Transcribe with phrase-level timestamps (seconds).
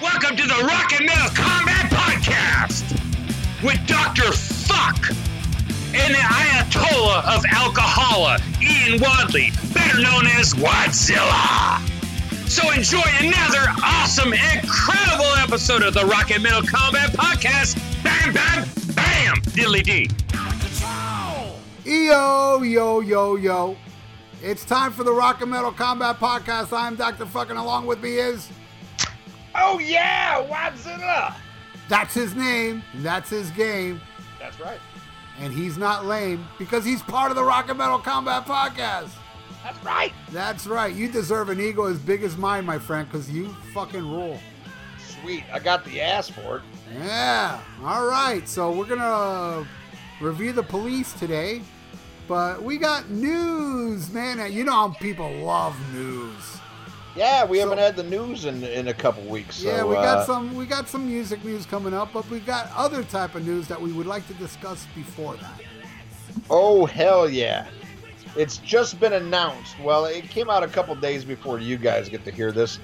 [0.00, 2.92] Welcome to the Rock and Metal Combat Podcast
[3.62, 4.32] with Dr.
[4.32, 5.10] Fuck
[5.94, 11.80] and the Ayatollah of Alcohola, Ian Wadley, better known as Wadzilla.
[12.48, 17.76] So enjoy another awesome, incredible episode of the Rock and Metal Combat Podcast.
[18.02, 18.64] Bam, bam,
[18.94, 20.08] bam, diddly dee.
[21.84, 23.76] Yo, yo, yo, yo.
[24.46, 26.76] It's time for the Rock and Metal Combat Podcast.
[26.76, 27.24] I'm Dr.
[27.24, 28.50] Fucking along with me is
[29.54, 31.34] Oh yeah, Wadzilla.
[31.88, 34.00] that's his name, that's his game,
[34.38, 34.78] That's right.
[35.40, 39.08] and he's not lame because he's part of the Rock and Metal Combat Podcast.
[39.62, 40.12] That's right.
[40.30, 40.94] That's right.
[40.94, 44.38] You deserve an ego as big as mine, my friend, because you fucking rule.
[44.98, 45.44] Sweet.
[45.50, 46.62] I got the ass for it.
[46.98, 47.60] Yeah.
[47.82, 48.46] All right.
[48.46, 49.66] So we're gonna
[50.20, 51.62] review the police today,
[52.26, 54.52] but we got news, man.
[54.52, 56.58] You know how people love news.
[57.16, 59.56] Yeah, we So- haven't had the news in in a couple weeks.
[59.56, 62.40] So, yeah, we got uh, some we got some music news coming up, but we
[62.40, 65.60] got other type of news that we would like to discuss before that.
[66.50, 67.66] Oh hell yeah!
[68.36, 69.78] It's just been announced.
[69.80, 72.80] Well, it came out a couple days before you guys get to hear this,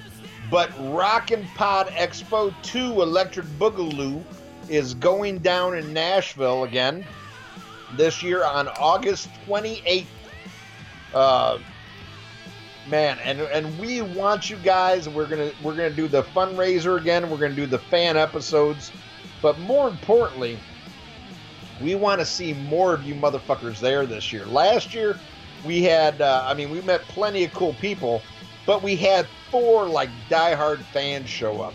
[0.48, 4.22] but Rockin' Pod Expo 2 Electric Boogaloo
[4.68, 7.04] is going down in Nashville again
[7.96, 10.06] this year on August 28th.
[11.14, 11.58] Uh,
[12.88, 15.08] man, and and we want you guys.
[15.08, 17.28] We're gonna we're gonna do the fundraiser again.
[17.30, 18.92] We're gonna do the fan episodes,
[19.42, 20.58] but more importantly,
[21.80, 24.44] we want to see more of you motherfuckers there this year.
[24.46, 25.18] Last year,
[25.64, 28.22] we had, uh, I mean, we met plenty of cool people,
[28.66, 31.74] but we had four like diehard fans show up.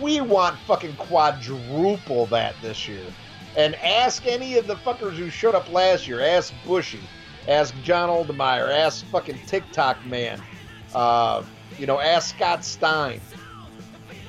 [0.00, 3.04] We want fucking quadruple that this year.
[3.56, 6.20] And ask any of the fuckers who showed up last year.
[6.20, 7.00] Ask Bushy.
[7.48, 8.68] Ask John Oldemeyer.
[8.68, 10.42] Ask fucking TikTok man.
[10.94, 11.42] Uh,
[11.78, 13.20] you know, ask Scott Stein.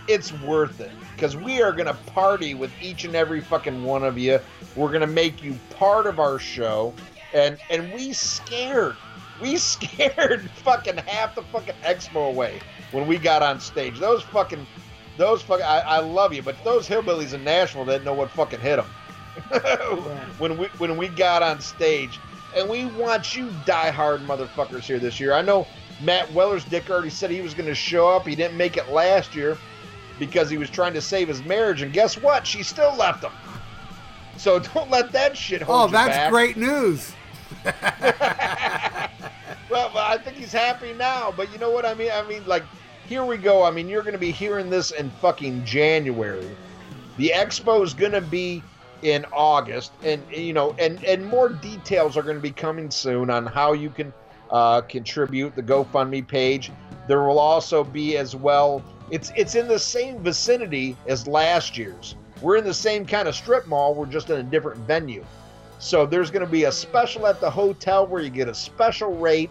[0.07, 4.17] It's worth it because we are gonna party with each and every fucking one of
[4.17, 4.39] you.
[4.77, 6.93] We're gonna make you part of our show,
[7.33, 8.95] and and we scared,
[9.41, 12.61] we scared fucking half the fucking expo away
[12.93, 13.99] when we got on stage.
[13.99, 14.65] Those fucking,
[15.17, 18.61] those fucking, I, I love you, but those hillbillies in Nashville didn't know what fucking
[18.61, 18.87] hit them
[20.37, 22.19] when we when we got on stage.
[22.55, 25.33] And we want you diehard motherfuckers here this year.
[25.33, 25.67] I know
[26.01, 28.25] Matt Weller's dick already said he was going to show up.
[28.25, 29.57] He didn't make it last year
[30.17, 31.81] because he was trying to save his marriage.
[31.81, 32.47] And guess what?
[32.47, 33.33] She still left him.
[34.37, 36.31] So don't let that shit hold Oh, you that's back.
[36.31, 37.13] great news.
[39.69, 41.33] Well, well, I think he's happy now.
[41.35, 42.11] But you know what I mean?
[42.13, 42.63] I mean, like,
[43.07, 43.63] here we go.
[43.63, 46.49] I mean, you're going to be hearing this in fucking January.
[47.17, 48.63] The expo is going to be
[49.01, 53.29] in August, and you know, and and more details are going to be coming soon
[53.29, 54.13] on how you can
[54.49, 56.71] uh, contribute the GoFundMe page.
[57.07, 58.83] There will also be as well.
[59.11, 62.15] It's it's in the same vicinity as last year's.
[62.41, 63.95] We're in the same kind of strip mall.
[63.95, 65.25] We're just in a different venue.
[65.79, 69.15] So there's going to be a special at the hotel where you get a special
[69.15, 69.49] rate.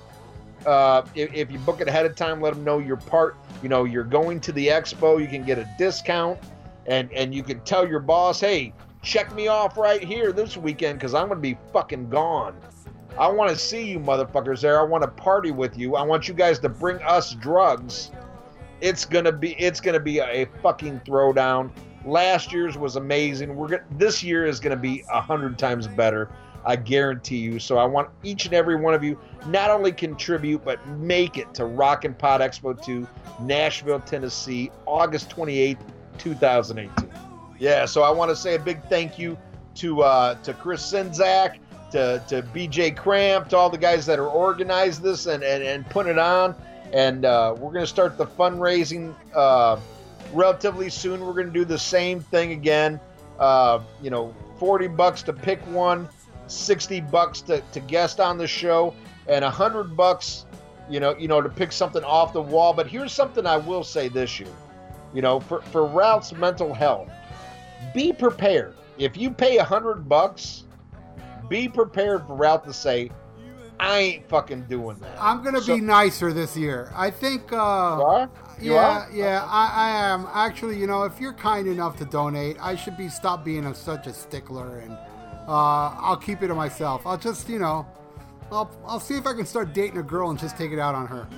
[0.65, 3.37] Uh, if, if you book it ahead of time, let them know you're part.
[3.63, 5.21] You know you're going to the expo.
[5.21, 6.39] You can get a discount,
[6.87, 8.73] and and you can tell your boss, hey,
[9.07, 12.57] check me off right here this weekend because I'm going to be fucking gone.
[13.17, 14.81] I want to see you motherfuckers there.
[14.81, 15.95] I want to party with you.
[15.95, 18.11] I want you guys to bring us drugs.
[18.83, 21.71] It's gonna be it's gonna be a fucking throwdown.
[22.05, 23.57] Last year's was amazing.
[23.57, 26.29] We're gonna, this year is gonna be a hundred times better.
[26.67, 27.59] I guarantee you.
[27.59, 31.55] So I want each and every one of you not only contribute but make it
[31.55, 33.09] to Rockin' Pod Expo 2,
[33.41, 35.79] Nashville, Tennessee, August 28th,
[36.19, 37.26] 2018.
[37.59, 39.37] Yeah, so I want to say a big thank you
[39.77, 41.59] to uh, to Chris Sinzak,
[41.93, 45.89] to, to BJ Cramp, to all the guys that are organized this and, and, and
[45.89, 46.55] putting it on.
[46.93, 49.79] And uh, we're going to start the fundraising uh,
[50.33, 51.25] relatively soon.
[51.25, 53.01] We're going to do the same thing again.
[53.39, 56.09] Uh, you know, 40 bucks to pick one,
[56.47, 58.95] 60 bucks to, to guest on the show,
[59.27, 60.47] and 100 bucks,
[60.89, 62.73] you know, you know, to pick something off the wall.
[62.73, 64.53] But here's something I will say this year.
[65.13, 67.11] You know, for, for Ralph's mental health,
[67.95, 68.75] be prepared.
[68.99, 70.65] If you pay a hundred bucks,
[71.49, 73.11] be prepared for Ralph to say,
[73.79, 75.17] I ain't fucking doing that.
[75.21, 76.91] I'm gonna So- be nicer this year.
[76.97, 77.53] I think.
[77.53, 78.27] Uh,
[78.59, 79.09] You yeah, are?
[79.13, 80.79] yeah, I, I am actually.
[80.79, 84.07] You know, if you're kind enough to donate, I should be stop being a, such
[84.07, 84.93] a stickler, and
[85.47, 87.07] uh, I'll keep it to myself.
[87.07, 87.87] I'll just, you know,
[88.51, 90.95] I'll I'll see if I can start dating a girl and just take it out
[90.95, 91.29] on her.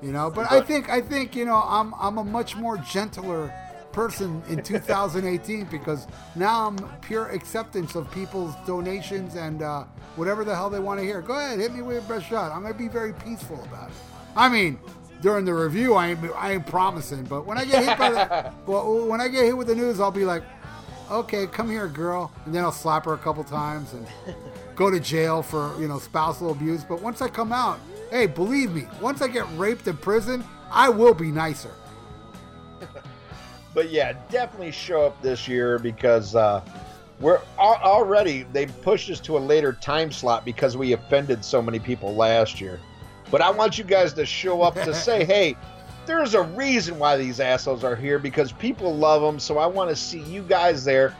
[0.00, 3.52] You know, but I think I think you know I'm I'm a much more gentler
[3.92, 9.84] person in 2018 because now I'm pure acceptance of people's donations and uh,
[10.16, 11.20] whatever the hell they want to hear.
[11.20, 12.52] Go ahead, hit me with your best shot.
[12.52, 13.96] I'm gonna be very peaceful about it.
[14.36, 14.78] I mean,
[15.20, 17.24] during the review, I ain't, I ain't promising.
[17.24, 20.00] But when I get hit by the, well, when I get hit with the news,
[20.00, 20.42] I'll be like,
[21.10, 24.06] okay, come here, girl, and then I'll slap her a couple times and
[24.74, 26.84] go to jail for you know spousal abuse.
[26.84, 27.78] But once I come out,
[28.10, 31.70] hey, believe me, once I get raped in prison, I will be nicer.
[33.74, 36.62] But yeah, definitely show up this year because uh,
[37.20, 41.62] we're al- already they pushed us to a later time slot because we offended so
[41.62, 42.80] many people last year.
[43.30, 45.56] But I want you guys to show up to say, hey,
[46.04, 49.38] there's a reason why these assholes are here because people love them.
[49.38, 51.14] So I want to see you guys there.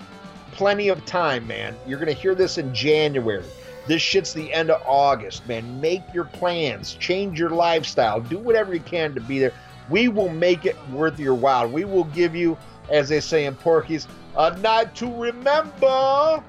[0.52, 1.74] Plenty of time, man.
[1.86, 3.44] You're going to hear this in January.
[3.86, 5.80] This shit's the end of August, man.
[5.80, 9.52] Make your plans, change your lifestyle, do whatever you can to be there.
[9.90, 11.68] We will make it worth your while.
[11.68, 12.56] We will give you,
[12.90, 14.06] as they say in Porky's,
[14.36, 16.42] a night to remember.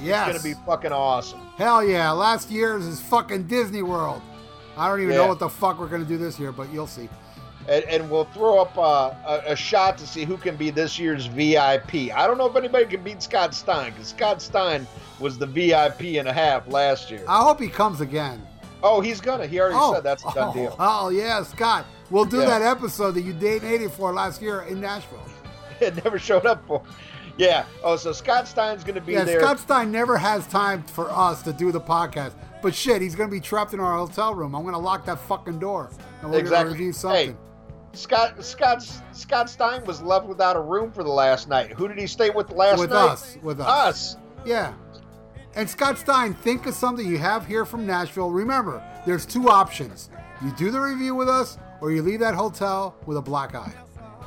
[0.00, 0.34] Yes.
[0.34, 1.40] It's going to be fucking awesome.
[1.56, 2.10] Hell yeah.
[2.10, 4.20] Last year's is fucking Disney World.
[4.76, 5.18] I don't even Yeah.
[5.22, 7.08] know what the fuck we're going to do this year, but you'll see.
[7.68, 9.12] and, and we'll throw up uh,
[9.46, 11.94] a, a shot to see who can be this year's VIP.
[12.12, 14.84] I don't know if anybody can beat Scott Stein because Scott Stein
[15.20, 17.22] was the VIP and a half last year.
[17.28, 18.44] I hope he comes again.
[18.82, 19.46] Oh, he's gonna.
[19.46, 20.76] He already oh, said that's a done oh, deal.
[20.80, 21.86] Oh, yeah, Scott.
[22.10, 22.58] We'll do Yeah.
[22.58, 25.22] that episode that you dated for last year in Nashville.
[25.80, 26.82] It never showed up for.
[27.36, 27.64] Yeah.
[27.82, 29.40] Oh, so Scott Stein's gonna be Yeah, there.
[29.40, 32.34] Scott Stein never has time for us to do the podcast.
[32.62, 34.54] But shit, he's to be trapped in our hotel room.
[34.54, 35.90] I'm to lock that fucking door.
[36.20, 36.64] And we're Exactly.
[36.66, 37.38] to review Hey, something.
[37.94, 41.72] Scott Scott Scott Stein was left without a room for the last night.
[41.72, 43.02] Who did he stay with last with night?
[43.02, 43.38] With us.
[43.42, 43.66] With us.
[43.66, 44.16] Us.
[44.44, 44.72] Yeah.
[45.54, 48.30] And Scott Stein, think of something you have here from Nashville.
[48.30, 50.08] Remember, there's two options.
[50.42, 53.74] You do the review with us, or you leave that hotel with a black eye.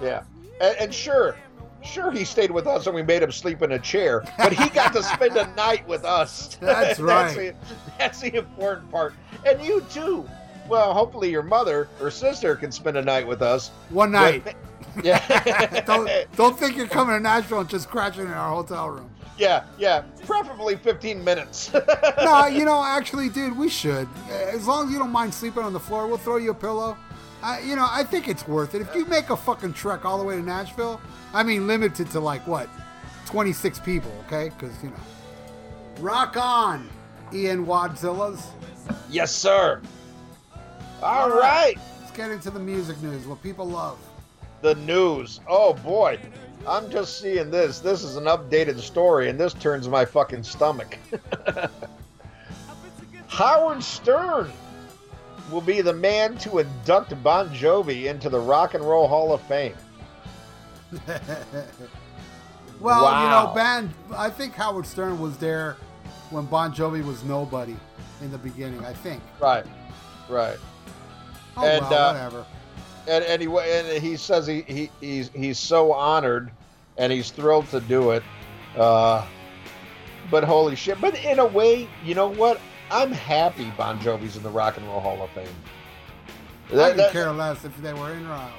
[0.02, 0.24] Yeah,
[0.62, 1.36] and, and sure,
[1.84, 4.70] sure he stayed with us and we made him sleep in a chair, but he
[4.70, 6.56] got to spend a night with us.
[6.62, 7.36] That's right.
[7.36, 7.56] the,
[7.98, 9.14] that's the important part,
[9.46, 10.28] and you too.
[10.68, 13.70] Well, hopefully your mother or sister can spend a night with us.
[13.90, 14.44] One night.
[14.44, 14.56] But-
[15.04, 19.10] yeah, don't, don't think you're coming to Nashville and just crashing in our hotel room.
[19.38, 20.02] Yeah, yeah.
[20.26, 21.72] Preferably 15 minutes.
[22.24, 24.08] no, you know, actually, dude, we should.
[24.30, 26.98] As long as you don't mind sleeping on the floor, we'll throw you a pillow.
[27.42, 28.82] I, you know, I think it's worth it.
[28.82, 31.00] If you make a fucking trek all the way to Nashville,
[31.34, 32.70] I mean, limited to like what,
[33.28, 34.50] 26 people, okay?
[34.50, 34.96] Because you know,
[36.00, 36.90] rock on,
[37.34, 38.48] Ian Wadzillas.
[39.10, 39.82] yes, sir.
[41.04, 41.78] All right.
[42.00, 44.00] Let's get into the music news, what people love.
[44.62, 45.40] The news.
[45.48, 46.20] Oh boy,
[46.68, 47.80] I'm just seeing this.
[47.80, 50.98] This is an updated story, and this turns my fucking stomach.
[53.28, 54.52] Howard Stern
[55.52, 59.42] will be the man to induct Bon Jovi into the Rock and Roll Hall of
[59.42, 59.76] Fame.
[62.82, 63.24] Well, Wow.
[63.24, 65.78] you know, Ben, I think Howard Stern was there
[66.30, 67.74] when Bon Jovi was nobody
[68.22, 68.84] in the beginning.
[68.86, 69.24] I think.
[69.40, 69.66] Right,
[70.28, 70.58] right.
[71.56, 72.46] Oh And, well, uh, whatever.
[73.08, 76.52] And anyway, and he says he, he he's he's so honored,
[76.98, 78.24] and he's thrilled to do it.
[78.76, 79.26] Uh,
[80.32, 81.00] but holy shit!
[81.00, 82.60] But in a way, you know what?
[82.92, 85.48] I'm happy Bon Jovi's in the Rock and Roll Hall of Fame.
[86.72, 88.52] I That- could that- care less if they were in or out.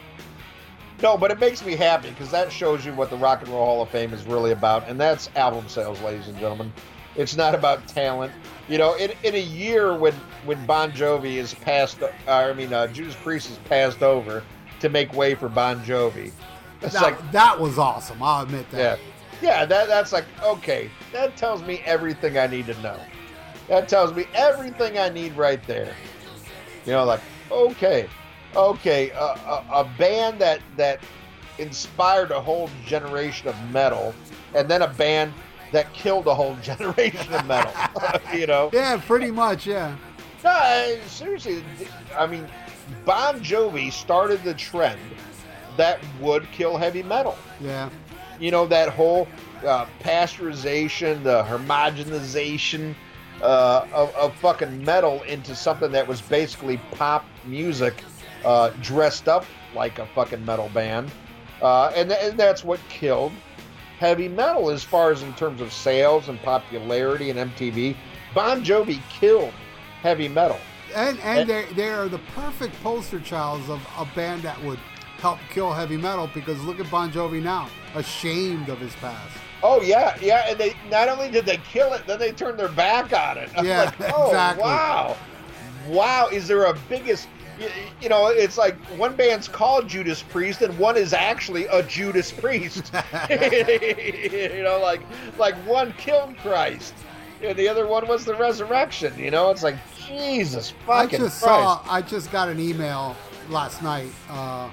[1.02, 3.64] no, but it makes me happy because that shows you what the Rock and Roll
[3.64, 6.72] Hall of Fame is really about, and that's album sales, ladies and gentlemen.
[7.16, 8.32] It's not about talent.
[8.68, 10.12] You know, in, in a year when
[10.44, 14.42] when Bon Jovi is passed, uh, I mean, uh, Judas Priest is passed over
[14.80, 16.32] to make way for Bon Jovi.
[16.82, 18.22] It's That, like, that was awesome.
[18.22, 18.98] I'll admit that.
[19.40, 19.64] yeah, yeah.
[19.64, 20.90] that that's like okay.
[21.12, 22.98] That tells me everything I need to know.
[23.68, 25.94] That tells me everything I need right there.
[26.84, 28.08] You know, like okay,
[28.54, 31.00] okay, a, a, a band that that
[31.58, 34.14] inspired a whole generation of metal,
[34.54, 35.32] and then a band
[35.72, 37.72] that killed a whole generation of metal.
[38.34, 39.66] you know, Yeah, pretty much.
[39.66, 39.96] Yeah.
[40.44, 41.62] no, I- seriously,
[42.16, 42.46] I mean,
[43.04, 45.00] Bon Jovi started the trend
[45.76, 47.90] that would kill heavy metal Yeah.
[48.40, 49.28] you know that whole
[49.66, 52.94] uh, pasteurization, the homogenization
[53.42, 57.94] uh, of, of fucking metal into something that was basically pop music
[58.44, 59.44] uh, dressed up
[59.74, 61.10] like a fucking metal band,
[61.60, 63.32] uh, and, th- and that's what killed
[63.98, 67.96] heavy metal as far as in terms of sales and popularity and MTV.
[68.34, 69.52] Bon Jovi killed
[70.02, 70.58] heavy metal.
[70.94, 74.78] And and they they are the perfect poster childs of a band that would
[75.18, 79.36] help kill heavy metal because look at Bon Jovi now, ashamed of his past.
[79.62, 82.68] Oh yeah, yeah, and they not only did they kill it, then they turned their
[82.68, 83.50] back on it.
[83.56, 84.62] I'm Yeah, like, oh exactly.
[84.64, 85.16] wow,
[85.88, 86.28] wow.
[86.28, 87.28] Is there a biggest?
[87.58, 87.68] You,
[88.02, 92.30] you know, it's like one band's called Judas Priest, and one is actually a Judas
[92.30, 92.92] Priest.
[93.30, 95.02] you know, like
[95.38, 96.94] like one killed Christ,
[97.42, 99.18] and the other one was the resurrection.
[99.18, 101.56] You know, it's like Jesus fucking I just Christ.
[101.56, 103.16] saw I just got an email
[103.48, 104.10] last night.
[104.28, 104.70] Uh,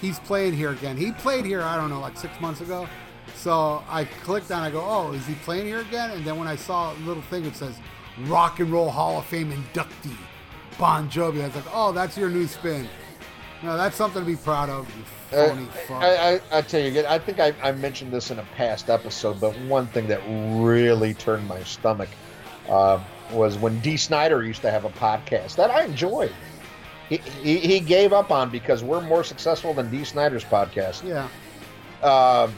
[0.00, 0.96] he's playing here again.
[0.96, 2.86] He played here, I don't know, like six months ago.
[3.34, 4.62] So I clicked on.
[4.62, 6.10] I go, oh, is he playing here again?
[6.10, 7.78] And then when I saw a little thing, it says
[8.26, 10.16] Rock and Roll Hall of Fame inductee,
[10.78, 11.42] Bon Jovi.
[11.42, 12.88] I was like, oh, that's your new spin.
[13.62, 14.86] No, that's something to be proud of.
[15.32, 15.54] Uh,
[15.86, 16.02] fuck.
[16.02, 19.40] I, I, I tell you I think I, I mentioned this in a past episode,
[19.40, 20.20] but one thing that
[20.64, 22.08] really turned my stomach
[22.68, 26.32] uh, was when Dee Snider used to have a podcast that I enjoyed.
[27.08, 31.02] He, he, he gave up on because we're more successful than Dee Snider's podcast.
[31.04, 31.28] yeah.
[32.06, 32.54] Um,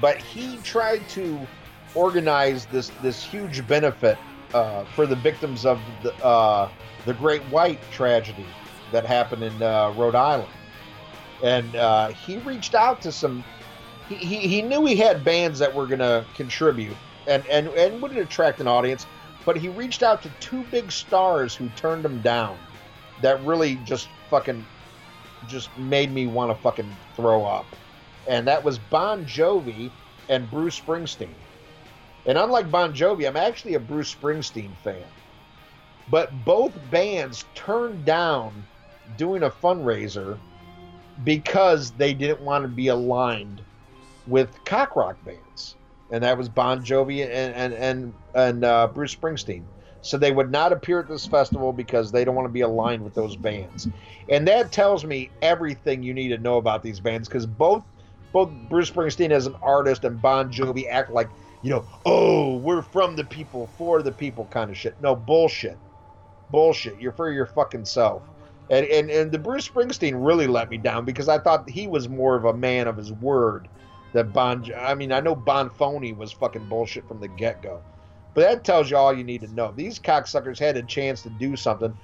[0.00, 1.38] but he tried to
[1.94, 4.18] organize this this huge benefit
[4.52, 6.68] uh, for the victims of the uh,
[7.06, 8.46] the Great White tragedy
[8.92, 10.52] that happened in uh, Rhode Island,
[11.42, 13.42] and uh, he reached out to some.
[14.08, 16.96] He, he, he knew he had bands that were going to contribute
[17.26, 19.04] and, and, and would attract an audience,
[19.44, 22.56] but he reached out to two big stars who turned him down.
[23.22, 24.64] That really just fucking
[25.48, 27.66] just made me want to fucking throw up
[28.26, 29.90] and that was Bon Jovi
[30.28, 31.34] and Bruce Springsteen.
[32.26, 35.04] And unlike Bon Jovi, I'm actually a Bruce Springsteen fan.
[36.10, 38.64] But both bands turned down
[39.16, 40.38] doing a fundraiser
[41.24, 43.62] because they didn't want to be aligned
[44.26, 45.76] with cock rock bands.
[46.10, 49.64] And that was Bon Jovi and and and, and uh, Bruce Springsteen.
[50.02, 53.02] So they would not appear at this festival because they don't want to be aligned
[53.02, 53.88] with those bands.
[54.28, 57.82] And that tells me everything you need to know about these bands because both
[58.32, 61.28] both Bruce Springsteen as an artist and Bon Jovi act like,
[61.62, 64.94] you know, oh, we're from the people, for the people kind of shit.
[65.00, 65.78] No, bullshit.
[66.50, 67.00] Bullshit.
[67.00, 68.22] You're for your fucking self.
[68.70, 72.08] And, and, and the Bruce Springsteen really let me down because I thought he was
[72.08, 73.68] more of a man of his word.
[74.12, 77.82] That Bon, I mean, I know Bon Phony was fucking bullshit from the get go.
[78.34, 79.72] But that tells you all you need to know.
[79.74, 81.96] These cocksuckers had a chance to do something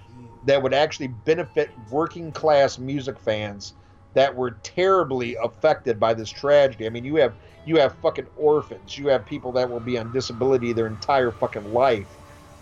[0.45, 3.75] that would actually benefit working class music fans
[4.15, 6.87] that were terribly affected by this tragedy.
[6.87, 7.35] I mean, you have
[7.65, 11.73] you have fucking orphans, you have people that will be on disability their entire fucking
[11.73, 12.09] life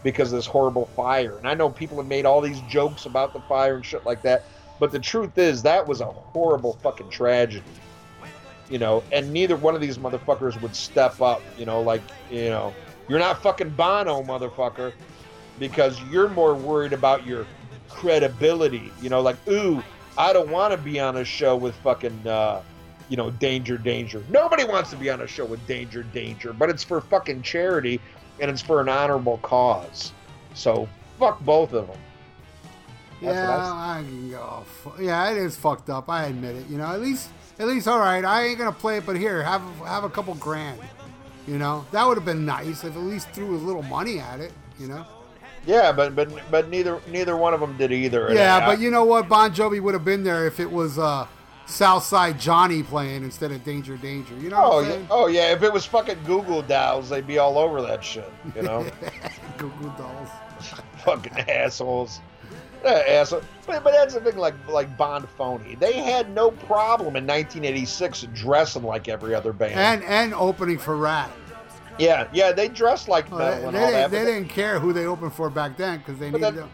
[0.03, 1.37] because of this horrible fire.
[1.39, 4.23] And I know people have made all these jokes about the fire and shit like
[4.23, 4.45] that,
[4.79, 7.65] but the truth is that was a horrible fucking tragedy.
[8.71, 12.51] You know, and neither one of these motherfuckers would step up, you know, like, you
[12.51, 12.73] know,
[13.09, 14.93] you're not fucking Bono, motherfucker,
[15.59, 17.47] because you're more worried about your
[17.89, 18.93] credibility.
[19.03, 19.83] You know, like, ooh,
[20.17, 22.63] I don't want to be on a show with fucking, uh,
[23.09, 24.23] you know, Danger Danger.
[24.31, 28.01] Nobody wants to be on a show with Danger Danger, but it's for fucking charity
[28.41, 30.13] and it's for an honorable cause.
[30.55, 31.99] So fuck both of them.
[33.23, 34.65] That's yeah, I I can go.
[34.99, 36.09] Yeah, it is fucked up.
[36.09, 36.67] I admit it.
[36.69, 37.29] You know, at least,
[37.59, 38.25] at least, all right.
[38.25, 40.81] I ain't gonna play it, but here, have have a couple grand.
[41.47, 44.41] You know, that would have been nice if at least threw a little money at
[44.41, 44.53] it.
[44.79, 45.07] You know.
[45.67, 48.33] Yeah, but but but neither neither one of them did either.
[48.33, 49.29] Yeah, I- but you know what?
[49.29, 51.27] Bon Jovi would have been there if it was uh,
[51.71, 54.35] Southside Johnny playing instead of Danger Danger.
[54.37, 55.53] You know Oh yeah, oh yeah.
[55.53, 58.31] If it was fucking Goo Goo Dolls, they'd be all over that shit.
[58.55, 58.87] You know,
[59.59, 60.29] Goo Goo Dolls.
[61.05, 62.21] fucking assholes.
[62.85, 63.43] Yeah, asshole.
[63.67, 65.75] But, but that's the thing, like like Bond Phony.
[65.75, 69.75] They had no problem in 1986 dressing like every other band.
[69.75, 71.31] And and opening for Ratt.
[71.99, 74.11] yeah, yeah, they dressed like Oh, they, and all didn't, that.
[74.11, 76.71] they didn't care who they opened for back then because they But needed that- them.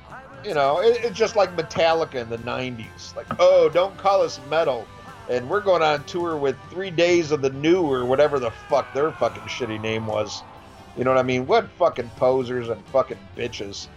[0.47, 3.15] You know, it, it's just like Metallica in the 90s.
[3.17, 4.87] Like, oh, don't call us metal.
[5.29, 8.93] And we're going on tour with Three Days of the New or whatever the fuck
[8.95, 10.43] their fucking shitty name was.
[10.97, 11.47] You know what I mean?
[11.47, 13.89] What fucking posers and fucking bitches.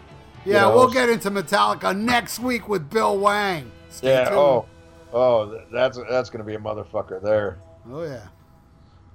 [0.45, 0.75] you Yeah, know?
[0.75, 3.71] we'll get into Metallica next week with Bill Wang.
[3.89, 4.35] Stay Yeah, tuned.
[4.37, 4.65] oh,
[5.13, 7.57] oh, that's that's going to be a motherfucker there.
[7.91, 8.27] Oh yeah.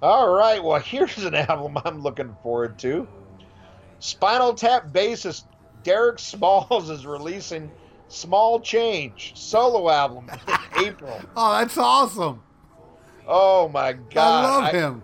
[0.00, 3.08] All right, well, here's an album I'm looking forward to.
[3.98, 5.44] Spinal Tap bassist
[5.84, 7.70] Derek Smalls is releasing
[8.08, 10.28] Small Change solo album
[10.76, 11.20] in April.
[11.36, 12.42] Oh, that's awesome.
[13.26, 14.44] Oh my god.
[14.44, 15.02] I love him.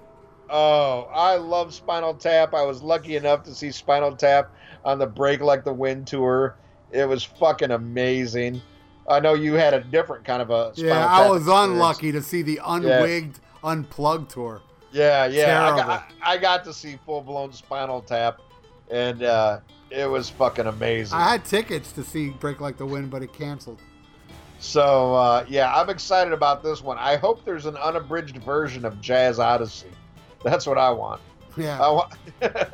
[0.50, 2.54] Oh, I love Spinal Tap.
[2.54, 4.52] I was lucky enough to see Spinal Tap
[4.84, 6.56] on the Break Like the Wind tour.
[6.90, 8.60] It was fucking amazing.
[9.08, 11.70] I know you had a different kind of a Spinal Yeah, Tap I was experience.
[11.72, 14.60] unlucky to see the unwigged, unplugged tour.
[14.92, 15.72] Yeah, yeah.
[15.72, 18.40] I got, I got to see full blown Spinal Tap,
[18.90, 19.60] and uh,
[19.90, 21.18] it was fucking amazing.
[21.18, 23.80] I had tickets to see Break Like the Wind, but it canceled.
[24.59, 26.99] so uh, yeah, I'm excited about this one.
[26.99, 29.90] I hope there's an unabridged version of Jazz Odyssey.
[30.44, 31.20] That's what I want.
[31.56, 31.80] Yeah.
[31.80, 32.14] I want.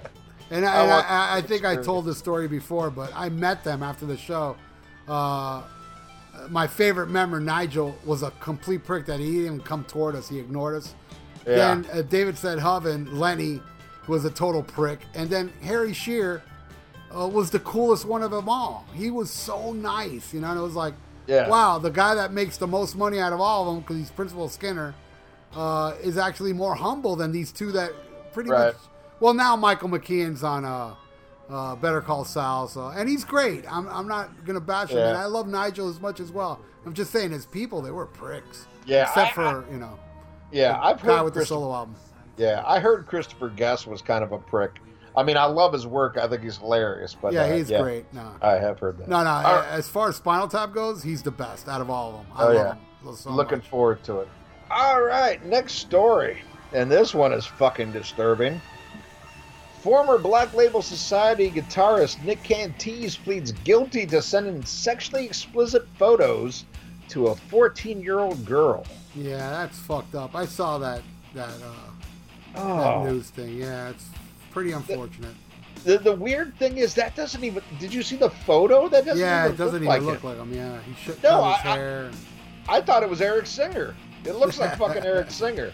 [0.49, 3.29] And, I, I and want I, I think I told this story before, but I
[3.29, 4.57] met them after the show.
[5.09, 5.63] Uh,
[6.49, 10.29] my favorite member, Nigel, was a complete prick that he didn't even come toward us.
[10.29, 10.95] He ignored us.
[11.47, 11.57] Yeah.
[11.57, 12.61] Then uh, David St.
[12.61, 13.61] Hubbins, Lenny
[14.07, 15.01] was a total prick.
[15.15, 16.43] And then Harry Shearer
[17.15, 18.85] uh, was the coolest one of them all.
[18.95, 20.95] He was so nice, you know, and it was like,
[21.27, 21.49] Yeah.
[21.49, 24.11] wow, the guy that makes the most money out of all of them because he's
[24.11, 24.95] Principal Skinner
[25.55, 27.93] uh, is actually more humble than these two that
[28.33, 28.67] pretty Right.
[28.67, 28.77] much.
[29.21, 30.95] Well, now Michael McKean's on uh,
[31.49, 33.65] uh, Better Call Saul, so and he's great.
[33.73, 35.09] I'm, I'm not gonna bash him, Yeah.
[35.09, 36.61] and I love Nigel as much as well.
[36.85, 38.67] I'm just saying, as people, they were pricks.
[38.85, 39.99] Yeah, except I- for you know,
[40.53, 41.97] Yeah, I've guy heard with the solo album.
[42.37, 44.73] Yeah, I heard Christopher Guest was kind of a prick.
[45.17, 46.19] I mean, I love his work.
[46.19, 47.17] I think he's hilarious.
[47.21, 48.13] But yeah, uh, he's great.
[48.13, 49.09] No, I have heard that.
[49.09, 49.31] no, no.
[49.31, 49.63] All.
[49.71, 52.27] As far as Spinal Tap goes, he's the best out of all of them.
[52.35, 53.09] I Oh, love yeah.
[53.11, 53.69] him so Looking much.
[53.69, 54.29] forward to it.
[54.71, 56.39] All right, next story.
[56.73, 58.61] And this one is fucking disturbing.
[59.81, 66.65] Former Black Label Society guitarist Nick Catanese pleads guilty to sending sexually explicit photos
[67.09, 68.85] to a 14 year old girl.
[69.15, 70.35] Yeah, that's fucked up.
[70.35, 71.03] I saw that
[71.35, 71.91] that uh,
[72.55, 73.05] that Oh.
[73.05, 73.57] news thing.
[73.59, 74.09] Yeah, it's
[74.57, 75.35] pretty unfortunate.
[75.85, 77.63] The, the weird thing is, that doesn't even.
[77.79, 78.89] Did you see the photo?
[78.89, 80.25] That doesn't yeah, it doesn't look even like look it.
[80.25, 80.53] like him.
[80.55, 82.11] Yeah, he should No, his I- I- hair.
[82.69, 83.95] I thought it was Eric Singer.
[84.25, 85.73] It looks like fucking Eric Singer.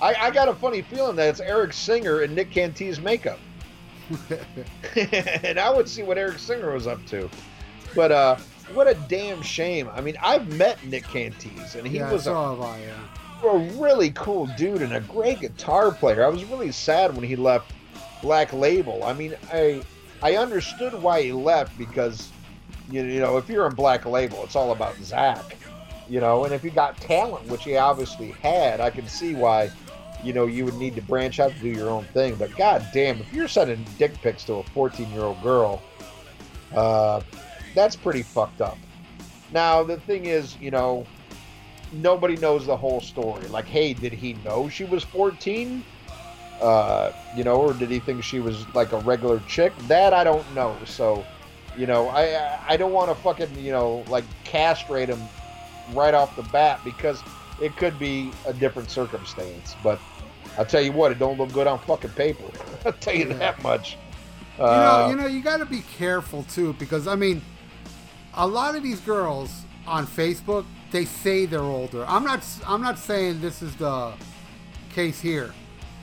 [0.00, 3.38] I, I got a funny feeling that it's Eric Singer and Nick Catanese's makeup.
[5.44, 7.28] and I would see what Eric Singer was up to.
[7.94, 8.36] But uh,
[8.74, 9.88] what a damn shame.
[9.94, 13.50] I mean, I've met Nick Catanese, and he yeah, was a, have Yeah.
[13.50, 16.24] a really cool dude and a great guitar player.
[16.24, 17.72] I was really sad when he left
[18.22, 19.04] Black Label.
[19.04, 19.82] I mean, I
[20.22, 22.30] I understood why he left because
[22.90, 25.54] you, you know if you're in Black Label, it's all about Zakk,
[26.08, 29.70] you know, and if you got talent, which he obviously had, I can see why.
[30.24, 32.84] You know, you would need to branch out to do your own thing, but god
[32.92, 35.80] damn, if you're sending dick pics to a 14 year old girl,
[36.74, 37.20] uh,
[37.72, 38.76] that's pretty fucked up.
[39.52, 41.06] Now, the thing is, you know,
[41.92, 43.46] nobody knows the whole story.
[43.48, 45.84] Like, hey, did he know she was 14?
[46.60, 49.72] Uh, you know, or did he think she was like a regular chick?
[49.86, 50.76] That I don't know.
[50.84, 51.24] So,
[51.76, 55.20] you know, I I- don't want to fucking you know like castrate him
[55.92, 57.22] right off the bat because
[57.62, 59.74] it could be a different circumstance.
[59.82, 60.00] But
[60.58, 62.44] I'll tell you what, it don't look good on fucking paper.
[62.84, 63.34] I'll tell you Yeah.
[63.34, 63.96] that much.
[64.58, 67.40] You Uh, know, you know, you got to be careful too, because I mean,
[68.34, 72.04] a lot of these girls on Facebook they say they're older.
[72.08, 72.42] I'm not.
[72.66, 74.12] I'm not saying this is the
[74.94, 75.52] case here.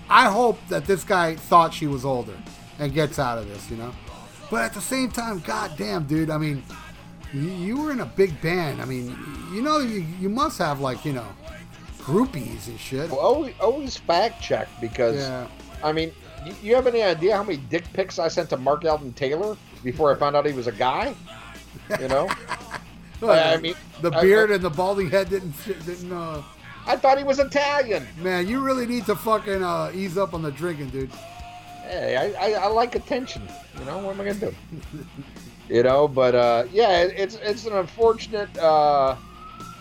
[0.09, 2.37] I hope that this guy thought she was older
[2.79, 3.69] and gets out of this.
[3.71, 3.91] You know,
[4.51, 6.29] but at the same time, goddamn, dude.
[6.29, 6.63] I mean,
[7.33, 8.81] you, you were in a big band.
[8.81, 9.17] I mean,
[9.53, 11.27] you know, you, you must have like you know,
[11.99, 13.11] groupies and shit.
[13.11, 15.47] always, always fact check because Yeah.
[15.83, 16.11] I mean,
[16.45, 19.57] you, you have any idea how many dick pics I sent to Mark Alden Taylor
[19.83, 21.15] before I found out he was a guy?
[21.99, 22.29] You know,
[23.21, 25.53] I mean, the I- beard and the balding head didn't
[25.85, 26.11] didn't.
[26.11, 26.41] Uh,
[26.87, 28.07] I thought he was Italian.
[28.21, 31.09] Man, you really need to fucking uh, ease up on the drinking, dude.
[31.83, 33.41] Hey, I, I, I like attention.
[33.79, 34.55] You know, what am I gonna do?
[35.69, 39.15] you know, but uh, yeah, it, it's it's an unfortunate uh,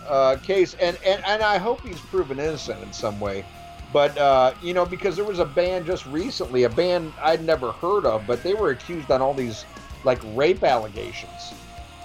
[0.07, 3.45] uh, case, and, and and I hope he's proven innocent in some way.
[3.93, 7.71] But uh, you know, because there was a band just recently, a band I'd never
[7.71, 9.65] heard of, but they were accused on all these
[10.03, 11.53] like rape allegations,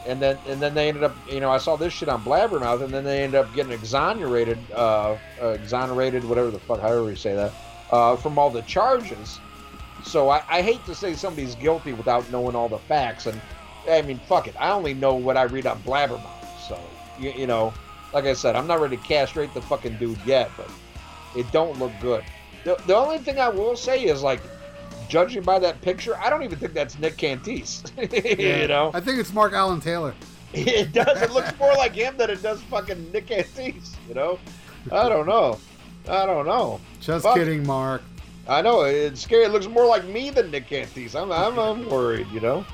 [0.07, 2.83] and then and then they ended up, you know, I saw this shit on Blabbermouth,
[2.83, 7.17] and then they ended up getting exonerated, uh, uh, exonerated, whatever the fuck, however you
[7.17, 7.53] say that,
[7.91, 9.39] uh, from all the charges.
[10.03, 13.41] So I, I hate to say somebody's guilty without knowing all the facts, and
[13.89, 16.69] I mean, fuck it, I only know what I read on Blabbermouth.
[16.69, 16.79] So
[17.19, 17.75] you, you know,
[18.13, 20.71] like I said, I'm not ready to castrate the fucking dude yet, but
[21.37, 22.25] it don't look good.
[22.65, 24.41] The, the only thing I will say is like,
[25.11, 27.91] judging by that picture, I don't even think that's Nick Catanese.
[28.63, 30.15] you know, I think it's Mark Allen Taylor.
[30.55, 31.21] it does.
[31.21, 33.97] It looks more like him than it does fucking Nick Catanese.
[34.09, 34.39] You know,
[34.91, 35.59] I don't know.
[36.09, 36.81] I don't know.
[37.01, 37.37] Just Fuck.
[37.37, 38.03] kidding, Mark.
[38.49, 39.45] I know it's scary.
[39.45, 41.15] It looks more like me than Nick Catanese.
[41.15, 42.27] I'm, I'm, I'm worried.
[42.33, 42.65] You know,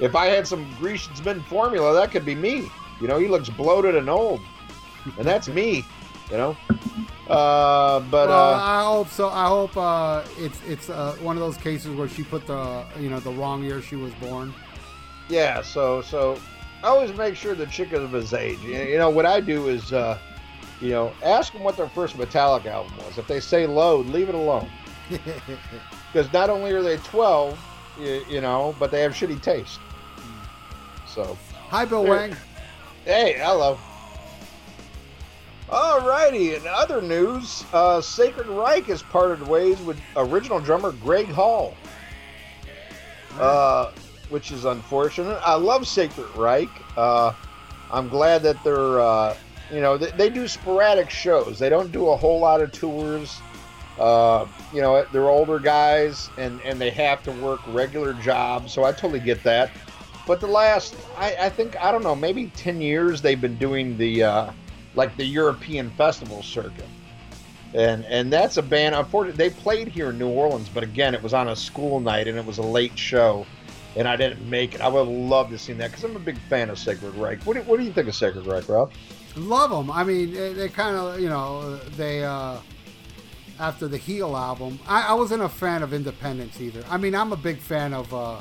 [0.00, 2.68] if I had some Grecian's Men formula, that could be me.
[3.00, 4.40] You know, he looks bloated and old,
[5.18, 5.84] and that's me.
[6.30, 6.56] You know,
[7.28, 9.28] uh, but well, uh, I hope so.
[9.28, 13.08] I hope uh, it's it's uh, one of those cases where she put the you
[13.08, 14.52] know the wrong year she was born.
[15.28, 15.62] yeah.
[15.62, 16.38] So so
[16.82, 18.60] I always make sure the chick is of his age.
[18.60, 20.18] You know, what I do is, uh,
[20.80, 23.18] you know, ask them what their first Metallic album was.
[23.18, 24.68] If they say Load, leave it alone.
[26.12, 27.58] Because not only are they 12,
[27.98, 29.80] you, you know, but they have shitty taste.
[31.06, 31.38] So.
[31.70, 32.36] Hi, Bill Wang.
[33.06, 33.78] Hey, hello.
[35.72, 41.74] Alrighty, in other news, uh, Sacred Reich has parted ways with original drummer Greg Hall,
[43.38, 43.90] uh,
[44.28, 45.40] which is unfortunate.
[45.42, 46.68] I love Sacred Reich.
[46.94, 47.32] Uh,
[47.90, 49.34] I'm glad that they're, uh,
[49.72, 51.58] you know, they, they do sporadic shows.
[51.58, 53.40] They don't do a whole lot of tours.
[53.98, 58.84] Uh, you know, they're older guys and, and they have to work regular jobs, so
[58.84, 59.70] I totally get that.
[60.26, 63.96] but the last, I, I think, I don't know, maybe 10 years they've been doing
[63.96, 64.52] the, uh,
[64.94, 66.86] like the European festival circuit.
[67.74, 68.94] And and that's a band.
[68.94, 72.28] Unfortunately, they played here in New Orleans, but again, it was on a school night
[72.28, 73.46] and it was a late show,
[73.96, 74.82] and I didn't make it.
[74.82, 77.42] I would love to see that because I'm a big fan of Sacred Reich.
[77.44, 78.92] What do, what do you think of Sacred Reich, Rob?
[79.36, 79.90] Love them.
[79.90, 82.58] I mean, they, they kind of, you know, they uh,
[83.58, 84.78] after the Heal album.
[84.86, 86.84] I, I, wasn't a fan of Independence either.
[86.90, 88.36] I mean, I'm a big fan of uh,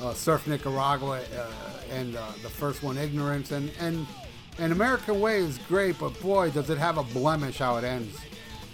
[0.00, 1.46] uh, Surf Nicaragua uh,
[1.92, 4.06] and uh, the first one, Ignorance, and and
[4.58, 8.18] and American Way is great, but boy, does it have a blemish how it ends.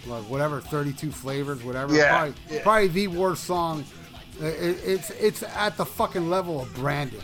[0.05, 1.95] Like whatever, 32 flavors, whatever.
[1.95, 2.63] Yeah, probably, yeah.
[2.63, 3.85] probably the worst song.
[4.41, 7.21] It, it's it's at the fucking level of Brandon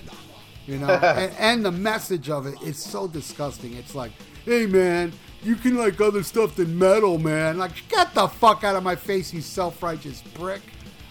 [0.69, 4.11] you know and, and, the message of it is so disgusting it's like
[4.45, 8.75] hey man you can like other stuff than metal man like get the fuck out
[8.75, 10.61] of my face you self-righteous prick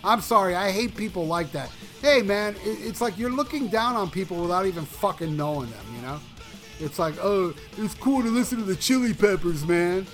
[0.05, 3.97] i'm sorry i hate people like that hey man it, it's like you're looking down
[3.97, 6.21] on people without even fucking knowing them you know
[6.81, 10.07] it's like oh it's cool to listen to the chili peppers man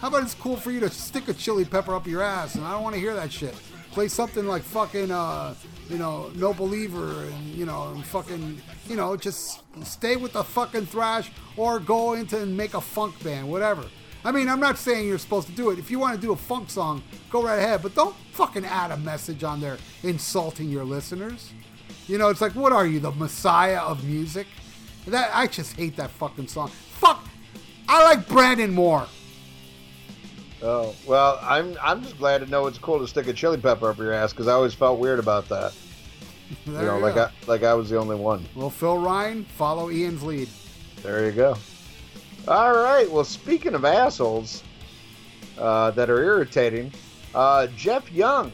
[0.00, 2.64] how about it's cool for you to stick a chili pepper up your ass and
[2.64, 3.54] i don't want to hear that shit
[3.92, 5.54] play something like fucking uh
[5.92, 10.42] you know, no believer, and you know, and fucking, you know, just stay with the
[10.42, 13.84] fucking thrash or go into and make a funk band, whatever.
[14.24, 15.78] I mean, I'm not saying you're supposed to do it.
[15.78, 18.90] If you want to do a funk song, go right ahead, but don't fucking add
[18.92, 21.52] a message on there insulting your listeners.
[22.06, 24.46] You know, it's like, what are you, the messiah of music?
[25.06, 26.68] That I just hate that fucking song.
[26.68, 27.24] Fuck,
[27.88, 29.06] I like Brandon more.
[30.62, 33.90] Oh well, I'm I'm just glad to know it's cool to stick a chili pepper
[33.90, 35.72] up your ass because I always felt weird about that.
[36.66, 37.24] you know, you like go.
[37.24, 38.46] I like I was the only one.
[38.54, 40.48] Well, Phil Ryan, follow Ian's lead.
[41.02, 41.56] There you go.
[42.46, 43.10] All right.
[43.10, 44.62] Well, speaking of assholes
[45.58, 46.92] uh, that are irritating,
[47.34, 48.52] uh, Jeff Young,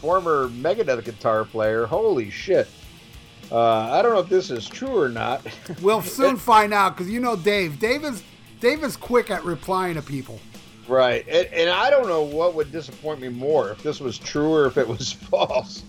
[0.00, 1.86] former Megadeth guitar player.
[1.86, 2.68] Holy shit!
[3.52, 5.46] Uh, I don't know if this is true or not.
[5.82, 7.78] we'll soon find out because you know Dave.
[7.78, 8.22] Dave is
[8.60, 10.40] Dave is quick at replying to people.
[10.88, 11.26] Right.
[11.28, 14.66] And, and, I don't know what would disappoint me more if this was true or
[14.66, 15.84] if it was false.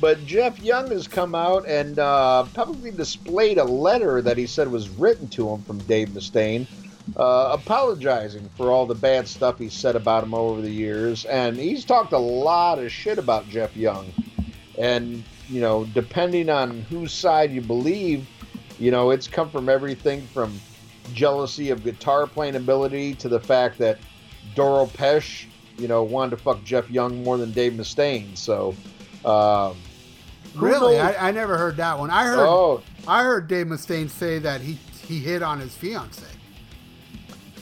[0.00, 4.70] But Jeff Young has come out and uh, publicly displayed a letter that he said
[4.70, 6.66] was written to him from Dave Mustaine,
[7.16, 11.24] uh, apologizing for all the bad stuff he said about him over the years.
[11.26, 14.12] And he's talked a lot of shit about Jeff Young.
[14.76, 18.26] And, you know, depending on whose side you believe,
[18.78, 20.60] you know, it's come from everything from
[21.12, 23.98] jealousy of guitar playing ability to the fact that
[24.54, 28.36] Doro Pesch, you know, wanted to fuck Jeff Young more than Dave Mustaine.
[28.36, 28.74] So,
[29.24, 29.76] um,
[30.54, 32.10] really, I, I, never heard that one.
[32.10, 32.82] I heard, oh.
[33.06, 36.24] I heard Dave Mustaine say that he he hit on his fiance.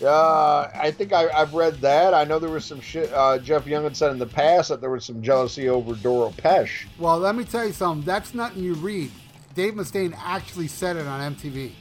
[0.03, 2.15] Uh, I think I, have read that.
[2.15, 3.13] I know there was some shit.
[3.13, 6.31] Uh, Jeff Young had said in the past that there was some jealousy over Doro
[6.31, 6.87] Pesch.
[6.99, 8.05] Well, let me tell you something.
[8.05, 9.11] That's nothing you read.
[9.55, 11.73] Dave Mustaine actually said it on MTV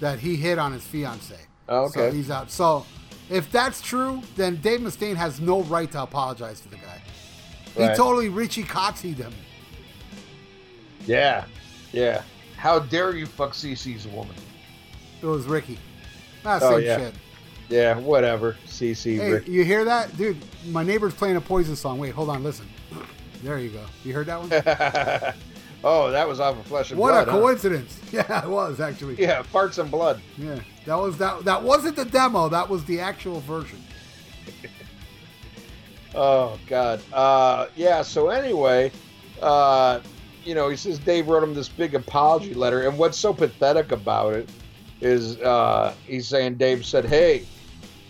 [0.00, 1.36] that he hit on his fiance.
[1.68, 2.10] Oh, okay.
[2.10, 2.50] So he's out.
[2.50, 2.86] So
[3.30, 7.02] if that's true, then Dave Mustaine has no right to apologize to the guy.
[7.76, 7.90] Right.
[7.90, 9.32] He totally Richie Coxied him.
[11.06, 11.44] Yeah,
[11.92, 12.22] yeah.
[12.56, 14.34] How dare you fuck CC's woman?
[15.22, 15.78] It was Ricky.
[16.44, 16.98] Ah, oh, same yeah.
[16.98, 17.14] shit.
[17.68, 18.56] Yeah, whatever.
[18.66, 19.18] CC.
[19.18, 20.38] Hey, you hear that, dude?
[20.68, 21.98] My neighbor's playing a Poison song.
[21.98, 22.66] Wait, hold on, listen.
[23.42, 23.84] There you go.
[24.04, 25.34] You heard that one?
[25.84, 27.28] Oh, that was off of Flesh and what Blood.
[27.28, 28.00] What a coincidence!
[28.10, 28.24] Huh?
[28.28, 29.14] Yeah, it was actually.
[29.16, 30.20] Yeah, farts and blood.
[30.36, 31.44] Yeah, that was that.
[31.44, 32.48] That wasn't the demo.
[32.48, 33.78] That was the actual version.
[36.14, 37.00] oh God.
[37.12, 38.02] Uh, yeah.
[38.02, 38.90] So anyway,
[39.40, 40.00] uh,
[40.44, 43.92] you know, he says Dave wrote him this big apology letter, and what's so pathetic
[43.92, 44.48] about it
[45.00, 47.46] is uh, he's saying Dave said, "Hey,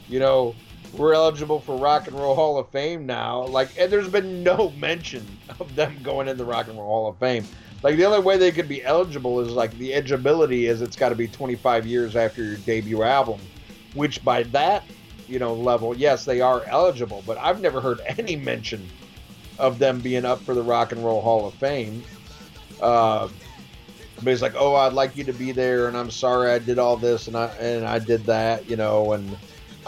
[0.09, 0.55] you know,
[0.92, 3.44] we're eligible for Rock and Roll Hall of Fame now.
[3.44, 5.27] Like, and there's been no mention
[5.61, 7.44] of them going in the Rock and Roll Hall of Fame.
[7.83, 11.11] Like, the only way they could be eligible is like the edgeability is it's got
[11.11, 13.40] to be 25 years after your debut album,
[13.94, 14.85] which by that
[15.29, 17.23] you know level, yes, they are eligible.
[17.27, 18.88] But I've never heard any mention
[19.59, 22.03] of them being up for the Rock and Roll Hall of Fame.
[22.81, 23.29] Uh,
[24.16, 26.79] but he's like, "Oh, I'd like you to be there, and I'm sorry I did
[26.79, 29.37] all this and I and I did that, you know, and."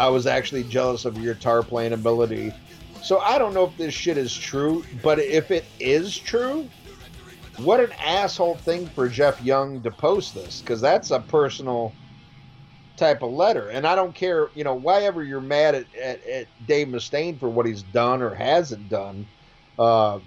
[0.01, 2.55] I was actually jealous of your guitar playing ability.
[3.03, 6.71] So I don't know if this shit is true, but if it is true,
[7.59, 11.93] what an asshole thing for Jeff Young to post this because that's a personal
[12.97, 13.69] type of letter.
[13.69, 17.39] And I don't care, you know, why ever you're mad at, at, at Dave Mustaine
[17.39, 19.27] for what he's done or hasn't done.
[19.79, 20.21] Uh,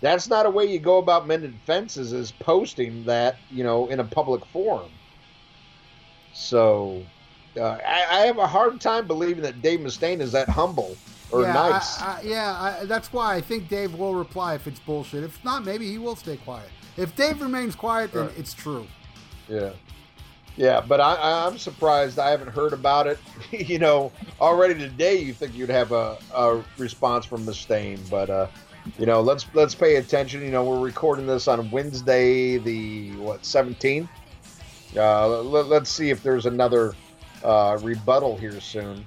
[0.00, 4.00] that's not a way you go about mending fences is posting that, you know, in
[4.00, 4.90] a public forum.
[6.32, 7.04] So
[7.56, 10.96] uh, I, I, have a hard time believing that Dave Mustaine is that humble
[11.30, 12.00] or yeah, nice.
[12.00, 15.24] I, I, yeah, that's why I think Dave will reply if it's bullshit.
[15.24, 16.68] If not, maybe he will stay quiet.
[16.96, 18.38] If Dave remains quiet, then Right.
[18.38, 18.86] it's true.
[19.48, 19.70] Yeah.
[20.56, 23.18] Yeah, but I, I'm surprised I haven't heard about it.
[23.50, 28.46] you know, already today you think you'd have a, a response from Mustaine, but uh,
[28.98, 30.42] you know, let's let's pay attention.
[30.42, 34.08] You know, we're recording this on Wednesday, the what 17th.
[34.96, 36.94] Uh, let, let's see if there's another
[37.44, 39.06] uh, rebuttal here soon.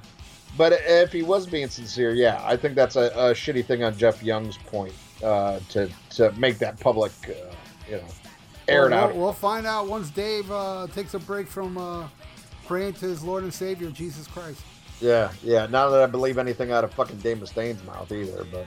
[0.55, 3.97] But if he was being sincere, yeah, I think that's a, a shitty thing on
[3.97, 7.53] Jeff Young's point uh, to to make that public, uh,
[7.89, 8.03] you know,
[8.67, 9.13] air it Well, out.
[9.13, 12.07] We'll, we'll find out once Dave uh, takes a break from uh,
[12.65, 14.61] praying to his Lord and Savior Jesus Christ.
[14.99, 15.67] Yeah, yeah.
[15.67, 18.65] Not that I believe anything out of fucking Dave Mustaine's mouth either, but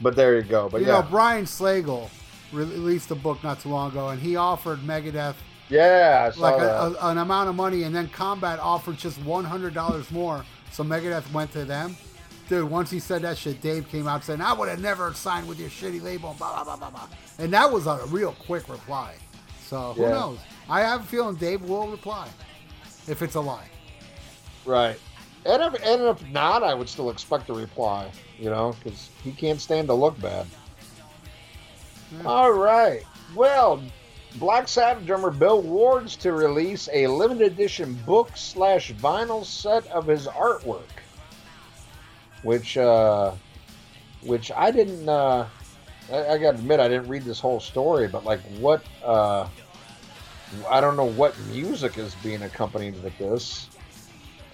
[0.00, 0.68] but there you go.
[0.70, 2.08] But you yeah, know, Brian Slagel
[2.52, 5.34] released a book not too long ago, and he offered Megadeth
[5.72, 6.70] yeah, I saw like that.
[6.70, 10.44] a, a, an amount of money, and then Combat offered just one hundred dollars more,
[10.70, 11.96] so Megadeth went to them.
[12.48, 15.48] Dude, once he said that shit, Dave came out saying, "I would have never signed
[15.48, 17.08] with your shitty label." Blah blah blah blah blah.
[17.38, 19.14] And that was a real quick reply.
[19.66, 20.10] So who Yeah.
[20.10, 20.38] knows?
[20.68, 22.28] I have a feeling Dave will reply
[23.08, 23.68] if it's a lie.
[24.66, 24.98] right.
[25.44, 28.10] And if, and if not, I would still expect a reply.
[28.38, 30.46] You know, because he can't stand to look bad.
[32.16, 32.24] Yeah.
[32.26, 33.02] All right.
[33.34, 33.82] Well,
[34.36, 40.06] Black Sabbath drummer Bill Ward's to release a limited edition book slash vinyl set of
[40.06, 40.88] his artwork,
[42.42, 43.32] which uh,
[44.22, 45.08] which I didn't.
[45.08, 45.46] Uh,
[46.10, 48.82] I, got to admit, I didn't read this whole story, but like, what?
[49.04, 49.48] Uh,
[50.68, 53.68] I don't know what music is being accompanied with this.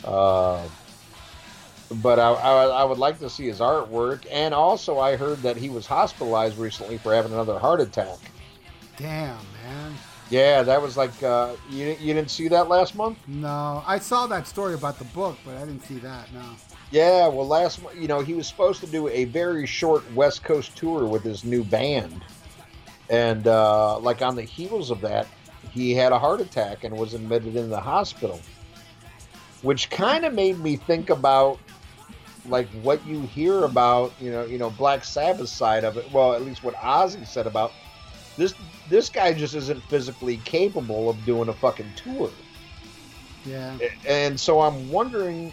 [0.05, 0.63] Uh,
[2.03, 5.57] but I, I, I would like to see his artwork, and also I heard that
[5.57, 8.19] he was hospitalized recently for having another heart attack.
[8.99, 9.95] Damn, man.
[10.31, 13.17] Yeah, that was like uh, you you didn't see that last month.
[13.27, 16.33] No, I saw that story about the book, but I didn't see that.
[16.35, 16.45] No.
[16.91, 20.77] Yeah, well, last you know he was supposed to do a very short West Coast
[20.77, 22.25] tour with his new band,
[23.09, 25.27] and uh, like on the heels of that,
[25.71, 28.41] he had a heart attack and was admitted in the hospital,
[29.63, 31.59] which kind of made me think about
[32.47, 36.13] like what you hear about you know you know Black Sabbath side of it.
[36.13, 37.73] Well, at least what Ozzy said about
[38.39, 38.55] this.
[38.89, 42.31] This guy just isn't physically capable of doing a fucking tour.
[43.45, 43.77] Yeah.
[44.07, 45.53] and so I'm wondering,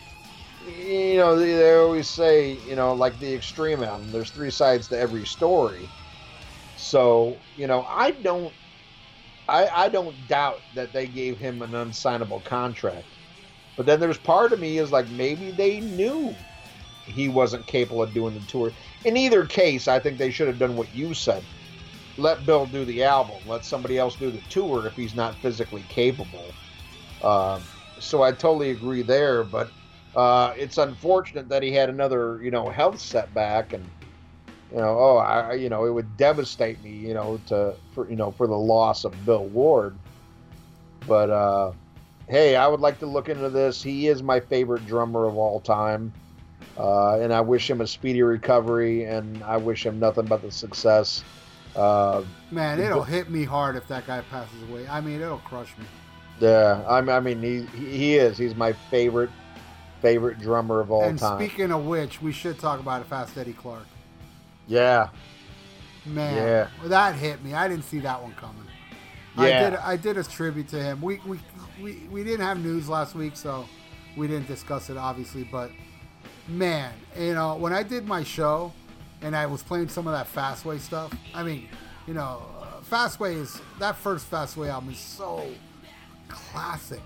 [0.65, 4.88] you know, they, they always say, you know, like the extreme album, there's three sides
[4.89, 5.88] to every story.
[6.78, 8.54] So, you know, I don't,
[9.48, 13.06] I, I don't doubt that they gave him an unsignable contract.
[13.78, 16.34] But then there's part of me is like maybe they knew
[17.06, 18.71] he wasn't capable of doing the tour.
[19.04, 21.43] In either case, I think they should have done what you said.
[22.17, 23.41] Let Bill do the album.
[23.45, 26.58] Let somebody else do the tour if he's not physically capable.
[27.21, 29.71] Um, so I totally agree there, but
[30.15, 33.91] uh, it's unfortunate that he had another, you know, health setback, and
[34.71, 38.15] you know, oh, I, you know, it would devastate me, you know, to for you
[38.15, 39.99] know for the loss of Bill Ward.
[41.04, 41.73] But uh,
[42.28, 43.82] hey, I would like to look into this.
[43.84, 46.13] He is my favorite drummer of all time,
[46.78, 50.51] uh, and I wish him a speedy recovery, and I wish him nothing but the
[50.51, 51.25] success.
[51.76, 54.88] Uh, Man, it'll hit me hard if that guy passes away.
[54.88, 55.86] I mean, it'll crush me.
[56.40, 58.38] yeah, I, I mean, he he is.
[58.38, 59.30] He's my favorite
[60.02, 61.40] favorite drummer of all and time.
[61.42, 63.88] And speaking of which, we should talk about it fast Eddie Clarke.
[64.68, 65.10] Yeah,
[66.06, 66.88] Man, Yeah.
[66.88, 67.54] that hit me.
[67.54, 68.64] I didn't see that one coming.
[69.38, 69.44] Yeah.
[69.44, 69.74] I did.
[69.80, 71.02] I did a tribute to him.
[71.02, 71.40] We, we
[71.82, 73.66] we we didn't have news last week, so
[74.16, 75.44] we didn't discuss it obviously.
[75.44, 75.72] But
[76.48, 78.72] man, you know, when I did my show
[79.26, 81.68] and I was playing some of that Fastway stuff, I mean,
[82.06, 85.48] you know, uh, Fastway is that first Fastway album is so
[86.28, 87.02] classic.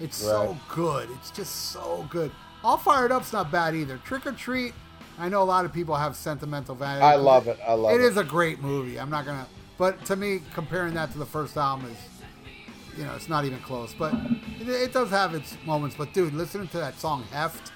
[0.00, 1.10] It's so good.
[1.18, 2.32] It's just so good.
[2.64, 3.98] All Fired Up's not bad either.
[3.98, 4.72] Trick or Treat,
[5.18, 7.02] I know a lot of people have sentimental value.
[7.02, 7.58] I love it.
[7.66, 8.04] I love It it.
[8.06, 8.98] is a great movie.
[8.98, 9.46] I'm not gonna,
[9.76, 13.58] but to me, comparing that to the first album is, you know, it's not even
[13.60, 13.92] close.
[13.92, 14.14] But
[14.58, 15.94] it, it does have its moments.
[15.96, 17.70] But dude, listening to that song "Heft,"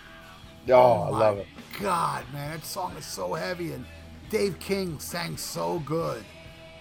[0.68, 1.46] Oh, I oh, my love it.
[1.81, 3.85] God, man, that song is so heavy, and
[4.31, 6.24] Dave King sang so good,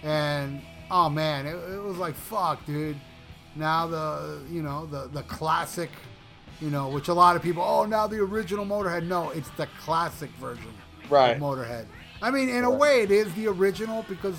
[0.02, 2.96] and oh man, it, it was like fuck, dude.
[3.56, 5.90] Now the you know the the classic,
[6.60, 9.06] you know, which a lot of people, oh, now the original Motorhead.
[9.06, 10.72] No, it's the classic version
[11.10, 11.36] Right.
[11.36, 11.86] of Motorhead.
[12.22, 14.36] I mean, in a way, it is the original because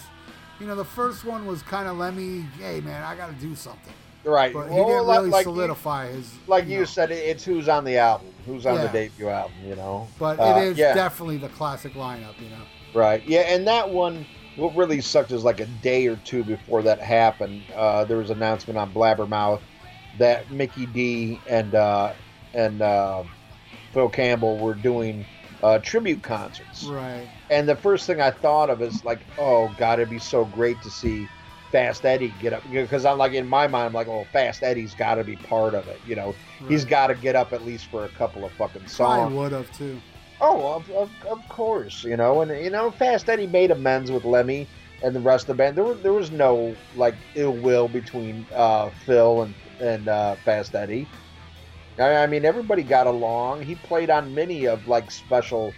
[0.59, 2.41] you know the first one was kind of Lemmy.
[2.59, 4.53] Hey, man, I got to do something, Right.
[4.53, 6.33] but he Well, didn't like- really like solidify his.
[6.33, 6.85] You, like you know.
[6.85, 8.81] said, it's who's on the album, who's on Yeah.
[8.87, 9.53] the debut album.
[9.65, 10.07] You know.
[10.19, 10.93] But Uh, it is yeah.
[10.93, 12.61] definitely the classic lineup, you know.
[12.93, 13.23] Right.
[13.27, 16.99] Yeah, and that one, what really sucked is like a day or two before that
[17.01, 19.59] happened, uh, there was an announcement on Blabbermouth
[20.17, 22.13] that Mikkey Dee and uh,
[22.53, 23.23] and uh,
[23.93, 25.25] Phil Campbell were doing
[25.61, 26.85] uh, tribute concerts.
[26.85, 27.27] Right.
[27.49, 30.81] And the first thing I thought of is like, oh god, it'd be so great
[30.83, 31.27] to see
[31.75, 34.95] Fast Eddie get up because I'm like in my mind I'm like, oh, Fast Eddie's
[34.95, 35.99] got to be part of it.
[36.07, 36.33] You know,
[36.69, 39.33] He's got to get up at least for a couple of fucking songs.
[39.33, 39.99] I would have too.
[40.39, 44.23] Oh, of, of, of course, you know, and you know, Fast Eddie made amends with
[44.23, 44.69] Lemmy
[45.03, 45.75] and the rest of the band.
[45.75, 50.75] There was there was no like ill will between uh, Phil and and uh, Fast
[50.75, 51.05] Eddie.
[51.99, 53.63] I, I mean, everybody got along.
[53.63, 55.73] He played on many of like special,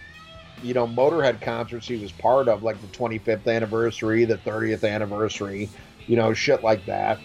[0.62, 5.72] you know, Motorhead concerts he was part of, like the 25th anniversary, the 30th anniversary,
[6.08, 7.24] you know, shit like that.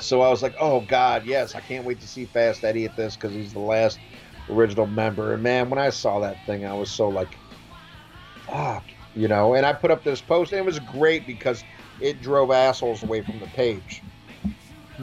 [0.00, 2.96] So I was like, oh God, yes, I can't wait to see Fast Eddie at
[2.96, 4.00] this because he's the last
[4.48, 5.32] original member.
[5.34, 7.40] And man, when I saw that thing, I was so like,
[8.46, 9.54] fuck, you know.
[9.54, 11.64] And I put up this post, and it was great because
[12.00, 14.04] it drove assholes away from the page.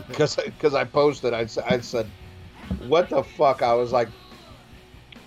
[0.07, 2.13] Because because I posted, I said,
[2.77, 3.61] what the fuck?
[3.61, 4.09] I was like,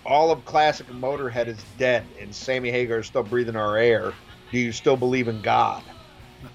[0.05, 4.13] all of classic Motorhead is dead, and Sammy Hagar is still breathing our air.
[4.51, 5.83] Do you still believe in God?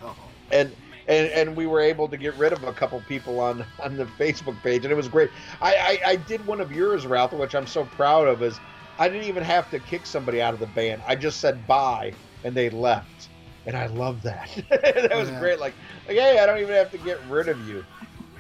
[0.03, 0.15] Oh.
[0.51, 0.75] and
[1.09, 4.05] and and we were able to get rid of a couple people on on the
[4.05, 5.31] Facebook page, and it was great.
[5.61, 8.43] I I, I did one of yours, Ralph, which I'm so proud of.
[8.43, 8.59] Is
[8.99, 11.03] I didn't even have to kick somebody out of the band.
[11.07, 12.13] I just said bye,
[12.45, 13.31] and they left,
[13.67, 14.49] and I love that.
[14.71, 15.39] that was Yeah.
[15.41, 15.59] great.
[15.59, 15.75] Like
[16.07, 17.85] like hey, I don't even have to get rid of you.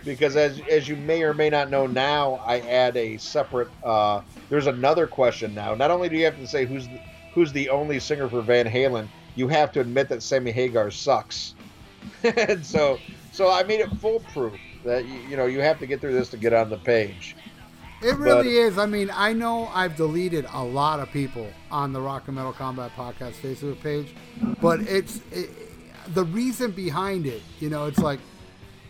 [0.04, 3.68] Because as as you may or may not know now, I add a separate.
[3.84, 5.74] Uh, there's another question now.
[5.74, 7.00] Not only do you have to say who's the,
[7.34, 11.54] who's the only singer for Van Halen, you have to admit that Sammy Hagar sucks.
[12.22, 12.98] and so
[13.32, 16.30] so I made it foolproof that you, you know you have to get through this
[16.30, 17.36] to get on the page.
[18.02, 18.78] It really is.
[18.78, 22.52] I mean, I know I've deleted a lot of people on the Rock and Metal
[22.52, 24.14] Combat Podcast Facebook page,
[24.62, 25.50] but it's it,
[26.14, 27.42] the reason behind it.
[27.58, 28.18] You know, it's like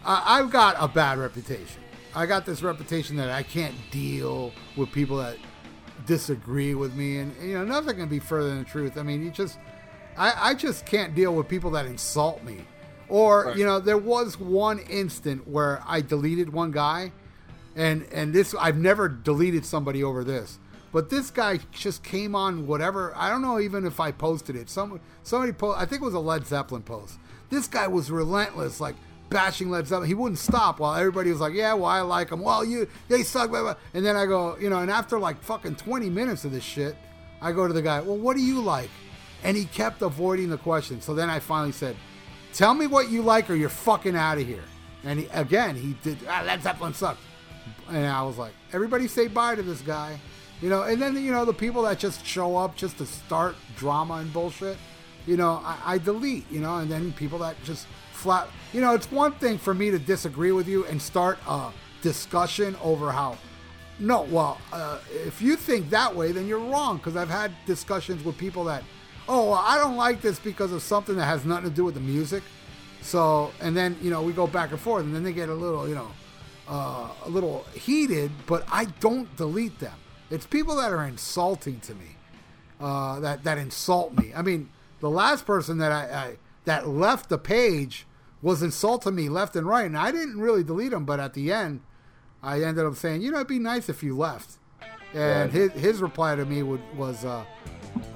[0.05, 1.83] I, I've got a bad reputation.
[2.15, 5.37] I got this reputation that I can't deal with people that
[6.07, 8.97] disagree with me, and you know, nothing can be further than the truth.
[8.97, 9.59] I mean, you just,
[10.17, 12.65] I, I just can't deal with people that insult me.
[13.09, 13.57] Or Right.
[13.57, 17.13] you know, there was one instant where I deleted one guy
[17.77, 20.59] and and this I've never deleted somebody over this.
[20.93, 23.13] But this guy just came on whatever.
[23.17, 24.69] I don't know even if I posted it.
[24.69, 25.79] Some somebody post.
[25.81, 27.19] I think it was a Led Zeppelin post.
[27.49, 28.97] This guy was relentless, like
[29.31, 30.09] bashing Led Zeppelin.
[30.09, 32.41] He wouldn't stop while everybody was like, "Yeah, well, I like them.
[32.41, 33.75] Well, you they suck." Blah, blah.
[33.95, 36.97] And then I go, you know, and after like fucking twenty minutes of this shit,
[37.41, 38.01] I go to the guy.
[38.01, 38.91] Well, what do you like?
[39.43, 41.01] And he kept avoiding the question.
[41.01, 41.97] So then I finally said,
[42.53, 44.65] "Tell me what you like, or you're fucking out of here."
[45.05, 46.19] And he, again, he did.
[46.29, 47.21] Ah, Led Zeppelin sucks.
[47.89, 50.21] And I was like, everybody say bye to this guy.
[50.61, 53.57] You know, and then, you know, the people that just show up just to start
[53.77, 54.77] drama and bullshit,
[55.27, 57.87] you know, I, I delete, you know, and then people that just
[58.21, 61.71] flat, you know, it's one thing for me to disagree with you and start a
[62.03, 63.37] discussion over how,
[63.99, 68.25] no, well, uh, if you think that way, then you're wrong because I've had discussions
[68.25, 68.83] with people that,
[69.29, 71.95] oh, well, I don't like this because of something that has nothing to do with
[71.95, 72.43] the music.
[73.03, 75.55] So, and then, you know, we go back and forth and then they get a
[75.55, 76.11] little, you know,
[76.69, 79.97] uh, a little heated, but I don't delete them.
[80.31, 82.17] It's people that are insulting to me,
[82.81, 84.33] uh, that that insult me.
[84.37, 84.69] I mean,
[85.01, 88.07] the last person that I, I that left the page
[88.43, 91.05] was insulting me left and right, and I didn't really delete them.
[91.05, 91.81] But at the end,
[92.43, 94.59] I ended up saying, you know, it'd be nice if you left.
[95.13, 97.45] And his his reply to me would, was uh,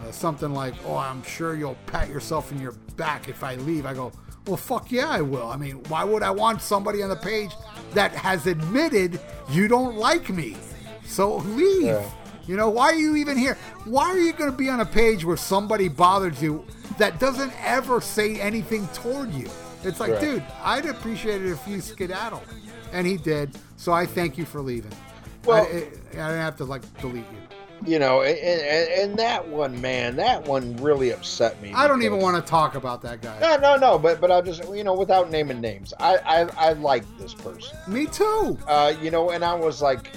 [0.03, 3.85] uh, something like, "Oh, I'm sure you'll pat yourself in your back if I leave."
[3.85, 4.13] I go,
[4.47, 5.49] "Well, fuck yeah, I will.
[5.49, 7.51] I mean, why would I want somebody on the page
[7.95, 10.57] that has admitted you don't like me?
[11.05, 11.83] So leave.
[11.83, 12.09] Yeah.
[12.47, 13.57] You know, why are you even here?
[13.87, 16.65] Why are you going to be on a page where somebody bothers you
[16.99, 19.49] that doesn't ever say anything toward you?
[19.85, 20.21] It's like, Right.
[20.21, 22.43] dude, I'd appreciate it if you skedaddle.
[22.93, 23.57] And he did.
[23.77, 24.93] So I thank you for leaving.
[25.45, 27.39] Well- I, I, didn't have to like delete you.
[27.85, 31.73] You know, and, and, and that one, man, that one really upset me.
[31.75, 33.39] I don't even want to talk about that guy.
[33.41, 33.99] No, no, no.
[33.99, 37.77] But but I'll just you know without naming names, I I, I like this person.
[37.87, 38.57] Me too.
[38.67, 40.09] Uh, you know, and I was like,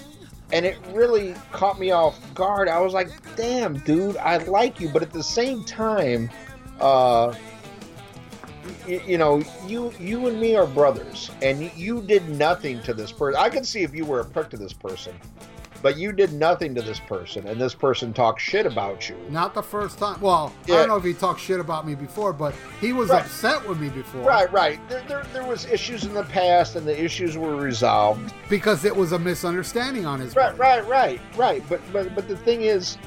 [0.53, 2.69] and it really caught me off guard.
[2.69, 6.30] I was like, damn, dude, I like you, but at the same time,
[6.80, 7.34] uh,
[8.88, 13.12] you, you know, you you and me are brothers, and you, did nothing to this
[13.12, 13.39] person.
[13.42, 15.13] I could see if you were a prick to this person,
[15.81, 19.17] but you did nothing to this person, and this person talked shit about you.
[19.29, 20.19] Not the first time.
[20.21, 23.23] Well, I don't know if he talked shit about me before, but he was Right.
[23.23, 24.21] upset with me before.
[24.21, 24.79] Right, right.
[24.89, 28.33] There, there, there was issues in the past, and the issues were resolved.
[28.50, 30.60] Because it was a misunderstanding on his Right, part.
[30.60, 31.63] right, right, right.
[31.69, 32.98] But but but the thing is,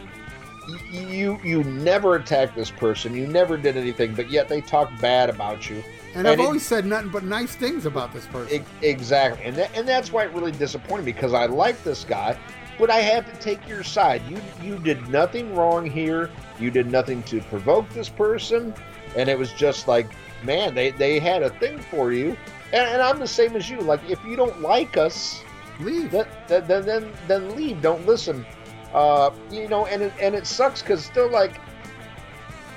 [0.92, 3.14] you you never attacked this person.
[3.14, 5.82] You never did anything, but yet they talk bad about you.
[6.14, 8.62] And, I've it- always said nothing but nice things about this person.
[8.82, 12.04] e- exactly, and that, and that's why it really disappointed me because I like this
[12.04, 12.36] guy,
[12.78, 14.22] but I have to take your side.
[14.28, 16.30] You you did nothing wrong here.
[16.58, 18.74] You did nothing to provoke this person,
[19.16, 20.08] and it was just like
[20.42, 22.36] man, they they had a thing for you,
[22.72, 23.80] and, and I'm the same as you.
[23.80, 25.42] Like if you don't like us,
[25.80, 26.10] Leave.
[26.10, 27.80] then then then, then leave.
[27.82, 28.44] Don't listen.
[28.92, 31.60] Uh, you know, and it, and it sucks because still like,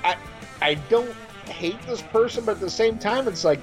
[0.04, 0.16] I
[0.62, 1.12] I don't
[1.48, 3.60] hate this person, but at the same time, it's like,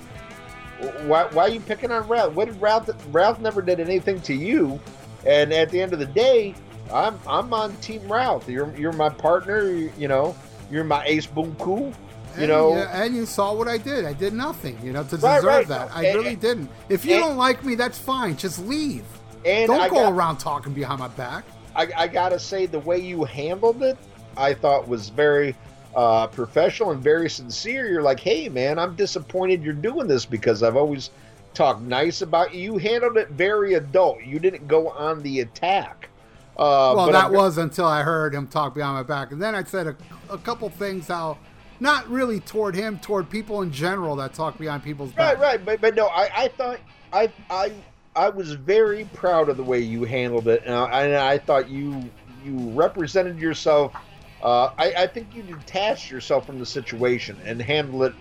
[1.06, 2.34] why why are you picking on Ralph?
[2.34, 2.90] What did Ralph?
[3.12, 4.80] Ralph never did anything to you,
[5.26, 6.54] and at the end of the day,
[6.94, 8.50] I'm I'm on Team Ralph.
[8.50, 9.70] You're you're my partner.
[9.72, 10.36] You, you know,
[10.70, 11.94] you're my ace boom cool.
[12.36, 14.06] You and, know, yeah, and you saw what I did.
[14.06, 15.68] I did nothing, you know, to deserve right.
[15.68, 15.94] that.
[15.94, 16.70] I and- really didn't.
[16.88, 18.38] If you and- don't like me, that's fine.
[18.38, 19.04] Just leave.
[19.46, 21.44] and Don't I go got- around talking behind my back.
[21.76, 23.98] I, I gotta say the way you handled it,
[24.38, 25.56] I thought was very
[25.96, 27.90] uh, professional and very sincere.
[27.90, 31.12] You're like, hey man, I'm disappointed you're doing this because I've always
[31.54, 32.74] talked nice about you.
[32.74, 34.24] You handled it very adult.
[34.24, 36.10] You didn't go on the attack.
[36.58, 39.56] Uh, well, that I'm- was until I heard him talk behind my back, and then
[39.56, 39.96] I said a,
[40.30, 41.38] a couple things how,
[41.80, 45.40] not really toward him, toward people in general that talk behind people's back.
[45.40, 45.66] right, right.
[45.66, 46.80] But but no, I, I thought
[47.12, 47.72] I I
[48.16, 51.70] I was very proud of the way you handled it, and I, and I thought
[51.70, 52.12] you
[52.44, 53.94] you represented yourself.
[54.42, 58.14] Uh, I, I think you detached yourself from the situation and handled it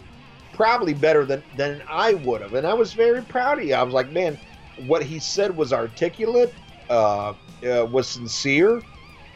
[0.53, 3.75] probably better than than I would have, and I was very proud of you.
[3.75, 4.39] I was like, man,
[4.77, 6.55] what he said was articulate,
[6.89, 7.35] uh,
[7.65, 8.83] uh, was sincere,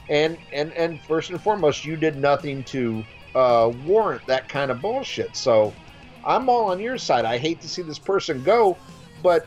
[0.09, 4.80] and and and first and foremost, you did nothing to uh, warrant that kind of
[4.80, 5.34] bullshit.
[5.34, 5.74] So
[6.24, 7.24] I'm all on your side.
[7.24, 8.76] I hate to see this person go,
[9.20, 9.46] but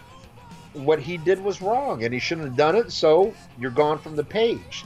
[0.74, 2.92] what he did was wrong, and he shouldn't have done it.
[2.92, 4.86] So you're gone from the page.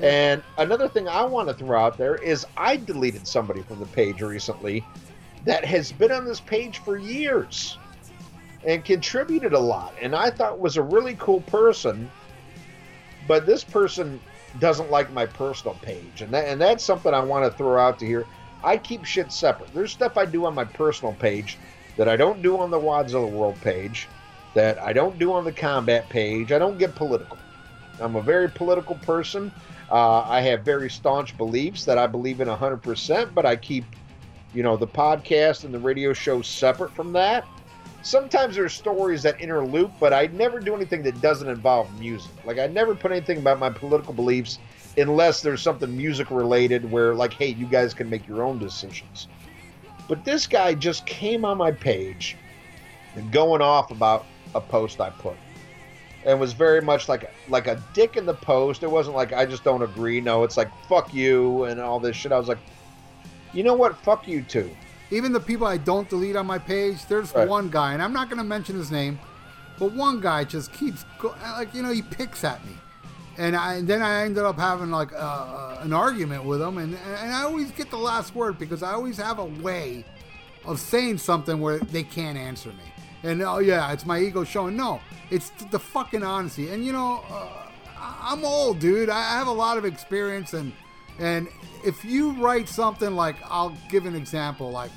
[0.00, 3.86] And another thing I want to throw out there is I deleted somebody from the
[3.86, 4.84] page recently
[5.44, 7.76] that has been on this page for years
[8.64, 12.10] and contributed a lot, and I thought was a really cool person.
[13.28, 14.20] But this person
[14.58, 17.98] doesn't like my personal page, and that, and that's something I want to throw out
[17.98, 18.26] to here.
[18.64, 19.74] I keep shit separate.
[19.74, 21.58] There's stuff I do on my personal page
[21.96, 24.08] that I don't do on the Wadzilla World page,
[24.54, 26.52] that I don't do on the combat page.
[26.52, 27.38] I don't get political.
[28.00, 29.52] I'm a very political person.
[29.90, 33.84] Uh, I have very staunch beliefs that I believe in 100%, but I keep,
[34.54, 37.46] you know, the podcast and the radio show separate from that.
[38.02, 42.32] Sometimes there's stories that interloop, but I never do anything that doesn't involve music.
[42.44, 44.58] Like I never put anything about my political beliefs
[44.96, 49.28] unless there's something music related where like, hey, you guys can make your own decisions.
[50.08, 52.36] But this guy just came on my page
[53.14, 55.36] and going off about a post I put.
[56.24, 58.82] And was very much like like a dick in the post.
[58.82, 60.20] It wasn't like I just don't agree.
[60.20, 62.30] No, it's like fuck you and all this shit.
[62.30, 62.58] I was like,
[63.52, 63.96] you know what?
[63.98, 64.70] Fuck you too.
[65.10, 67.48] Even the people I don't delete on my page, there's Right.
[67.48, 69.18] one guy, and I'm not going to mention his name,
[69.78, 72.72] but one guy just keeps go, like you know he picks at me,
[73.36, 76.94] and, I, and then I ended up having like uh, an argument with him, and
[77.18, 80.04] and I always get the last word because I always have a way
[80.64, 82.84] of saying something where they can't answer me.
[83.22, 84.76] And oh yeah, it's my ego showing.
[84.76, 85.00] No,
[85.30, 86.70] it's the fucking honesty.
[86.70, 89.08] And you know, uh, I'm old, dude.
[89.08, 90.72] I have a lot of experience, and
[91.18, 91.48] and
[91.84, 94.90] if you write something like, I'll give an example, like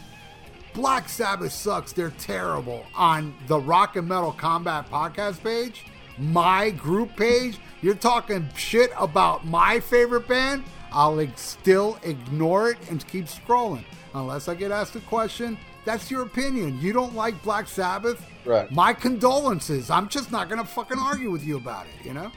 [0.73, 5.85] Black Sabbath sucks, they're terrible on the Rock and Metal Combat podcast page,
[6.17, 13.05] my group page, you're talking shit about my favorite band, I'll still ignore it and
[13.07, 13.83] keep scrolling.
[14.13, 16.79] Unless I get asked a question, that's your opinion.
[16.81, 18.23] You don't like Black Sabbath?
[18.43, 18.69] Right.
[18.71, 19.89] My condolences.
[19.89, 22.31] I'm just not gonna fucking argue with you about it, you know?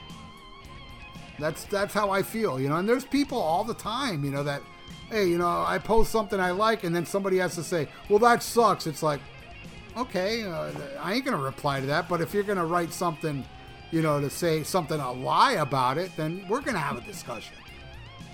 [1.38, 2.76] That's that's how I feel, you know.
[2.76, 4.62] And there's people all the time, you know, that
[5.10, 8.18] hey, you know, I post something I like, and then somebody has to say, "Well,
[8.20, 9.20] that sucks." It's like,
[9.96, 10.70] okay, uh,
[11.00, 12.08] I ain't gonna reply to that.
[12.08, 13.44] But if you're gonna write something,
[13.90, 17.54] you know, to say something a lie about it, then we're gonna have a discussion.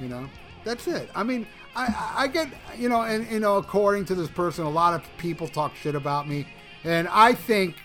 [0.00, 0.28] You know,
[0.64, 1.08] that's it.
[1.14, 1.46] I mean,
[1.76, 2.48] I I get
[2.78, 5.94] you know, and you know, according to this person, a lot of people talk shit
[5.94, 6.46] about me,
[6.84, 7.76] and I think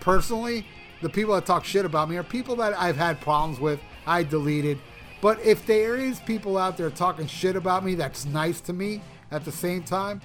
[0.00, 0.66] personally,
[1.02, 3.80] the people that talk shit about me are people that I've had problems with.
[4.06, 4.78] I deleted.
[5.20, 9.02] But if there is people out there talking shit about me that's nice to me
[9.30, 10.20] at the same time,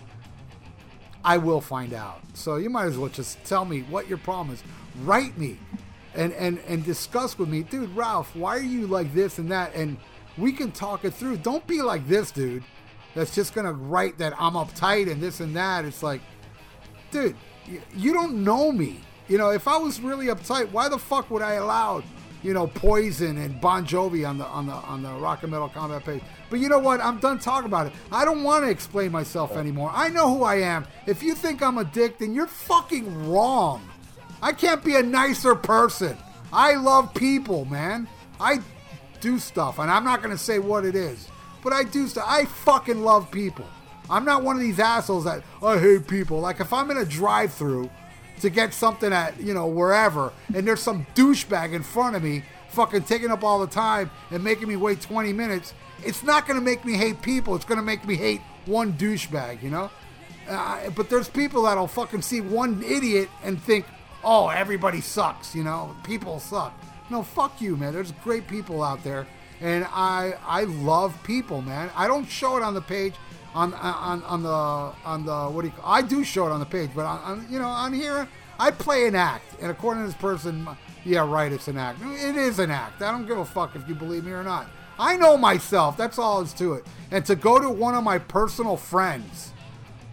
[1.24, 2.22] I will find out.
[2.34, 4.64] So you might as well just tell me what your problem is.
[5.04, 5.60] Write me
[6.14, 9.76] and, and, and discuss with me, dude, Ralph, why are you like this and that?
[9.76, 9.98] And
[10.38, 11.38] we can talk it through.
[11.38, 12.64] Don't be like this, dude.
[13.16, 15.86] That's just gonna write that I'm uptight and this and that.
[15.86, 16.22] It's like,
[17.12, 17.36] dude,
[17.96, 19.00] you, don't know me.
[19.28, 22.04] You know, if I was really uptight, why the fuck would I allow,
[22.44, 25.70] you know, Poison and Bon Jovi on the on the on the Rock and Metal
[25.70, 26.22] Combat page?
[26.50, 27.00] But you know what?
[27.00, 27.94] I'm done talking about it.
[28.12, 29.60] I don't want to explain myself oh.
[29.60, 29.92] anymore.
[29.94, 30.86] I know who I am.
[31.08, 33.82] If you think I'm a dick, then you're fucking wrong.
[34.42, 36.18] I can't be a nicer person.
[36.52, 38.08] I love people, man.
[38.40, 38.60] I
[39.22, 41.30] do stuff, and I'm not gonna say what it is,
[41.66, 42.26] but I do stuff.
[42.28, 43.66] I fucking love people.
[44.08, 46.40] I'm not one of these assholes that I hate people.
[46.40, 47.90] Like if I'm in a drive-through
[48.42, 52.44] to get something at you know wherever, and there's some douchebag in front of me,
[52.70, 56.62] fucking taking up all the time and making me wait 20 minutes, it's not gonna
[56.62, 57.56] make me hate people.
[57.56, 59.90] It's gonna make me hate one douchebag, you know.
[60.48, 63.88] Uh, but there's people that'll fucking see one idiot and think,
[64.24, 66.80] oh, everybody sucks, you know, people suck.
[67.10, 67.94] No, fuck you, man.
[67.94, 69.26] There's great people out there,
[69.62, 71.90] and I I love people, man.
[71.96, 73.14] I don't show it on the page,
[73.54, 75.74] on on on the on the what do you?
[75.74, 78.28] Call, I do show it on the page, but on, on you know on here
[78.60, 80.68] I play an act, and according to this person,
[81.04, 82.00] yeah, right, it's an act.
[82.04, 83.02] It is an act.
[83.02, 84.68] I don't give a fuck if you believe me or not.
[84.98, 85.98] I know myself.
[85.98, 86.86] That's all is to it.
[87.12, 89.52] And to go to one of my personal friends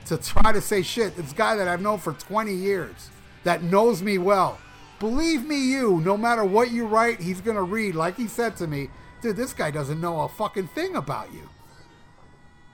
[0.06, 3.10] to try to say shit, this guy that I've known for 20 years,
[3.44, 4.58] that knows me well.
[4.98, 7.94] Believe me, you, no matter what you write, he's going to read.
[7.94, 8.90] Like he said to me,
[9.22, 11.48] dude, this guy doesn't know a fucking thing about you.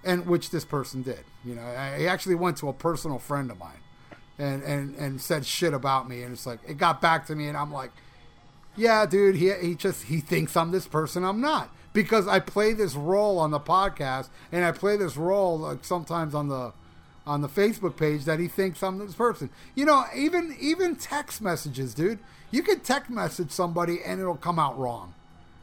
[0.04, 1.24] And which this person did.
[1.44, 3.80] You know, he actually went to a personal friend of mine
[4.38, 6.22] and, and, and said shit about me.
[6.22, 7.90] And it's like, it got back to me, and I'm like,
[8.76, 11.70] yeah, dude, he, he just, he thinks I'm this person I'm not.
[11.92, 16.34] Because I play this role on the podcast, and I play this role like sometimes
[16.34, 16.72] on the
[17.26, 19.50] on the Facebook page that he thinks I'm this person.
[19.74, 22.18] You know, even even text messages, dude.
[22.50, 25.14] You can text message somebody and it'll come out wrong.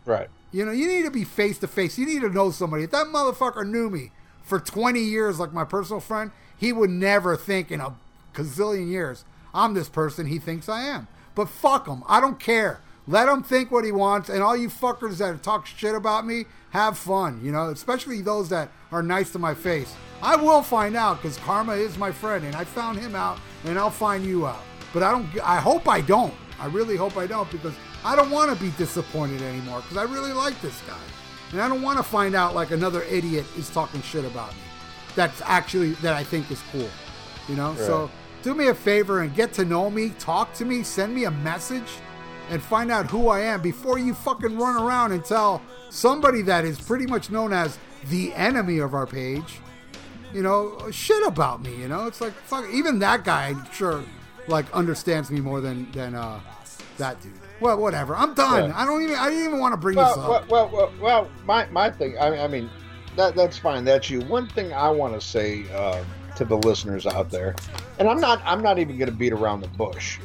[0.06, 0.30] Right.
[0.52, 1.98] You know, you need to be face to face.
[1.98, 2.84] You need to know somebody.
[2.84, 4.12] If that motherfucker knew me
[4.44, 7.96] for 20 years, like my personal friend, he would never think in a
[8.34, 9.26] gazillion years
[9.56, 11.08] I'm this person he thinks I am.
[11.34, 12.04] But fuck him.
[12.08, 12.82] I don't care.
[13.08, 14.30] Let him think what he wants.
[14.30, 17.40] And all you fuckers that talk shit about me, have fun.
[17.44, 19.96] You know, especially those that are nice to my face.
[20.22, 23.78] I will find out because karma is my friend, and I found him out, and
[23.80, 24.62] I'll find you out.
[24.94, 25.28] But I don't.
[25.44, 26.34] I hope I don't.
[26.60, 27.74] I really hope I don't because
[28.06, 30.98] I don't want to be disappointed anymore because I really like this guy,
[31.52, 34.60] and I don't want to find out like another idiot is talking shit about me.
[35.16, 36.90] That's actually that I think is cool.
[37.50, 37.72] You know.
[37.72, 37.80] Right.
[37.80, 38.12] So
[38.44, 40.12] do me a favor and get to know me.
[40.20, 40.84] Talk to me.
[40.84, 41.98] Send me a message.
[42.52, 46.64] And find out who I am before you fucking run around and tell somebody that
[46.64, 47.80] is pretty much known as
[48.12, 49.62] the enemy of our page
[50.36, 51.74] you know, shit about me.
[51.78, 52.70] You know, it's like fuck.
[52.72, 54.04] Even that guy, I'm sure,
[54.48, 56.42] like understands me more than than uh,
[56.98, 57.32] that dude.
[57.60, 58.16] Well, whatever.
[58.16, 58.70] I'm done.
[58.70, 58.80] Yeah.
[58.80, 59.16] I don't even.
[59.16, 60.50] I didn't even want to bring well, this up.
[60.50, 62.18] Well, well, well, well, my my thing.
[62.18, 62.70] I, I mean,
[63.16, 63.86] that that's fine.
[63.86, 64.22] That's you.
[64.22, 66.04] One thing I want to say uh,
[66.36, 67.56] to the listeners out there,
[68.00, 68.42] and I'm not.
[68.46, 70.20] I'm not even going to beat around the bush.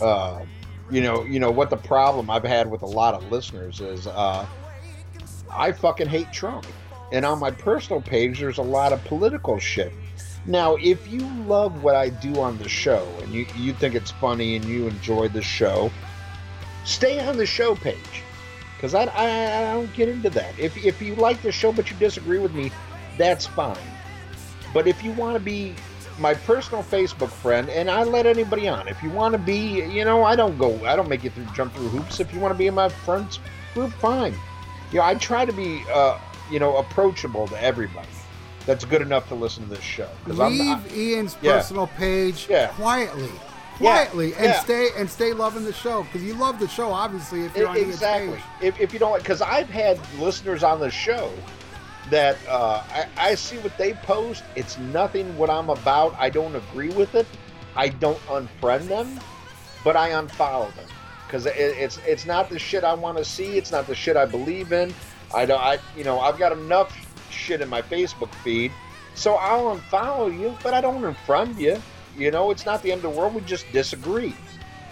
[0.00, 0.40] Uh,
[0.90, 1.24] you know.
[1.24, 4.06] You know what the problem I've had with a lot of listeners is.
[4.06, 4.46] Uh,
[5.50, 6.66] I fucking hate Trump.
[7.12, 9.92] And on my personal page, there's a lot of political shit.
[10.46, 14.10] Now, if you love what I do on the show and you, you think it's
[14.12, 15.92] funny and you enjoy the show,
[16.84, 18.22] stay on the show page.
[18.76, 20.58] Because I, I, I don't get into that.
[20.58, 22.70] If, if you like the show but you disagree with me,
[23.16, 23.76] that's fine.
[24.74, 25.74] But if you want to be
[26.18, 28.88] my personal Facebook friend, and I let anybody on.
[28.88, 31.46] If you want to be, you know, I don't go, I don't make you through,
[31.54, 32.20] jump through hoops.
[32.20, 33.40] If you want to be in my friends
[33.74, 34.34] group, fine.
[34.90, 36.18] You know, I try to be uh,
[36.50, 38.08] you know, approachable to everybody.
[38.66, 40.08] That's good enough to listen to this show.
[40.26, 41.56] Leave I'm, Ian's yeah.
[41.56, 42.68] personal page yeah.
[42.68, 43.30] quietly,
[43.82, 44.44] quietly, yeah.
[44.44, 46.90] and stay and stay loving the show because you love the show.
[46.90, 48.40] Obviously, if you're it, on exactly.
[48.60, 51.32] If, if you don't, because I've had listeners on the show
[52.10, 54.44] that uh, I, I see what they post.
[54.56, 56.14] It's nothing what I'm about.
[56.18, 57.26] I don't agree with it.
[57.76, 59.20] I don't unfriend them,
[59.84, 60.86] but I unfollow them
[61.26, 63.56] because it, it's it's not the shit I want to see.
[63.56, 64.94] It's not the shit I believe in.
[65.34, 65.60] I don't.
[65.60, 66.94] I you know I've got enough
[67.30, 68.72] shit in my Facebook feed,
[69.14, 71.80] so I'll unfollow you, but I don't unfriend you.
[72.16, 73.34] You know, it's not the end of the world.
[73.34, 74.34] We just disagree.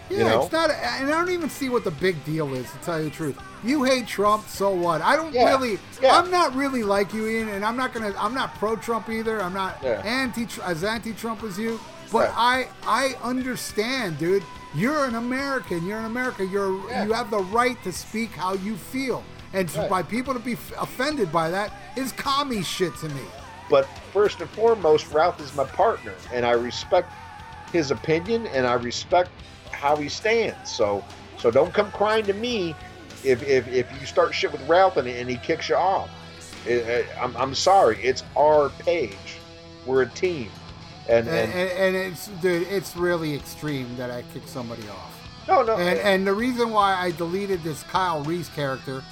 [0.09, 0.43] Yeah, you know?
[0.43, 2.71] it's not, and I don't even see what the big deal is.
[2.73, 5.01] To tell you the truth, you hate Trump, so what?
[5.03, 5.49] I don't yeah.
[5.51, 5.79] really.
[6.03, 6.17] Yeah.
[6.17, 8.15] I'm not really like you, Ian, and I'm not gonna.
[8.19, 9.41] I'm not pro-Trump either.
[9.41, 10.03] I'm not yeah.
[10.05, 11.79] anti as anti-Trump as you.
[12.11, 14.43] But I I understand, dude.
[14.75, 15.87] You're an American.
[15.87, 16.45] You're an America.
[16.45, 16.73] You're
[17.05, 19.23] you have the right to speak how you feel.
[19.53, 19.91] And right.
[19.91, 23.23] by people to be offended by that is commie shit to me.
[23.69, 27.13] But first and foremost, Ralph is my partner, and I respect
[27.73, 29.31] his opinion and I respect
[29.71, 30.71] how he stands.
[30.71, 31.05] So,
[31.39, 32.75] so don't come crying to me
[33.25, 36.11] if if, if you start shit with Ralph and, and he kicks you off.
[36.67, 39.17] It, it, I'm, I'm sorry, it's our page.
[39.87, 40.51] We're a team,
[41.09, 45.17] and and, and, and it's dude, it's really extreme that I kick somebody off.
[45.49, 45.77] No, no.
[45.77, 46.03] And, eh.
[46.05, 49.03] and the reason why I deleted this Kyle Reese character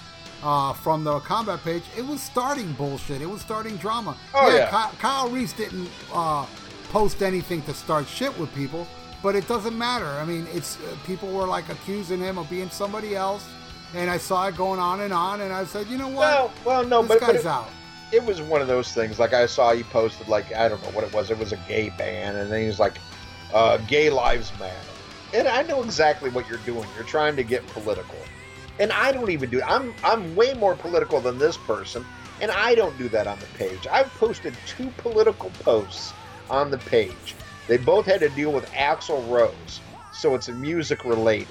[0.42, 3.20] uh, from the combat page, it was starting bullshit.
[3.20, 4.16] It was starting drama.
[4.34, 4.90] Oh, yeah, yeah.
[4.98, 6.46] Kyle, Reese didn't uh,
[6.90, 8.86] post anything to start shit with people,
[9.22, 10.06] but it doesn't matter.
[10.06, 13.46] I mean, it's uh, people were like accusing him of being somebody else,
[13.94, 16.16] and I saw it going on and on, and I said, you know what?
[16.16, 17.68] Well, well, no, this but, guy's but it, out.
[18.12, 19.18] it was one of those things.
[19.18, 21.30] Like I saw you posted, like I don't know what it was.
[21.30, 22.98] It was a gay band, and then he's like,
[23.52, 24.76] uh, "Gay lives matter."
[25.34, 26.88] And I know exactly what you're doing.
[26.94, 28.16] You're trying to get political,
[28.78, 29.58] and I don't even do.
[29.58, 29.64] it.
[29.66, 32.04] I'm I'm way more political than this person,
[32.40, 33.86] and I don't do that on the page.
[33.90, 36.12] I've posted two political posts
[36.50, 37.34] on the page.
[37.66, 39.80] They both had to deal with Axl Rose,
[40.12, 41.48] so it's music related.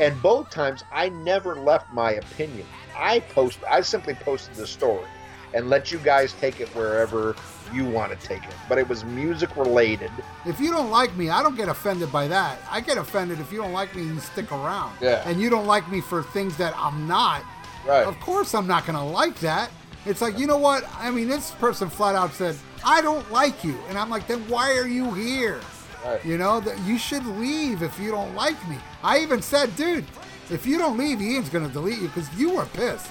[0.00, 2.66] And both times, I never left my opinion.
[2.96, 3.58] I post.
[3.70, 5.06] I simply posted the story
[5.54, 7.36] and let you guys take it wherever
[7.72, 8.54] you want to take it.
[8.68, 10.10] But it was music related.
[10.46, 12.58] If you don't like me, I don't get offended by that.
[12.70, 14.96] I get offended if you don't like me and you stick around.
[15.00, 15.26] Yeah.
[15.28, 17.42] And you don't like me for things that I'm not.
[17.86, 18.06] Right.
[18.06, 19.70] Of course, I'm not going to like that.
[20.06, 20.84] It's like, you know what?
[20.98, 23.78] I mean, this person flat out said, I don't like you.
[23.88, 25.60] And I'm like, then why are you here?
[26.04, 26.24] Right.
[26.24, 28.76] You know, that you should leave if you don't like me.
[29.02, 30.04] I even said, dude,
[30.50, 33.10] if you don't leave, Ian's going to delete you because you were pissed.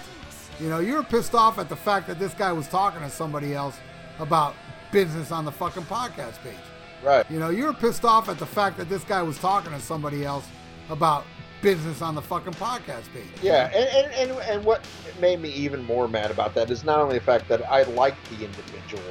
[0.60, 3.10] You know, you were pissed off at the fact that this guy was talking to
[3.10, 3.80] somebody else
[4.20, 4.56] about
[4.92, 6.56] business on the fucking podcast page.
[7.04, 7.30] Right.
[7.30, 9.80] You know, you were pissed off at the fact that this guy was talking to
[9.80, 10.48] somebody else
[10.90, 11.26] about
[11.62, 13.28] business on the fucking podcast page.
[13.42, 14.86] Yeah, and, and, and, and what
[15.20, 18.30] made me even more mad about that is not only the fact that I liked
[18.30, 19.04] the individual,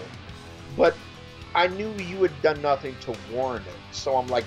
[0.77, 0.95] but
[1.55, 3.95] I knew you had done nothing to warrant it.
[3.95, 4.45] So I'm like,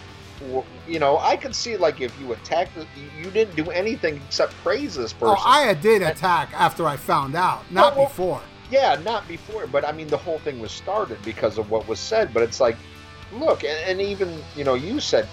[0.87, 2.71] you know, I could see like if you attacked,
[3.17, 5.43] you didn't do anything except praise this oh, person.
[5.45, 8.41] Oh, I did attack after I found out, not Well, well- before.
[8.71, 11.99] Yeah, not before, but I mean, the whole thing was started because of what was
[11.99, 12.33] said.
[12.33, 12.75] But it's like,
[13.33, 15.27] look, and, and even you know, you said,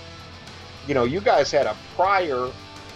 [0.87, 2.51] you know, you guys had a prior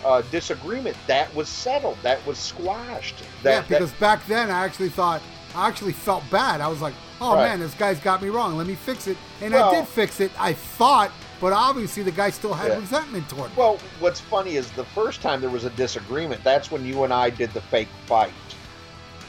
[0.05, 3.17] uh, disagreement that was settled, that was squashed.
[3.43, 5.23] That, yeah, that- because back then I actually thought,
[5.55, 6.61] I actually felt bad.
[6.61, 7.49] I was like, oh Right.
[7.49, 8.57] man, this guy's got me wrong.
[8.57, 9.17] Let me fix it.
[9.41, 10.31] And Well- I did fix it.
[10.39, 11.11] I thought,
[11.41, 12.79] but obviously the guy still had Yeah.
[12.79, 13.57] resentment toward me.
[13.57, 17.13] Well, what's funny is the first time there was a disagreement, that's when you and
[17.13, 18.33] I did the fake fight.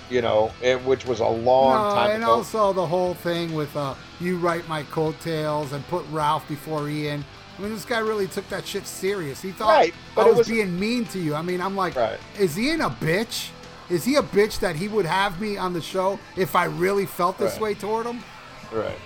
[0.10, 2.32] You know, it, which was a long No, time and ago.
[2.32, 7.26] also the whole thing with uh, you write my coattails and put Ralph before Ian.
[7.58, 9.42] I mean, this guy really took that shit serious.
[9.42, 11.36] He thought Right, but I it was, was- being mean to you.
[11.36, 12.20] I mean, I'm like, Right.
[12.40, 13.50] is Ian a bitch?
[13.90, 17.06] Is he a bitch that he would have me on the show if I really
[17.06, 17.62] felt this Right.
[17.62, 18.24] way toward him?
[18.72, 18.98] right.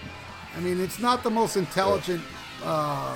[0.55, 2.21] I mean, it's not the most intelligent
[2.63, 3.15] uh,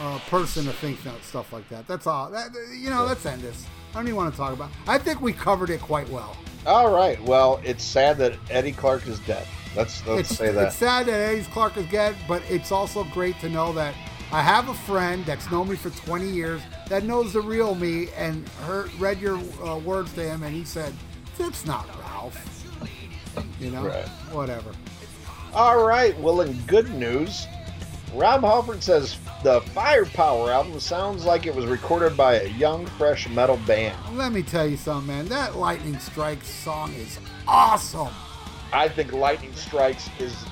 [0.00, 1.86] uh, person to think that stuff like that.
[1.86, 2.30] That's all.
[2.30, 3.66] That, you know, let's end this.
[3.94, 4.70] I don't even want to talk about.
[4.88, 6.36] I think we covered it quite well.
[6.66, 7.22] All right.
[7.22, 9.46] Well, it's sad that Eddie Clarke is dead.
[9.76, 10.66] Let's let's it's, say that.
[10.68, 13.94] it's sad that Eddie Clarke is dead, but it's also great to know that
[14.32, 18.08] I have a friend that's known me for 20 years that knows the real me
[18.16, 20.92] and heard, read your uh, words to him, and he said,
[21.38, 22.36] "That's not Ralph."
[23.60, 24.08] You know, Right.
[24.32, 24.70] whatever.
[25.54, 26.18] All right.
[26.20, 27.46] Well, in good news,
[28.14, 33.28] Rob Halford says the Firepower album sounds like it was recorded by a young, fresh
[33.28, 33.98] metal band.
[34.16, 35.26] Let me tell you something, man.
[35.26, 38.14] That Lightning Strikes song is awesome.
[38.72, 40.44] I think Lightning Strikes is,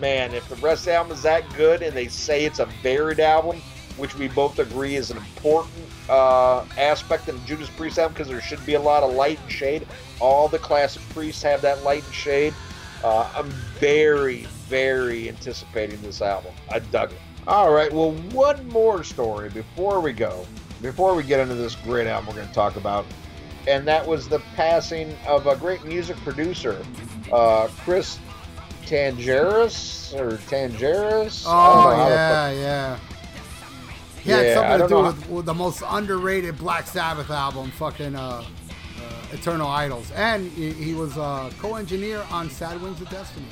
[0.00, 2.66] man, if the rest of the album is that good and they say it's a
[2.84, 3.60] varied album,
[3.96, 5.74] which we both agree is an important
[6.08, 9.50] uh, aspect in Judas Priest album because there should be a lot of light and
[9.50, 9.88] shade.
[10.20, 12.54] All the classic Priests have that light and shade.
[13.02, 13.50] Uh, I'm
[13.80, 16.52] very, very anticipating this album.
[16.70, 17.18] I dug it.
[17.46, 20.46] All right, well, one more story before we go,
[20.82, 23.06] before we get into this great album we're going to talk about,
[23.66, 26.84] and that was the passing of a great music producer,
[27.32, 28.18] uh, Chris
[28.84, 31.44] Tsangarides or Tangeris.
[31.46, 32.98] Oh know how to yeah, yeah.
[34.20, 38.14] He had Yeah, something to do with, with the most underrated Black Sabbath album, fucking
[38.14, 38.44] uh, uh,
[39.32, 43.46] Eternal Idols, and he, he was uh, co-engineer on Sad Wings of Destiny.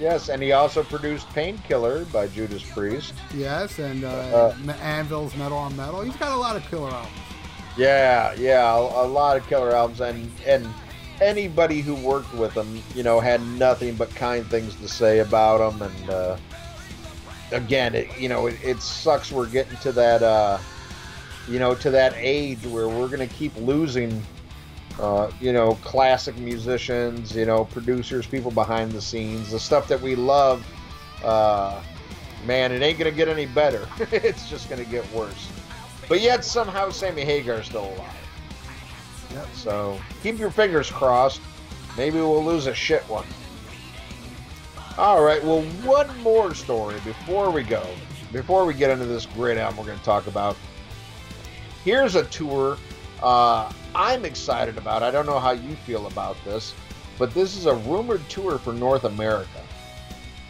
[0.00, 3.14] Yes, and he also produced Painkiller by Judas Priest.
[3.34, 6.02] Yes, and uh, Uh, Anvil's Metal on Metal.
[6.02, 7.12] He's got a lot of killer albums.
[7.76, 10.66] Yeah, yeah, a, a lot of killer albums, and and
[11.20, 15.72] anybody who worked with him, you know, had nothing but kind things to say about
[15.72, 15.82] him.
[15.82, 16.36] And uh,
[17.52, 20.58] again, it, you know, it, it sucks we're getting to that, uh,
[21.48, 24.22] you know, to that age where we're gonna keep losing.
[24.98, 30.00] Uh, you know, classic musicians, you know, producers, people behind the scenes, the stuff that
[30.00, 30.66] we love.
[31.22, 31.80] Uh,
[32.44, 33.86] man, it ain't gonna get any better.
[34.12, 35.48] it's just gonna get worse.
[36.08, 38.28] But yet somehow Sammy Hagar's still alive.
[39.34, 39.46] Yep.
[39.54, 41.40] So keep your fingers crossed.
[41.96, 43.26] Maybe we'll lose a shit one.
[44.96, 45.42] All right.
[45.44, 47.86] Well, one more story before we go.
[48.32, 50.56] Before we get into this great album we're going to talk about.
[51.84, 52.76] Here's a tour
[53.22, 55.02] uh, I'm excited about.
[55.02, 56.74] I don't know how you feel about this,
[57.18, 59.62] but this is a rumored tour for North America.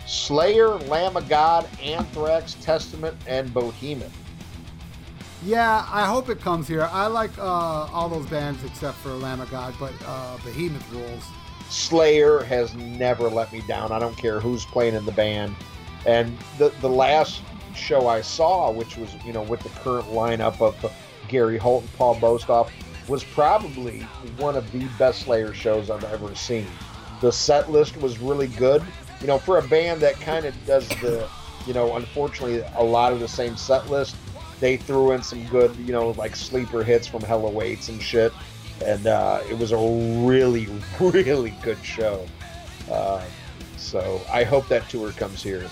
[0.07, 4.16] Slayer, Lamb of God, Anthrax, Testament, and Behemoth.
[5.45, 6.89] Yeah, I hope it comes here.
[6.91, 11.24] I like uh, all those bands except for Lamb of God, but uh, Behemoth rules.
[11.68, 13.93] Slayer has never let me down.
[13.93, 15.55] I don't care who's playing in the band.
[16.07, 17.43] And the the last
[17.74, 20.74] show I saw, which was you know with the current lineup of
[21.28, 22.70] Gary Holt and Paul Bostaph,
[23.09, 24.01] was probably
[24.37, 26.67] one of the best Slayer shows I've ever seen.
[27.21, 28.83] The set list was really good.
[29.21, 31.29] You know, for a band that kind of does the,
[31.67, 34.15] you know, unfortunately a lot of the same set list,
[34.61, 38.33] they threw in some good, you know, like sleeper hits from Hell Awaits and shit.
[38.85, 40.69] And uh, it was a really,
[41.01, 42.27] really good show.
[42.91, 43.25] Uh,
[43.77, 45.69] so I hope that tour comes here.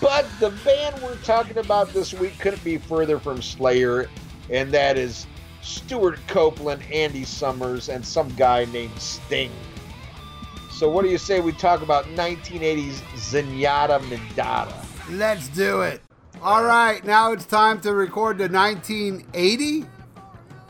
[0.00, 4.10] But the band we're talking about this week couldn't be further from Slayer,
[4.50, 5.26] and that is
[5.64, 9.50] Stewart Copeland, Andy Summers, and some guy named Sting.
[10.70, 14.74] So, what do you say we talk about 1980s Zenyatta Mondatta?
[15.10, 16.02] Let's do it.
[16.42, 19.86] All right, now it's time to record the 1980.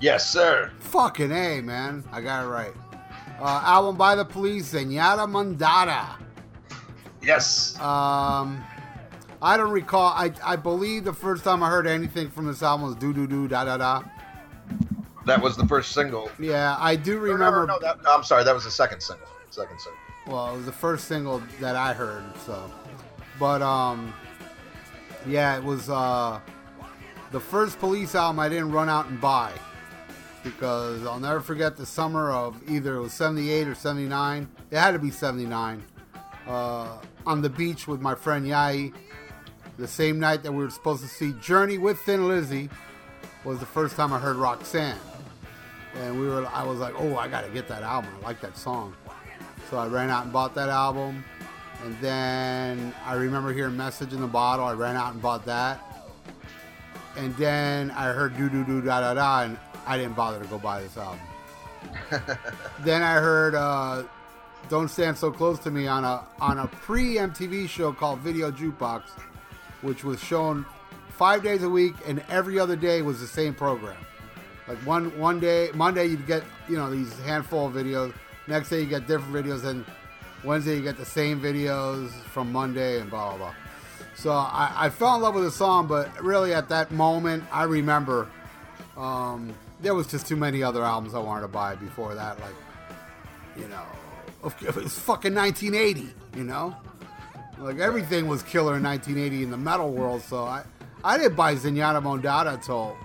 [0.01, 0.71] Yes, sir.
[0.79, 2.05] Fucking A, man.
[2.13, 2.73] I got it right.
[3.41, 6.19] Uh, album by the police, Zenyatta Mondatta.
[7.23, 7.79] Yes.
[7.81, 8.63] Um,
[9.43, 10.13] I don't recall.
[10.13, 13.27] I, I believe the first time I heard anything from this album was Do Do
[13.27, 14.03] Do Da Da Da.
[15.25, 16.31] That was the first single.
[16.39, 17.67] Yeah, I do remember.
[17.67, 18.45] No, no, no, that, I'm sorry.
[18.45, 19.27] That was the second single.
[19.51, 19.99] Second single.
[20.27, 22.25] Well, it was the first single that I heard.
[22.45, 22.71] So,
[23.39, 24.13] but um,
[25.27, 26.41] yeah, it was uh,
[27.31, 29.53] the first Police album I didn't run out and buy
[30.43, 34.49] because I'll never forget the summer of either it was 78 or 79.
[34.71, 35.83] It had to be 79.
[36.47, 38.93] Uh, on the beach with my friend Yai.
[39.77, 42.69] The same night that we were supposed to see Journey with Thin Lizzy
[43.45, 44.99] was the first time I heard Roxanne.
[45.97, 48.11] And we were I was like, "Oh, I got to get that album.
[48.21, 48.95] I like that song."
[49.71, 51.25] So I ran out and bought that album.
[51.85, 54.65] And then I remember hearing Message in the Bottle.
[54.65, 55.81] I ran out and bought that.
[57.17, 60.47] And then I heard Do Do Do Da Da Da, and I didn't bother to
[60.47, 61.21] go buy this album.
[62.81, 64.05] then I heard uh,
[64.69, 68.51] Don't Stand So Close to Me on a on a pre MTV show called Video
[68.51, 69.03] Jukebox,
[69.83, 70.65] which was shown
[71.11, 73.97] five days a week, and every other day was the same program.
[74.67, 78.15] Like one one day, Monday you'd get you know these handful of videos.
[78.47, 79.85] Next day you get different videos, and
[80.43, 83.55] Wednesday you get the same videos from Monday, and blah blah blah.
[84.17, 87.65] So I, I fell in love with the song, but really at that moment I
[87.65, 88.29] remember
[88.97, 92.41] um, there was just too many other albums I wanted to buy before that.
[92.41, 92.55] Like
[93.57, 93.85] you know,
[94.63, 96.15] it was fucking 1980.
[96.37, 96.75] You know,
[97.59, 100.23] like everything was killer in 1980 in the metal world.
[100.23, 100.65] So I
[101.03, 102.97] I didn't buy Zenyatta Mondatta until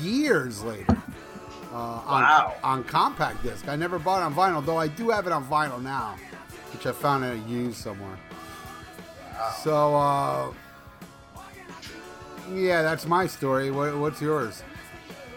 [0.00, 0.96] years later.
[1.72, 2.54] Uh, on, Wow.
[2.62, 3.66] on compact disc.
[3.68, 6.14] I never bought it on vinyl, though I do have it on vinyl now,
[6.72, 8.16] which I found at a used somewhere.
[9.62, 10.52] So, uh,
[12.52, 13.70] yeah, that's my story.
[13.72, 14.62] What, what's yours?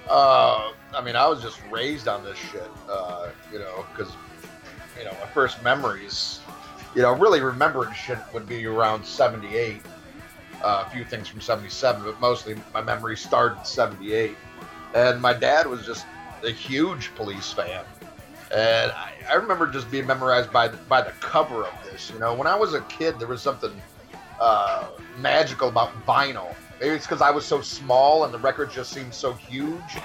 [0.10, 4.14] Uh, I mean, I was just raised on this shit, uh, you know, because,
[4.98, 6.40] you know, my first memories,
[6.96, 9.82] you know, really remembering shit would be around 78.
[10.64, 14.36] Uh, a few things from 77, but mostly my memory started 78.
[14.96, 16.06] And my dad was just
[16.44, 17.86] a huge police fan.
[18.52, 22.10] And I, I remember just being memorized by the, by the cover of this.
[22.12, 23.72] You know, when I was a kid, there was something
[24.40, 24.88] uh,
[25.20, 26.56] magical about vinyl.
[26.80, 29.98] Maybe it's because I was so small and the record just seemed so huge.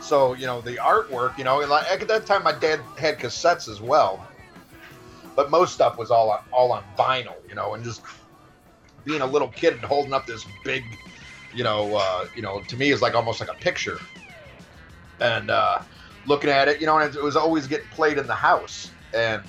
[0.00, 3.68] So you know the artwork, you know, like at that time my dad had cassettes
[3.68, 4.24] as well,
[5.34, 8.02] but most stuff was all on all on vinyl, you know, and just
[9.06, 10.84] being a little kid and holding up this big,
[11.54, 13.98] you know, uh, you know, to me is like almost like a picture,
[15.20, 15.78] and uh,
[16.26, 19.42] looking at it, you know, and it was always getting played in the house, and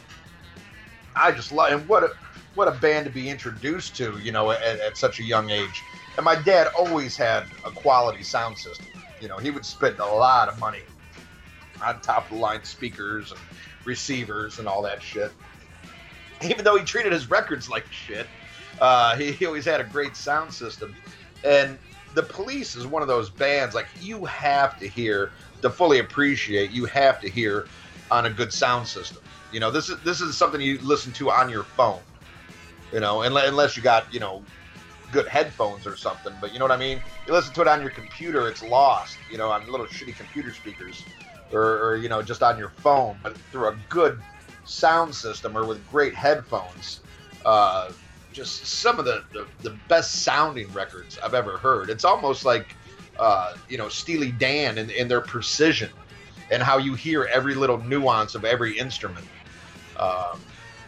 [1.16, 2.12] I just love and what a
[2.56, 5.84] what a band to be introduced to, you know, at, at such a young age.
[6.16, 8.88] And my dad always had a quality sound system.
[9.20, 10.82] You know, he would spend a lot of money
[11.84, 13.40] on top of the line speakers and
[13.86, 15.32] receivers and all that shit.
[16.44, 18.28] Even though he treated his records like shit,
[18.80, 20.96] uh, he, he always had a great sound system.
[21.44, 21.78] And
[22.14, 26.72] the Police is one of those bands like you have to hear to fully appreciate.
[26.72, 27.68] You have to hear
[28.12, 29.22] on a good sound system.
[29.52, 32.02] You know, this is this is something you listen to on your phone.
[32.92, 34.44] You know, unless, unless you got you know
[35.12, 36.34] good headphones or something.
[36.42, 37.02] But you know what I mean?
[37.26, 39.18] You listen to it on your computer, it's lost.
[39.32, 41.04] You know, on little shitty computer speakers,
[41.52, 43.18] or, or you know just on your phone.
[43.24, 44.20] But through a good
[44.66, 47.02] sound system or with great headphones,
[47.46, 47.92] uh,
[48.38, 51.90] just some of the, the the best sounding records I've ever heard.
[51.90, 52.76] It's almost like
[53.20, 55.90] uh, you know Steely Dan and, in their precision
[56.52, 59.26] and how you hear every little nuance of every instrument.
[59.98, 60.40] Um,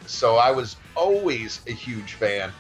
[0.06, 2.52] so I was always a huge fan.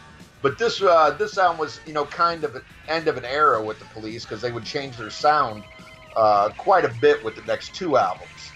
[0.41, 3.63] But this uh, this sound was you know kind of an end of an era
[3.63, 5.63] with the Police because they would change their sound
[6.15, 8.51] uh, quite a bit with the next two albums.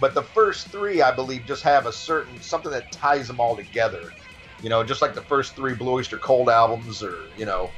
[0.00, 3.54] but the first three, I believe, just have a certain something that ties them all
[3.54, 4.14] together.
[4.62, 7.70] You know, just like the first three Blue Oyster Cult albums, or you know,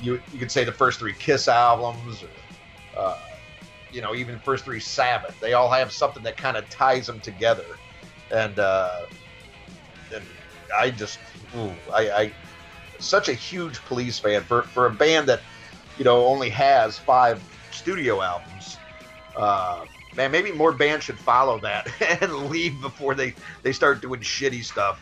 [0.00, 3.18] you you could say the first three Kiss albums, or uh,
[3.92, 5.38] you know, even first three Sabbath.
[5.40, 7.64] They all have something that kind of ties them together,
[8.30, 9.06] and uh,
[10.14, 10.24] and
[10.76, 11.18] I just,
[11.56, 12.32] ooh, I, I
[12.98, 15.40] such a huge Police fan for for a band that
[15.98, 18.78] you know only has five studio albums.
[19.36, 19.84] Uh,
[20.16, 21.88] man, maybe more bands should follow that
[22.22, 25.00] and leave before they they start doing shitty stuff.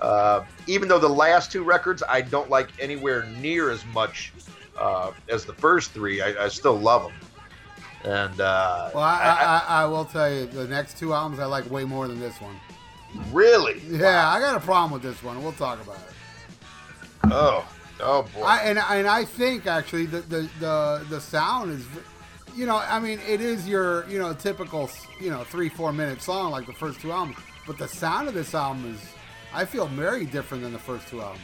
[0.00, 4.32] Uh, even though the last two records I don't like anywhere near as much
[4.78, 7.12] uh, as the first three, I, I still love them.
[8.04, 11.70] And uh, Well, I, I, I, will tell you, the next two albums I like
[11.70, 12.56] way more than this one.
[13.32, 15.42] really, Yeah, I got a problem with this one.
[15.42, 17.32] We'll talk about it.
[17.32, 17.66] oh,
[18.00, 21.86] oh boy, I and and I think actually the the the, the sound is,
[22.54, 26.20] you know, I mean, it is your you know typical you know three four minute
[26.20, 29.00] song like the first two albums, but the sound of this album is,
[29.54, 31.40] I feel very different than the first two albums,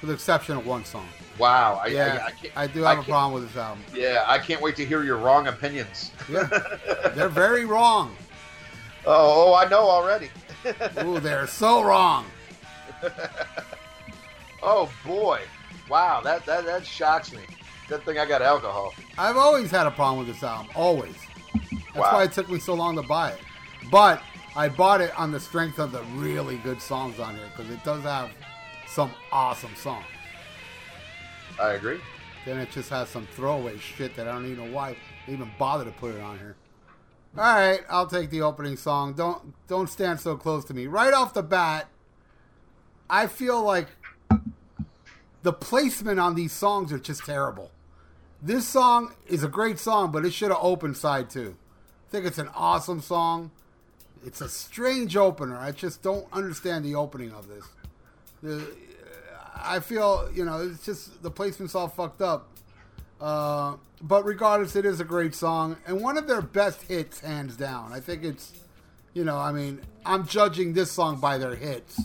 [0.00, 1.08] with the exception of one song.
[1.38, 3.82] wow, I, Yeah, I, I, can't, I do have a problem with this album.
[3.94, 6.12] Yeah, I can't wait to hear your wrong opinions.
[6.30, 6.48] Yeah,
[7.14, 8.14] they're very wrong.
[9.06, 10.28] Oh, oh I know already.
[11.02, 12.26] Ooh, they're so wrong.
[14.62, 15.40] Oh boy,
[15.88, 17.40] wow, that that that shocks me.
[17.88, 18.92] Good thing I got alcohol.
[19.16, 20.70] I've always had a problem with this album.
[20.74, 21.14] Always.
[21.62, 22.12] That's Wow.
[22.12, 23.40] why it took me so long to buy it.
[23.90, 24.22] But
[24.56, 27.82] I bought it on the strength of the really good songs on here because it
[27.84, 28.30] does have
[28.88, 30.06] some awesome songs.
[31.60, 32.00] I agree.
[32.44, 34.96] Then it just has some throwaway shit that I don't even know why
[35.26, 36.56] they even bother to put it on here.
[37.36, 39.12] All right, I'll take the opening song.
[39.12, 40.86] Don't don't stand so close to me.
[40.86, 41.88] Right off the bat,
[43.08, 43.88] I feel like
[45.42, 47.70] the placement on these songs are just terrible.
[48.42, 51.56] This song is a great song, but it should have opened side two.
[52.08, 53.52] I think it's an awesome song.
[54.24, 55.56] It's a strange opener.
[55.56, 57.64] I just don't understand the opening of this.
[58.42, 58.66] The,
[59.54, 62.48] I feel you know it's just the placement's all fucked up.
[63.20, 67.54] Uh, but regardless, it is a great song and one of their best hits, hands
[67.54, 67.92] down.
[67.92, 68.52] I think it's,
[69.12, 72.00] you know, I mean, I'm judging this song by their hits.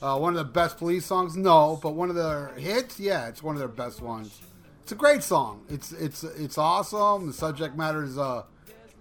[0.00, 3.42] Uh, one of the best police songs, no, but one of their hits, yeah, it's
[3.42, 4.40] one of their best ones.
[4.82, 5.64] It's a great song.
[5.70, 7.26] It's it's it's awesome.
[7.26, 8.42] The subject matter is uh,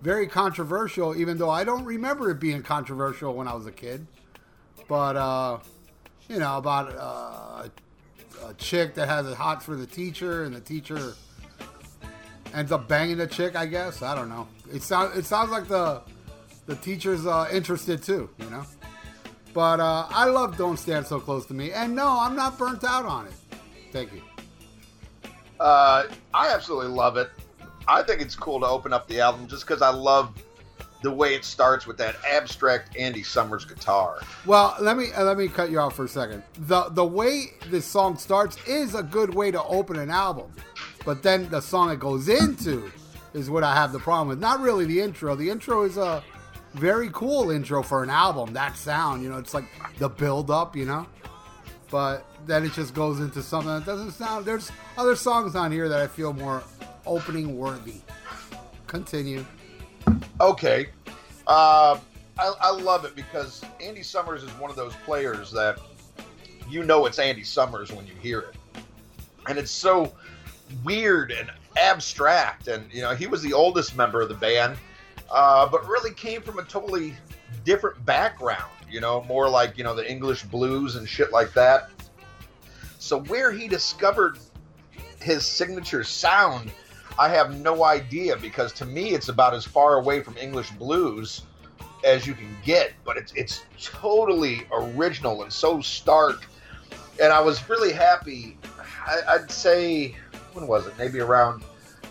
[0.03, 4.05] very controversial, even though I don't remember it being controversial when I was a kid.
[4.89, 5.59] But uh,
[6.27, 7.69] you know, about uh,
[8.45, 11.13] a chick that has a hot for the teacher, and the teacher
[12.53, 13.55] ends up banging the chick.
[13.55, 14.47] I guess I don't know.
[14.71, 16.01] It sounds it sounds like the
[16.65, 18.29] the teacher's uh, interested too.
[18.39, 18.65] You know.
[19.53, 22.83] But uh, I love "Don't Stand So Close to Me," and no, I'm not burnt
[22.83, 23.33] out on it.
[23.93, 24.21] Thank you.
[25.61, 27.29] Uh, I absolutely love it.
[27.87, 30.33] I think it's cool to open up the album just because I love
[31.01, 34.21] the way it starts with that abstract Andy Summers guitar.
[34.45, 36.43] Well, let me uh, let me cut you off for a second.
[36.57, 40.51] the The way this song starts is a good way to open an album,
[41.05, 42.89] but then the song it goes into
[43.33, 44.39] is what I have the problem with.
[44.39, 45.35] Not really the intro.
[45.35, 46.23] The intro is a
[46.73, 48.53] very cool intro for an album.
[48.53, 49.65] That sound, you know, it's like
[49.97, 51.05] the build up, you know.
[51.91, 54.45] But then it just goes into something that doesn't sound.
[54.45, 56.63] There's other songs on here that I feel more
[57.05, 58.01] opening worthy.
[58.87, 59.45] Continue.
[60.39, 60.87] Okay.
[61.47, 61.97] Uh,
[62.37, 65.79] I, I love it because Andy Summers is one of those players that
[66.69, 68.55] you know it's Andy Summers when you hear it.
[69.47, 70.13] And it's so
[70.83, 72.67] weird and abstract.
[72.67, 74.77] And, you know, he was the oldest member of the band,
[75.31, 77.13] uh, but really came from a totally
[77.65, 81.89] different background, you know, more like, you know, the English blues and shit like that.
[82.99, 84.39] So where he discovered
[85.19, 86.71] his signature sound
[87.17, 91.43] I have no idea because to me it's about as far away from English blues
[92.03, 96.45] as you can get, but it's it's totally original and so stark.
[97.21, 98.57] And I was really happy.
[99.05, 100.15] I, I'd say
[100.53, 100.93] when was it?
[100.97, 101.63] Maybe around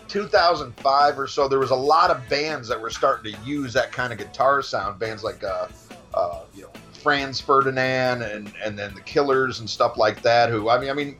[0.07, 1.47] 2005 or so.
[1.47, 4.61] There was a lot of bands that were starting to use that kind of guitar
[4.61, 4.99] sound.
[4.99, 5.67] Bands like uh,
[6.13, 10.49] uh, you know Franz Ferdinand and and then the Killers and stuff like that.
[10.49, 11.17] Who I mean, I mean,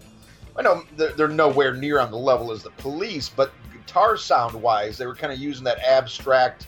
[0.56, 3.52] I know they're nowhere near on the level as the Police, but
[3.86, 6.68] guitar sound wise, they were kind of using that abstract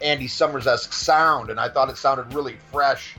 [0.00, 3.16] Andy Summers esque sound, and I thought it sounded really fresh.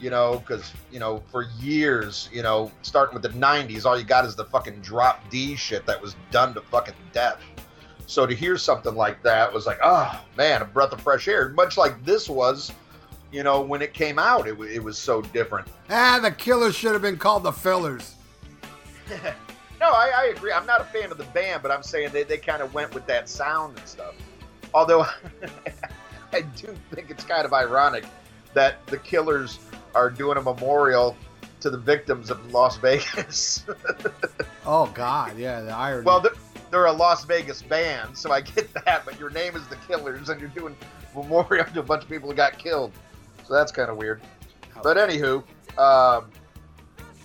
[0.00, 4.04] You know, because you know, for years, you know, starting with the '90s, all you
[4.04, 7.40] got is the fucking drop D shit that was done to fucking death.
[8.06, 11.48] So to hear something like that was like, oh man, a breath of fresh air.
[11.50, 12.70] Much like this was,
[13.32, 15.68] you know, when it came out, it, wa- it was so different.
[15.88, 18.14] Ah, the killers should have been called the fillers.
[19.84, 20.50] No, I, I agree.
[20.50, 22.94] I'm not a fan of the band, but I'm saying they, they kind of went
[22.94, 24.14] with that sound and stuff.
[24.72, 25.04] Although,
[26.32, 28.06] I do think it's kind of ironic
[28.54, 29.58] that the killers
[29.94, 31.14] are doing a memorial
[31.60, 33.66] to the victims of Las Vegas.
[34.66, 36.06] oh God, yeah, the irony.
[36.06, 36.32] well, they're,
[36.70, 39.04] they're a Las Vegas band, so I get that.
[39.04, 40.74] But your name is the Killers, and you're doing
[41.14, 42.92] memorial to a bunch of people who got killed.
[43.46, 44.22] So that's kind of weird.
[44.82, 45.44] But anywho,
[45.76, 46.30] um,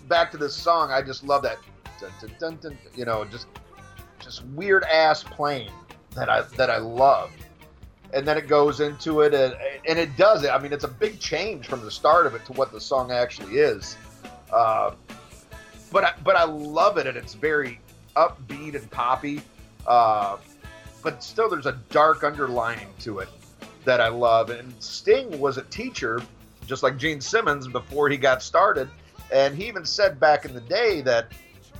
[0.10, 0.92] back to this song.
[0.92, 1.58] I just love that,
[2.00, 3.48] dun, dun, dun, dun, you know, just
[4.20, 5.72] just weird ass playing
[6.16, 7.32] that I that I love.
[8.12, 9.56] And then it goes into it, and,
[9.88, 10.50] and it does it.
[10.50, 13.12] I mean, it's a big change from the start of it to what the song
[13.12, 13.98] actually is.
[14.52, 14.96] Uh,
[15.92, 17.80] but I, but I love it, and it's very
[18.16, 19.42] upbeat and poppy.
[19.86, 20.38] Uh,
[21.04, 23.30] but still, there's a dark underlining to it
[23.86, 24.50] that I love.
[24.50, 26.22] And Sting was a teacher,
[26.66, 28.90] just like Gene Simmons, before he got started.
[29.32, 31.32] And he even said back in the day that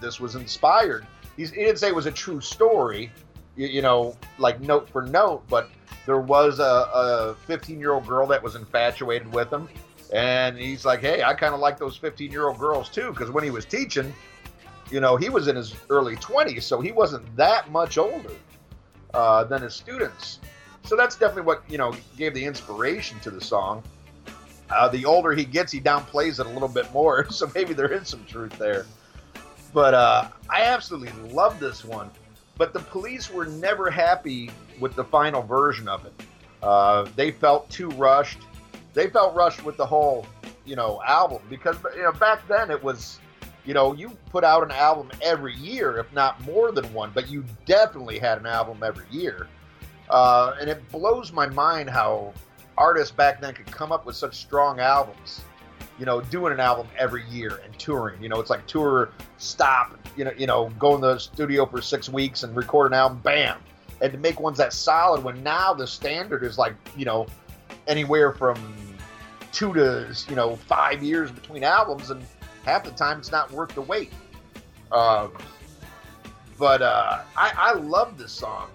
[0.02, 1.06] this was inspired.
[1.38, 3.12] He's, he didn't say it was a true story,
[3.56, 5.70] you, you know, like note for note, but
[6.06, 9.70] there was a 15 year old girl that was infatuated with him.
[10.12, 13.30] And he's like, hey, I kind of like those 15 year old girls too, because
[13.30, 14.14] when he was teaching,
[14.90, 18.32] you know, he was in his early 20s, so he wasn't that much older
[19.14, 20.40] uh, than his students.
[20.84, 23.84] So that's definitely what, you know, gave the inspiration to the song.
[24.70, 27.92] Uh, the older he gets, he downplays it a little bit more, so maybe there
[27.92, 28.86] is some truth there.
[29.74, 32.10] But uh, I absolutely love this one.
[32.58, 36.14] But the police were never happy with the final version of it.
[36.62, 38.40] Uh, they felt too rushed.
[38.94, 40.26] They felt rushed with the whole,
[40.66, 43.20] you know, album because you know back then it was,
[43.66, 47.30] you know, you put out an album every year, if not more than one, but
[47.30, 49.48] you definitely had an album every year.
[50.10, 52.34] Uh, and it blows my mind how
[52.78, 55.42] artists back then could come up with such strong albums.
[56.00, 58.22] You know, doing an album every year and touring.
[58.24, 59.98] You know, it's like tour, stop.
[60.16, 63.20] You know, you know, go in the studio for six weeks and record an album.
[63.20, 63.58] Bam,
[64.02, 65.24] and to make ones that solid.
[65.24, 67.28] When now the standard is like, you know,
[67.88, 68.58] anywhere from
[69.52, 72.26] two to you know five years between albums, and
[72.66, 74.12] half the time it's not worth the wait.
[74.92, 75.34] Um,
[76.58, 78.70] but uh, I, I love this song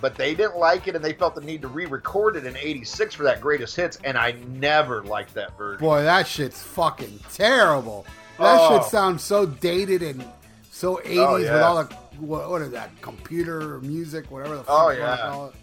[0.00, 3.14] but they didn't like it and they felt the need to re-record it in 86
[3.14, 8.06] for that greatest hits and i never liked that version Boy, that shit's fucking terrible.
[8.38, 8.78] That Oh.
[8.80, 10.24] shit sounds so dated and
[10.70, 14.74] so 80s Oh, with all the, what, what is that, computer music, whatever the fuck
[14.78, 15.30] Oh, you wanna yeah.
[15.30, 15.54] call it.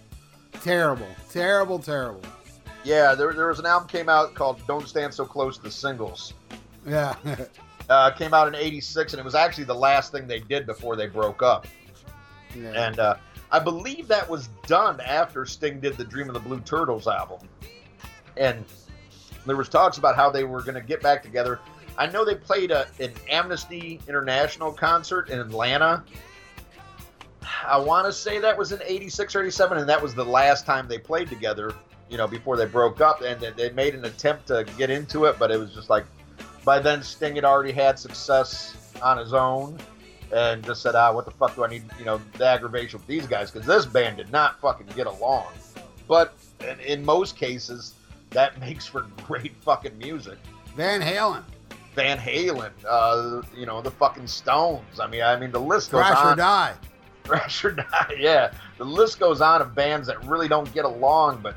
[0.62, 2.22] Terrible, terrible, terrible.
[2.84, 5.72] yeah there, there was an album came out called don't stand so close to the
[5.72, 6.34] singles
[6.86, 7.16] Yeah.
[7.90, 10.96] uh, came out in 86 and it was actually the last thing they did before
[10.96, 11.68] they broke up
[12.56, 12.88] yeah.
[12.88, 13.16] and uh,
[13.56, 17.48] i believe that was done after sting did the dream of the blue turtles album.
[18.36, 18.66] And
[19.46, 21.60] there was talks about how they were going to get back together.
[21.98, 26.04] I know they played a, an amnesty international concert in atlanta.
[27.66, 30.66] I want to say that was in 86 or 87 and that was the last
[30.66, 31.74] time they played together
[32.10, 35.26] you know before they broke up and they- they made an attempt to get into
[35.26, 36.06] it but it was just like
[36.66, 39.78] by then sting had already had success on his own
[40.34, 43.08] and just said, ah, what the fuck do I need, you know, the aggravation with
[43.08, 43.52] these guys?
[43.52, 45.48] Because this band did not fucking get along.
[46.08, 47.94] But in, in most cases,
[48.32, 50.38] that makes for great fucking music.
[50.76, 51.44] Van Halen,
[51.96, 55.00] Van Halen, uh, you know, the fucking Stones.
[55.00, 56.12] I mean, I mean, the list goes on.
[56.12, 56.36] Crash or.
[56.36, 56.74] Die.
[57.24, 58.52] Crash or Die, yeah.
[58.78, 61.56] The list goes on of bands that really don't get along, but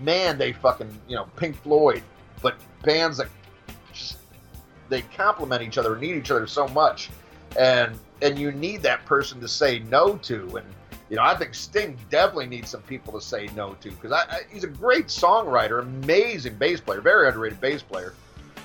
[0.00, 2.02] man, they fucking, you know, Pink Floyd,
[2.42, 3.28] but bands that
[3.92, 4.16] just
[4.88, 7.10] they complement each other, and need each other so much,
[7.56, 10.66] and and you need that person to say no to, and
[11.10, 14.22] you know, I think Sting definitely needs some people to say no to because I,
[14.22, 18.14] I, he's a great songwriter, amazing bass player, very underrated bass player.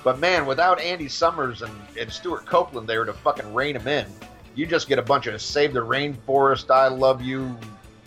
[0.02, 4.06] But man, without Andy Summers and, and Stewart Copeland there to fucking rein him in,
[4.54, 7.56] you just get a bunch of Save the Rainforest, I Love You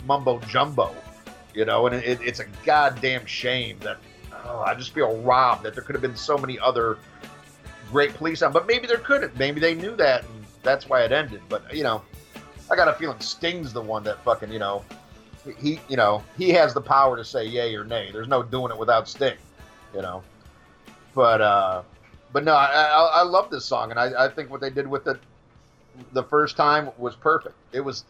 [0.06, 0.92] mumbo jumbo,
[1.54, 3.98] you know, and it, it's a goddamn shame that
[4.44, 6.98] oh, I just feel robbed that there could have been so many other
[7.90, 9.38] great police on, but maybe there couldn't.
[9.38, 11.42] Maybe they knew that and that's why it ended.
[11.48, 12.02] But you know,
[12.70, 14.84] I got a feeling Sting's the one that fucking you know,
[15.58, 18.10] he you know he has the power to say yay or nay.
[18.12, 19.36] There's no doing it without Sting,
[19.94, 20.22] you know.
[21.14, 21.82] But uh,
[22.32, 24.88] but no, I, I, I love this song, and I, I think what they did
[24.88, 25.20] with it
[26.12, 27.54] the first time was perfect.
[27.72, 28.04] It was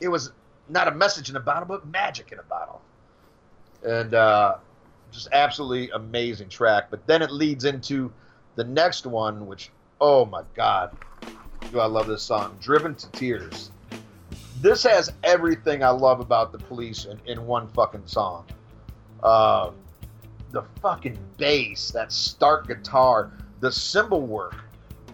[0.00, 0.32] it was
[0.68, 2.80] not a message in a bottle, but magic in a bottle,
[3.84, 4.56] and uh,
[5.10, 6.90] just absolutely amazing track.
[6.90, 8.12] But then it leads into
[8.56, 10.96] the next one, which oh my god,
[11.72, 13.70] do I love this song, "Driven to Tears."
[14.60, 18.46] This has everything I love about the police in, in one fucking song.
[19.22, 19.70] Uh,
[20.52, 24.54] the fucking bass, that stark guitar, the cymbal work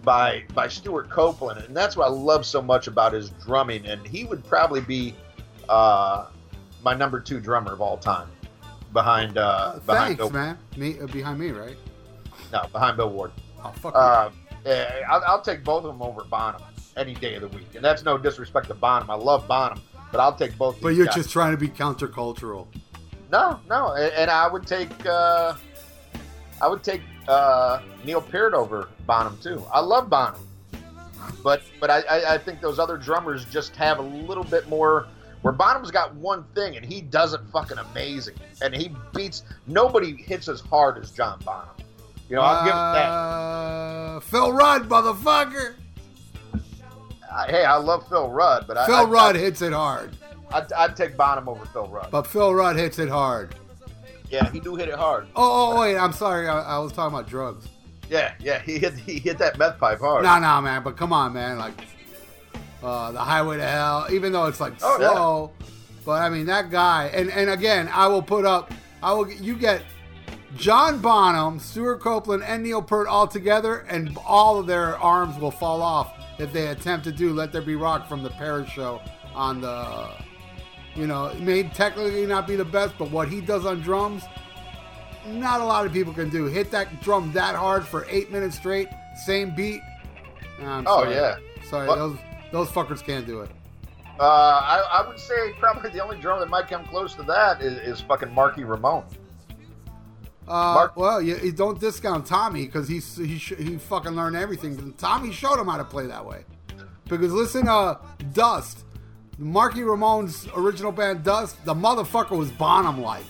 [0.04, 3.86] by by Stewart Copeland, and that's what I love so much about his drumming.
[3.86, 5.14] And he would probably be
[5.68, 6.26] uh,
[6.82, 8.28] my number two drummer of all time.
[8.92, 10.30] behind uh, behind Thanks, Bill.
[10.30, 10.58] man.
[10.76, 11.76] Me uh, behind me, right?
[12.52, 13.32] No, behind Bill Ward.
[13.64, 13.94] Oh fuck.
[13.94, 14.30] Uh,
[14.64, 16.62] yeah, I'll, I'll take both of them over Bonham
[16.96, 19.10] any day of the week, and that's no disrespect to Bonham.
[19.10, 19.80] I love Bonham,
[20.12, 20.80] but I'll take both.
[20.80, 21.14] but you're guys.
[21.14, 22.66] just trying to be countercultural.
[23.30, 25.54] no, no, and, and I would take uh,
[26.60, 29.64] I would take uh, Neil Peart over Bonham too.
[29.72, 30.46] I love Bonham,
[31.42, 35.06] but but I, I, I think those other drummers just have a little bit more.
[35.42, 40.14] Where Bonham's got one thing and he does it fucking amazing, and he beats nobody
[40.14, 41.79] hits as hard as John Bonham.
[42.30, 43.08] You know, I'll give him that.
[43.08, 45.74] Uh, Phil Rudd, motherfucker.
[47.30, 50.16] Uh, hey, I love Phil Rudd, but Phil I, Rudd hits it hard,
[50.52, 52.10] I'd, I'd take Bonham over Phil Rudd.
[52.10, 53.54] but Phil Rudd hits it hard.
[54.30, 55.26] Yeah, he do hit it hard.
[55.34, 56.46] Oh, oh wait, I'm sorry.
[56.48, 57.66] I, I was talking about drugs.
[58.08, 60.22] Yeah, yeah, he hit he hit that meth pipe hard.
[60.24, 60.82] No, no, man.
[60.84, 61.58] But come on, man.
[61.58, 61.72] Like
[62.82, 65.12] uh, the Highway to Hell, even though it's like Oh, yeah.
[65.12, 65.52] slow,
[66.04, 67.10] but I mean that guy.
[67.12, 68.72] And and again, I will put up.
[69.02, 69.30] I will.
[69.30, 69.82] You get
[70.56, 75.50] John Bonham, Stewart Copeland, and Neil Peart all together, and all of their arms will
[75.50, 79.00] fall off if they attempt to do "Let There Be Rock" from the Paris show
[79.34, 80.08] on the.
[80.96, 84.24] You know, it may technically not be the best, but what he does on drums,
[85.28, 86.46] not a lot of people can do.
[86.46, 88.88] Hit that drum that hard for eight minutes straight,
[89.24, 89.80] same beat.
[90.60, 91.14] Oh, sorry.
[91.14, 91.36] yeah.
[91.68, 92.18] Sorry, What- those
[92.50, 93.50] those fuckers can't do it.
[94.18, 97.62] Uh, I, I would say probably the only drummer that might come close to that
[97.62, 99.04] is, is fucking Marky Ramone.
[100.50, 104.74] Uh, well, you, you don't discount Tommy because he's he he fucking learned everything.
[104.74, 106.44] But Tommy showed him how to play that way.
[107.08, 107.98] Because listen, uh,
[108.32, 108.84] Dust,
[109.38, 113.24] Marky Ramone's original band Dust, the motherfucker was Bonham like,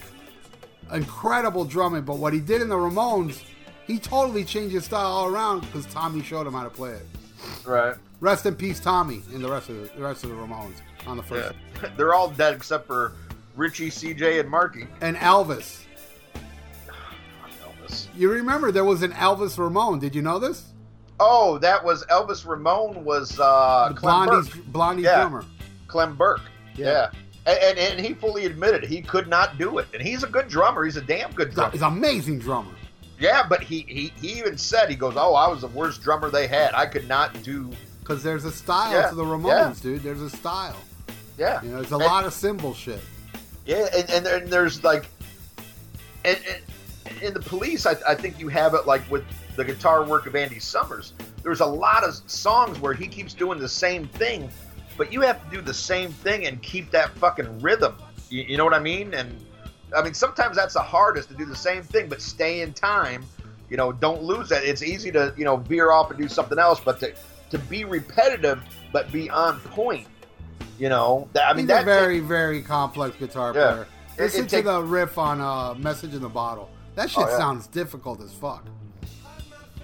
[0.93, 2.03] incredible drumming.
[2.03, 3.43] But what he did in the Ramones,
[3.87, 7.07] he totally changed his style all around because Tommy showed him how to play it.
[7.66, 7.97] Right.
[8.21, 11.18] Rest in peace, Tommy, and the rest of the, the rest of the Ramones on
[11.18, 11.55] the first.
[11.83, 11.91] Yeah.
[11.97, 13.12] They're all dead except for
[13.57, 14.87] Richie, CJ, and Marky.
[15.01, 15.85] And Elvis.
[18.16, 19.99] You remember there was an Elvis Ramone?
[19.99, 20.66] Did you know this?
[21.18, 24.64] Oh, that was Elvis Ramone was uh, Blondie's Burke.
[24.66, 25.16] Blondie's Yeah.
[25.20, 25.45] drummer.
[25.86, 26.41] Clem Burke.
[26.76, 26.86] Yeah.
[26.86, 27.11] Yeah.
[27.47, 29.88] And, and, and he fully admitted he could not do it.
[29.93, 30.84] And he's a good drummer.
[30.84, 31.72] He's a damn good drummer.
[31.72, 32.70] He's an amazing drummer.
[33.18, 36.30] Yeah, but he, he, he even said, he goes, Oh, I was the worst drummer
[36.30, 36.72] they had.
[36.74, 37.70] I could not do.
[38.01, 40.03] Because there's a style Yeah, to the Ramones, dude.
[40.03, 40.76] There's a style.
[41.38, 41.62] Yeah.
[41.62, 43.01] You know, there's a And- lot of cymbal shit.
[43.66, 45.07] Yeah, and, and, and there's like,
[46.24, 46.38] and
[47.23, 49.25] in the police, I, I think you have it like with
[49.57, 51.12] the guitar work of Andy Summers.
[51.43, 54.51] There's a lot of songs where he keeps doing the same thing,
[54.97, 57.95] but you have to do the same thing and keep that fucking rhythm.
[58.29, 59.14] You, you know what I mean?
[59.14, 59.37] And
[59.97, 63.25] I mean, sometimes that's the hardest to do the same thing, but stay in time.
[63.68, 64.64] You know, don't lose that.
[64.64, 67.12] It's easy to you know veer off and do something else, but to
[67.51, 68.62] to be repetitive
[68.93, 70.07] but be on point.
[70.79, 73.71] You know, that, I mean, He's a very, very complex guitar Yeah.
[73.73, 73.87] player.
[74.16, 77.24] It- Listen it to take- the riff on uh, "Message in the Bottle." That shit
[77.24, 77.38] Oh, yeah.
[77.38, 78.66] sounds difficult as fuck.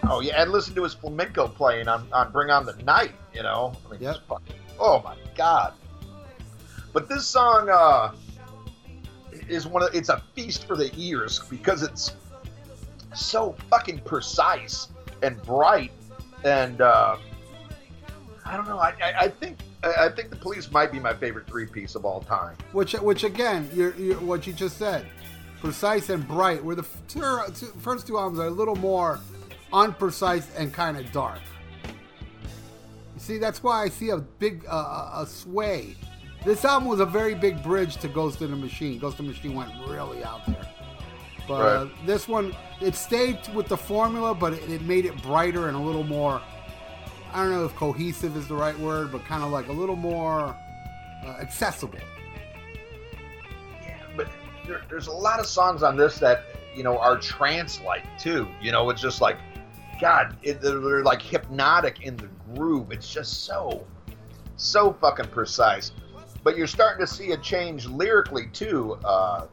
[0.06, 3.12] Oh yeah, and listen to his flamenco playing on, on Bring On the Night.
[3.32, 4.16] You know, I mean, Yep.
[4.28, 5.72] fucking, oh my god.
[6.92, 8.12] But this song uh,
[9.48, 12.12] is one of it's a feast for the ears because it's
[13.14, 14.88] so fucking precise
[15.22, 15.92] and bright,
[16.44, 17.16] and uh,
[18.44, 18.78] I don't know.
[18.78, 21.94] I, I, I think I I think the Police might be my favorite three piece
[21.94, 22.56] of all time.
[22.72, 25.06] Which, which again, you're, you're, what you just said,
[25.60, 26.64] precise and bright.
[26.64, 29.20] Where the first two, two, first two albums are a little more
[29.72, 31.40] unprecise and kind of dark.
[31.84, 35.96] You see, that's why I see a big uh, a- sway.
[36.44, 38.98] This album was a very big bridge to Ghost in the Machine.
[38.98, 40.68] Ghost in the Machine went really out there.
[41.48, 45.68] But uh, this one, it stayed with the formula, but it, it made it brighter
[45.68, 46.40] and a little more.
[47.32, 49.96] I don't know if cohesive is the right word, but kind of like a little
[49.96, 50.56] more
[51.24, 51.98] uh, accessible.
[54.66, 56.44] There, there's a lot of songs on this that
[56.74, 58.48] you know are trance-like too.
[58.60, 59.38] You know, it's just like,
[60.00, 62.92] God, it, they're, like hypnotic in the groove.
[62.92, 63.86] It's just so,
[64.56, 65.92] so fucking precise.
[66.42, 69.46] But you're starting to see a change lyrically too, uh,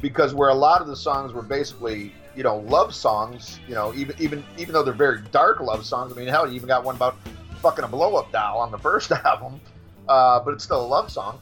[0.00, 3.58] because where a lot of the songs were basically, you know, love songs.
[3.68, 6.12] You know, even even even though they're very dark love songs.
[6.12, 7.16] I mean, hell, you even got one about
[7.60, 9.60] fucking a blow-up doll on the first album,
[10.08, 11.40] uh, but it's still a love song.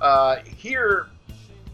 [0.00, 1.06] Uh, here,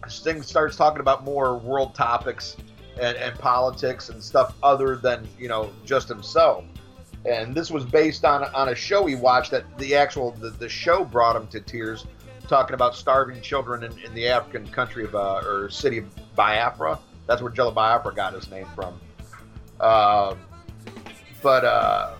[0.09, 2.56] Sting starts talking about more world topics
[3.01, 6.64] and, and politics and stuff other than you know just himself.
[7.27, 10.68] And this was based on on a show he watched that the actual the, the
[10.68, 12.06] show brought him to tears,
[12.48, 16.98] talking about starving children in, in the African country of uh, or city of Biafra.
[17.27, 18.98] That's where Jello Biafra got his name from.
[19.78, 20.35] Uh,
[21.43, 22.14] but uh,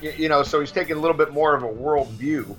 [0.00, 2.56] you know, so he's taking a little bit more of a world view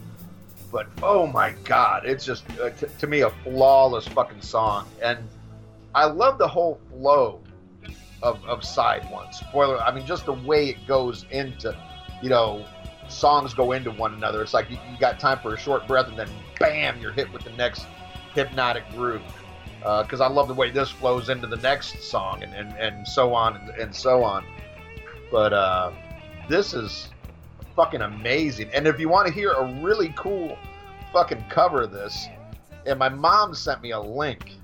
[0.72, 4.88] but oh my god, it's just uh, t- to me a flawless fucking song.
[5.02, 5.20] And
[5.94, 7.42] I love the whole flow
[8.24, 9.32] of, of side one.
[9.34, 11.76] Spoiler, I mean, just the way it goes into,
[12.22, 12.66] you know,
[13.10, 14.42] songs go into one another.
[14.42, 16.30] It's like you, you got time for a short breath and then
[16.60, 17.86] bam, you're hit with the next
[18.34, 19.22] hypnotic groove.
[19.80, 23.08] Because uh, I love the way this flows into the next song and, and, and
[23.08, 24.46] so on and, and so on.
[25.32, 25.92] But uh,
[26.48, 27.10] this is
[27.82, 28.70] fucking amazing.
[28.76, 30.56] And if you want to hear a really cool
[31.12, 32.28] fucking cover of this,
[32.86, 34.58] and my mom sent me a link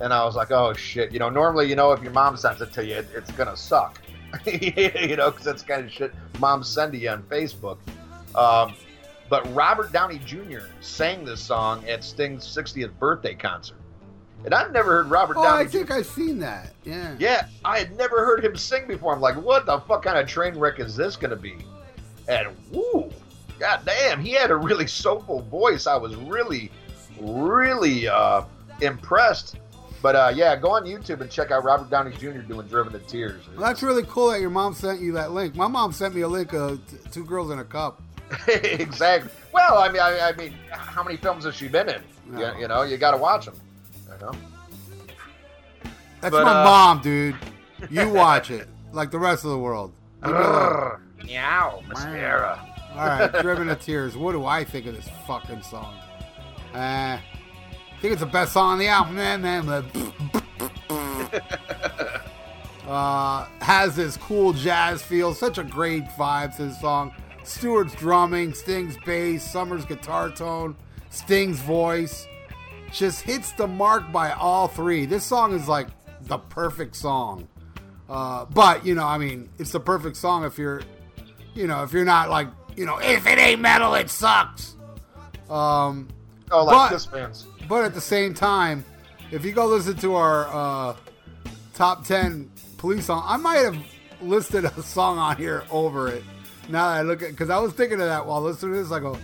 [0.00, 1.10] and I was like, oh shit.
[1.12, 3.56] You know, normally, you know, if your mom sends it to you, it, it's gonna
[3.56, 4.00] suck.
[4.46, 7.78] you know, because that's kind of shit moms send to you on Facebook.
[8.36, 8.74] Um,
[9.28, 10.60] but Robert Downey Jr.
[10.80, 13.76] sang this song at Sting's 60th birthday concert.
[14.44, 15.64] And I've never heard Robert oh, Downey.
[15.64, 15.94] I think Jr.
[15.94, 16.72] I've seen that.
[16.84, 17.16] Yeah.
[17.18, 19.14] Yeah, I had never heard him sing before.
[19.14, 21.56] I'm like, what the fuck kind of train wreck is this going to be?
[22.32, 23.10] And woo,
[23.58, 25.86] god damn, he had a really soulful voice.
[25.86, 26.70] I was really,
[27.20, 28.44] really uh,
[28.80, 29.56] impressed
[30.02, 32.40] but uh, yeah, go on YouTube and check out Robert Downey Jr.
[32.40, 35.54] doing "Driven to Tears." Well, that's really cool that your mom sent you that link.
[35.54, 36.80] My mom sent me a link of
[37.12, 38.02] Two Girls in a Cup.
[38.48, 39.30] exactly.
[39.52, 42.02] Well, I mean, I, I, mean, how many films has she been in?
[42.26, 42.40] No.
[42.40, 43.54] You, you, know, you got to watch them.
[44.08, 44.32] You know.
[46.20, 47.36] That's but, my uh, mom, dude.
[47.88, 49.92] You watch it like the rest of the world.
[51.24, 52.68] Meow, Mascara.
[52.92, 54.16] All right, Driven to Tears.
[54.16, 55.94] What do I think of this fucking song?
[56.74, 57.18] Uh,
[58.02, 59.14] think it's the best song on the album.
[59.14, 59.68] Man, man,
[62.88, 65.32] uh, has this cool jazz feel.
[65.34, 67.14] Such a great vibe to the song.
[67.44, 70.74] Stewart's drumming, Sting's bass, Summers' guitar tone,
[71.10, 72.26] Sting's voice.
[72.92, 75.06] Just hits the mark by all three.
[75.06, 75.86] This song is like
[76.22, 77.46] the perfect song.
[78.08, 80.82] Uh, but, you know, I mean, it's the perfect song if you're,
[81.54, 84.76] you know, if you're not like, you know, if it ain't metal, it sucks.
[85.50, 86.08] Um,
[86.50, 87.46] oh, like but, Kiss fans.
[87.68, 88.84] But at the same time,
[89.30, 90.96] if you go listen to our uh,
[91.74, 93.76] top 10 police song, I might have
[94.20, 96.22] listed a song on here over it.
[96.68, 98.92] Now that I look at because I was thinking of that while listening to this,
[98.92, 99.18] I go,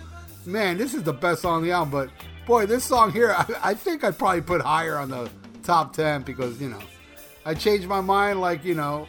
[0.45, 1.91] man, this is the best song on the album.
[1.91, 2.11] But
[2.47, 5.31] boy, this song here, I, I think I'd probably put higher on the
[5.63, 6.81] top 10 because, you know,
[7.45, 9.07] I changed my mind like, you know,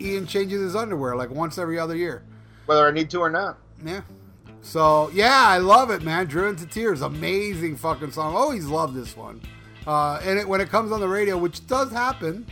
[0.00, 2.24] Ian changes his underwear like once every other year.
[2.66, 3.58] Whether I need to or not.
[3.84, 4.02] Yeah.
[4.62, 6.26] So yeah, I love it, man.
[6.26, 8.36] Driven to Tears, amazing fucking song.
[8.36, 9.40] Always love this one.
[9.86, 12.46] Uh, and it, when it comes on the radio, which does happen,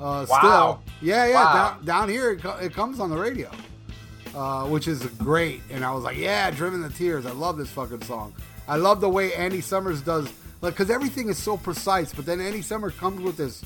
[0.00, 0.38] uh, wow.
[0.38, 1.52] still, yeah, yeah, wow.
[1.52, 3.50] down, down, here it, it, comes on the radio,
[4.34, 5.62] uh, which is great.
[5.70, 7.26] And I was like, yeah, Driven to Tears.
[7.26, 8.32] I love this fucking song.
[8.68, 12.14] I love the way Andy Summers does, like, because everything is so precise.
[12.14, 13.64] But then Andy Summers comes with this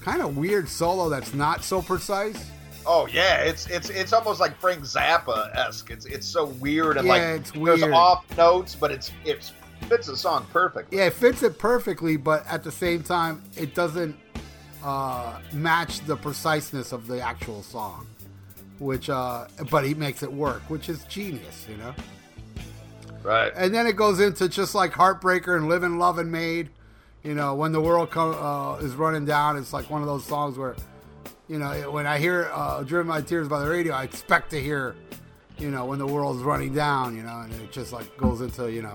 [0.00, 2.50] kind of weird solo that's not so precise.
[2.86, 5.90] Oh yeah, it's it's it's almost like Frank Zappa esque.
[5.90, 7.80] It's it's so weird and yeah, like it's weird.
[7.80, 9.52] there's off notes, but it's it
[9.88, 10.98] fits the song perfectly.
[10.98, 14.16] Yeah, it fits it perfectly, but at the same time, it doesn't
[14.82, 18.06] uh, match the preciseness of the actual song.
[18.80, 21.94] Which, uh, but he makes it work, which is genius, you know.
[23.22, 23.52] Right.
[23.56, 26.70] And then it goes into just like Heartbreaker and Living Loving Maid.
[27.22, 30.26] You know, when the world come, uh, is running down, it's like one of those
[30.26, 30.76] songs where
[31.48, 34.60] you know, when I hear uh, "Driven by Tears" by the radio, I expect to
[34.60, 34.96] hear,
[35.58, 38.72] you know, when the world's running down, you know, and it just like goes into,
[38.72, 38.94] you know,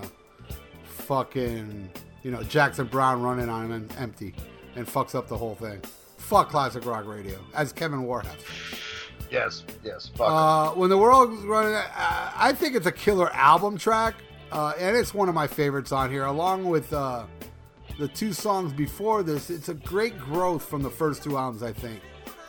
[0.82, 1.90] fucking,
[2.22, 4.34] you know, Jackson Browne running on him empty
[4.74, 5.80] and fucks up the whole thing.
[6.16, 8.44] Fuck classic rock radio, as Kevin Warhus.
[9.30, 10.10] Yes, yes.
[10.18, 14.16] Uh, when the world's running, uh, I think it's a killer album track,
[14.50, 17.26] uh, and it's one of my favorites on here, along with uh,
[18.00, 19.50] the two songs before this.
[19.50, 22.00] It's a great growth from the first two albums, I think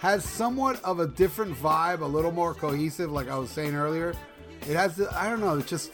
[0.02, 4.16] has somewhat of a different vibe, a little more cohesive, like I was saying earlier.
[4.68, 5.92] It has, the, I don't know, it's just,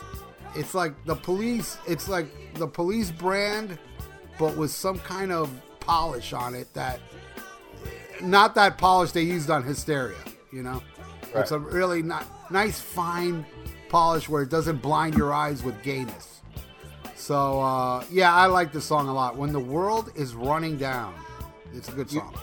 [0.55, 3.77] it's like the police, it's like the police brand,
[4.39, 5.51] but with some kind of
[5.81, 7.01] polish on it that,
[8.21, 10.15] not that polish they used on Hysteria,
[10.53, 10.81] you know?
[11.33, 11.41] Right.
[11.41, 13.45] It's a really not, nice, fine
[13.89, 16.39] polish where it doesn't blind your eyes with gayness.
[17.17, 19.35] So, uh, yeah, I like the song a lot.
[19.35, 21.13] When the world is running down,
[21.73, 22.33] it's a good song.
[22.33, 22.39] You,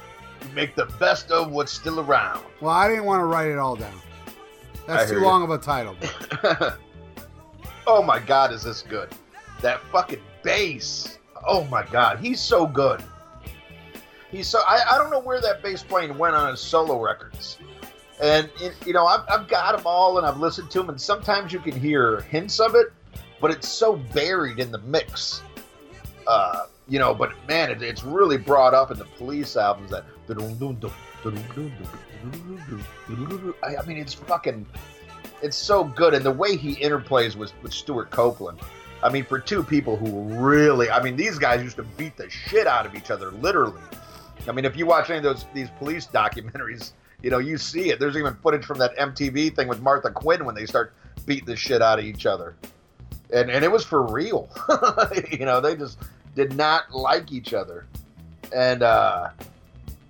[0.53, 2.45] make the best of what's still around.
[2.61, 4.01] Well, I didn't want to write it all down.
[4.87, 5.97] That's too long of a title.
[7.87, 9.09] oh my god, is this good?
[9.61, 11.19] That fucking bass.
[11.47, 13.03] Oh my god, he's so good.
[14.31, 17.59] He's so I, I don't know where that bass playing went on his solo records.
[18.21, 18.51] And
[18.85, 21.61] you know, I've, I've got them all and I've listened to them, and sometimes you
[21.61, 22.93] can hear hints of it,
[23.41, 25.43] but it's so buried in the mix.
[26.27, 30.05] Uh, you know, but man, it, it's really brought up in the police albums that.
[33.63, 34.67] I, mean, it's fucking,
[35.43, 38.61] it's so good, and the way he interplays with with Stewart Copeland.
[39.03, 42.31] I mean, for two people who really, I mean, these guys used to beat the
[42.31, 43.83] shit out of each other, literally.
[44.49, 46.93] I mean, if you watch any of those these police documentaries,
[47.23, 48.01] you know you see it.
[48.01, 50.95] There's even footage from that MTV thing with Martha Quinn when they start
[51.27, 52.55] beating the shit out of each other,
[53.33, 54.49] and and it was for real.
[55.31, 55.99] you know, they just
[56.35, 57.87] did not like each other,
[58.55, 59.29] and uh,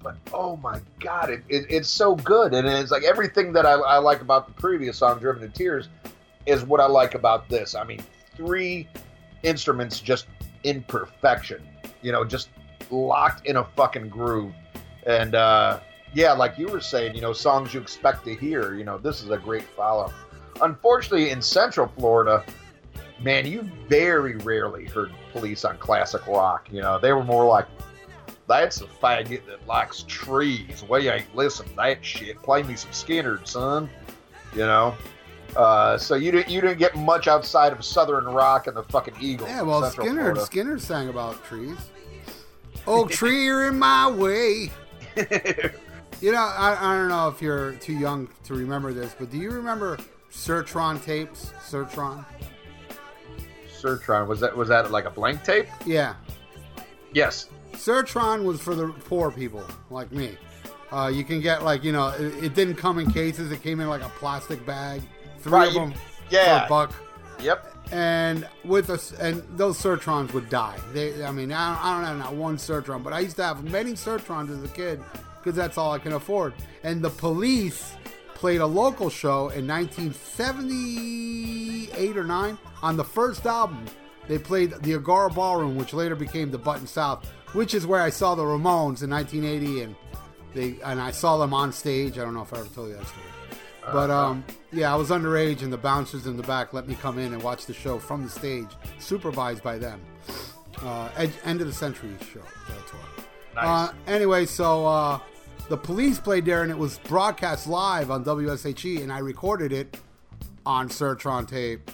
[0.04, 3.72] but oh my god, it, it it's so good, and it's like everything that I,
[3.72, 5.88] I like about the previous song, "Driven to Tears,"
[6.46, 7.74] is what I like about this.
[7.74, 8.00] I mean,
[8.36, 8.86] three
[9.42, 10.26] instruments just
[10.62, 11.66] in perfection.
[12.02, 12.50] You know, just
[12.90, 14.52] locked in a fucking groove.
[15.06, 15.80] And uh,
[16.12, 18.74] yeah, like you were saying, you know, songs you expect to hear.
[18.74, 20.12] You know, this is a great follow.
[20.60, 22.44] Unfortunately, in Central Florida,
[23.20, 26.68] man, you very rarely heard police on classic rock.
[26.70, 27.66] You know, they were more like,
[28.46, 30.84] that's a faggot that likes trees.
[30.88, 32.40] We ain't listen to that shit.
[32.42, 33.88] Play me some Skynyrd, son.
[34.52, 34.94] You know,
[35.56, 39.14] uh, so you didn't you didn't get much outside of Southern Rock and the fucking
[39.20, 39.48] Eagles.
[39.50, 41.76] Yeah, well, Skynyrd Skynyrd sang about trees.
[42.86, 44.70] Oak tree, you're in my way.
[46.20, 49.38] you know, I, I don't know if you're too young to remember this, but do
[49.38, 49.98] you remember
[50.30, 51.52] Certron tapes?
[51.64, 52.24] Certron.
[53.80, 55.66] Certron was that was that like a blank tape?
[55.86, 56.14] Yeah.
[57.12, 57.48] Yes.
[57.74, 60.36] Certron was for the poor people like me.
[60.90, 63.50] Uh, you can get like you know, it, it, didn't come in cases.
[63.50, 65.02] It came in like a plastic bag.
[65.38, 65.96] Three right, of them you,
[66.30, 66.60] yeah.
[66.60, 66.94] for a buck.
[67.42, 70.76] Yep and with us and those Certrons would die.
[70.92, 73.44] They, I mean, I don't, I don't have not one Sertron, but I used to
[73.44, 75.00] have many Certrons as a kid
[75.38, 76.54] because that's all I can afford.
[76.82, 77.94] And the Police
[78.34, 83.84] played a local show in 1978 or nine on the first album.
[84.26, 88.10] They played the Agora Ballroom, which later became the Button South, which is where I
[88.10, 89.96] saw the Ramones in 1980, and
[90.54, 92.18] they and I saw them on stage.
[92.18, 93.26] I don't know if I ever told you that story.
[93.92, 94.30] But uh-huh.
[94.30, 97.32] um, yeah, I was underage, and the bouncers in the back let me come in
[97.32, 98.68] and watch the show from the stage,
[98.98, 100.00] supervised by them.
[100.82, 102.40] Uh, ed- end of the century show.
[102.68, 103.26] That's what.
[103.54, 103.90] Nice.
[103.90, 105.18] Uh, anyway, so uh,
[105.68, 110.00] the police played there, and it was broadcast live on WSHE, and I recorded it
[110.66, 111.90] on Certron tape.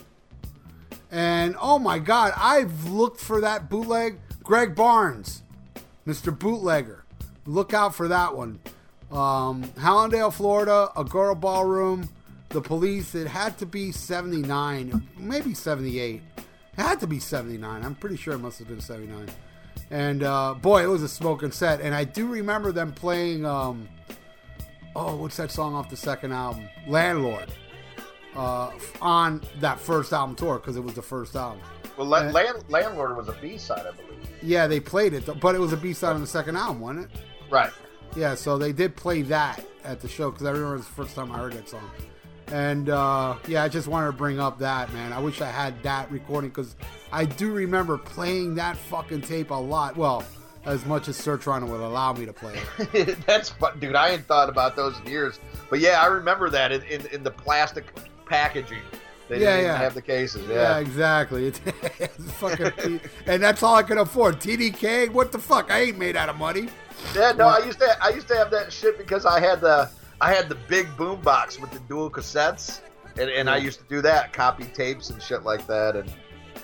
[1.11, 4.17] And oh my God, I've looked for that bootleg.
[4.43, 5.43] Greg Barnes,
[6.07, 6.37] Mr.
[6.37, 7.03] Bootlegger.
[7.45, 8.59] Look out for that one.
[9.11, 12.09] Um, Hallandale, Florida, Agora Ballroom,
[12.49, 13.15] the police.
[13.15, 16.21] It had to be 79, maybe 78.
[16.37, 16.43] It
[16.81, 17.83] had to be 79.
[17.83, 19.27] I'm pretty sure it must have been 79.
[19.89, 21.81] And uh, boy, it was a smoking set.
[21.81, 23.45] And I do remember them playing.
[23.45, 23.89] Um,
[24.95, 26.67] oh, what's that song off the second album?
[26.87, 27.51] Landlord.
[28.35, 28.71] Uh,
[29.01, 31.59] on that first album tour because it was the first album.
[31.97, 34.10] Well, and, Land- Landlord was a B side, I believe.
[34.41, 37.05] Yeah, they played it, but it was a B side on the second album, wasn't
[37.05, 37.11] it?
[37.49, 37.71] Right.
[38.15, 40.93] Yeah, so they did play that at the show because I remember it was the
[40.93, 41.89] first time I heard that song.
[42.47, 45.13] And uh, yeah, I just wanted to bring up that man.
[45.13, 46.75] I wish I had that recording because
[47.11, 49.95] I do remember playing that fucking tape a lot.
[49.95, 50.25] Well,
[50.65, 52.59] as much as Certron would allow me to play
[52.93, 53.17] it.
[53.25, 53.95] That's fun, dude.
[53.95, 55.39] I hadn't thought about those in years,
[55.69, 57.85] but yeah, I remember that in, in, in the plastic
[58.25, 58.81] packaging.
[59.31, 59.77] They yeah, didn't yeah.
[59.77, 60.45] have the cases.
[60.45, 61.47] Yeah, yeah exactly.
[61.47, 61.61] It's,
[61.99, 64.41] it's fucking, and that's all I can afford.
[64.41, 65.71] TDK, what the fuck?
[65.71, 66.67] I ain't made out of money.
[67.15, 69.89] Yeah, no, I used to I used to have that shit because I had the
[70.19, 72.81] I had the big boom box with the dual cassettes,
[73.17, 76.11] and, and I used to do that, copy tapes and shit like that, and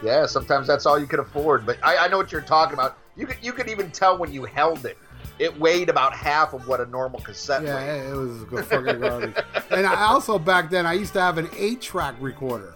[0.03, 1.65] yeah, sometimes that's all you could afford.
[1.65, 2.97] But I, I know what you're talking about.
[3.15, 4.97] You could you could even tell when you held it.
[5.39, 8.09] It weighed about half of what a normal cassette yeah, weighed.
[8.09, 9.35] it was good fucking garbage.
[9.71, 12.75] and I also back then I used to have an eight track recorder.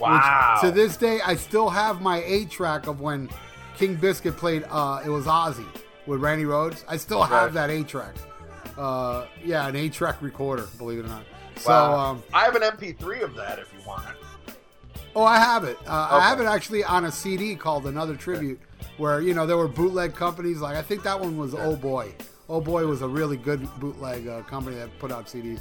[0.00, 0.58] Wow.
[0.60, 3.30] to this day, I still have my eight track of when
[3.76, 4.64] King Biscuit played.
[4.68, 5.66] Uh, it was Ozzy
[6.06, 6.84] with Randy Rhoads.
[6.88, 8.14] I still have that eight track.
[8.76, 10.66] Uh, yeah, an eight track recorder.
[10.78, 11.24] Believe it or not.
[11.56, 12.10] So wow.
[12.10, 14.54] um, I have an MP3 of that if you want it.
[15.14, 15.78] Oh, I have it.
[15.86, 16.16] Uh, okay.
[16.16, 18.75] I have it actually on a CD called Another Tribute, okay.
[18.96, 20.60] Where you know there were bootleg companies.
[20.60, 22.14] Like I think that one was Oh Boy.
[22.48, 25.60] Oh Boy was a really good bootleg uh, company that put out CDs.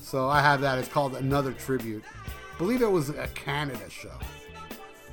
[0.00, 0.78] So I have that.
[0.78, 2.04] It's called Another Tribute.
[2.26, 4.12] I believe it was a Canada show.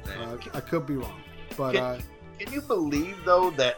[0.06, 1.22] Uh, I could be wrong,
[1.58, 2.02] but can, uh,
[2.40, 3.78] can you believe though that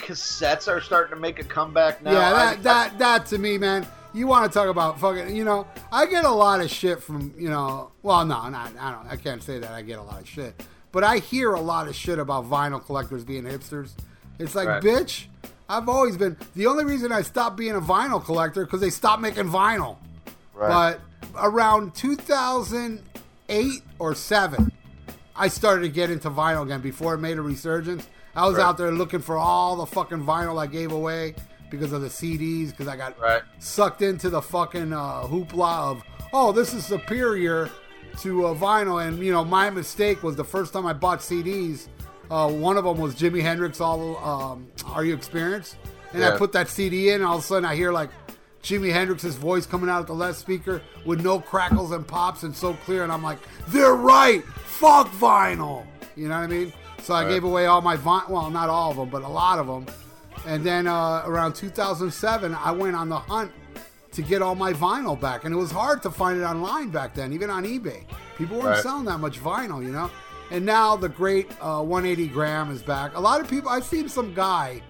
[0.00, 2.12] cassettes are starting to make a comeback now.
[2.12, 3.86] Yeah, that I, that that to me, man.
[4.12, 5.36] You want to talk about fucking?
[5.36, 7.92] You know, I get a lot of shit from you know.
[8.02, 9.06] Well, no, not I don't.
[9.06, 10.60] I can't say that I get a lot of shit,
[10.92, 13.92] but I hear a lot of shit about vinyl collectors being hipsters.
[14.38, 14.82] It's like, right.
[14.82, 15.26] bitch.
[15.68, 19.22] I've always been the only reason I stopped being a vinyl collector because they stopped
[19.22, 19.98] making vinyl.
[20.52, 20.96] Right.
[20.98, 21.00] But
[21.36, 24.72] around 2008 or seven,
[25.36, 28.08] I started to get into vinyl again before it made a resurgence.
[28.34, 28.64] I was right.
[28.64, 31.36] out there looking for all the fucking vinyl I gave away
[31.70, 33.42] because of the CDs because I got right.
[33.58, 36.02] sucked into the fucking uh, hoopla of
[36.32, 37.70] oh this is superior
[38.20, 41.88] to uh, vinyl and you know my mistake was the first time I bought CDs.
[42.30, 43.80] Uh, one of them was Jimi Hendrix.
[43.80, 45.76] All um, Are You Experienced?
[46.12, 48.10] and I put that CD in, and all of a sudden I hear like
[48.62, 52.54] Jimi Hendrix's voice coming out of the left speaker with no crackles and pops and
[52.54, 53.38] so clear, and I'm like,
[53.68, 54.44] they're right.
[54.44, 55.86] Fuck vinyl.
[56.16, 56.72] You know what I mean?
[57.02, 57.30] So I Right.
[57.30, 58.28] gave away all my vinyl.
[58.28, 59.86] Well, not all of them, but a lot of them.
[60.46, 63.50] And then uh, around 2007, I went on the hunt
[64.12, 67.14] to get all my vinyl back, and it was hard to find it online back
[67.14, 68.02] then, even on eBay.
[68.36, 68.82] People weren't Right.
[68.82, 70.10] selling that much vinyl, you know.
[70.50, 73.16] And now the great uh, 180 gram is back.
[73.16, 74.82] A lot of people, I've seen some guy,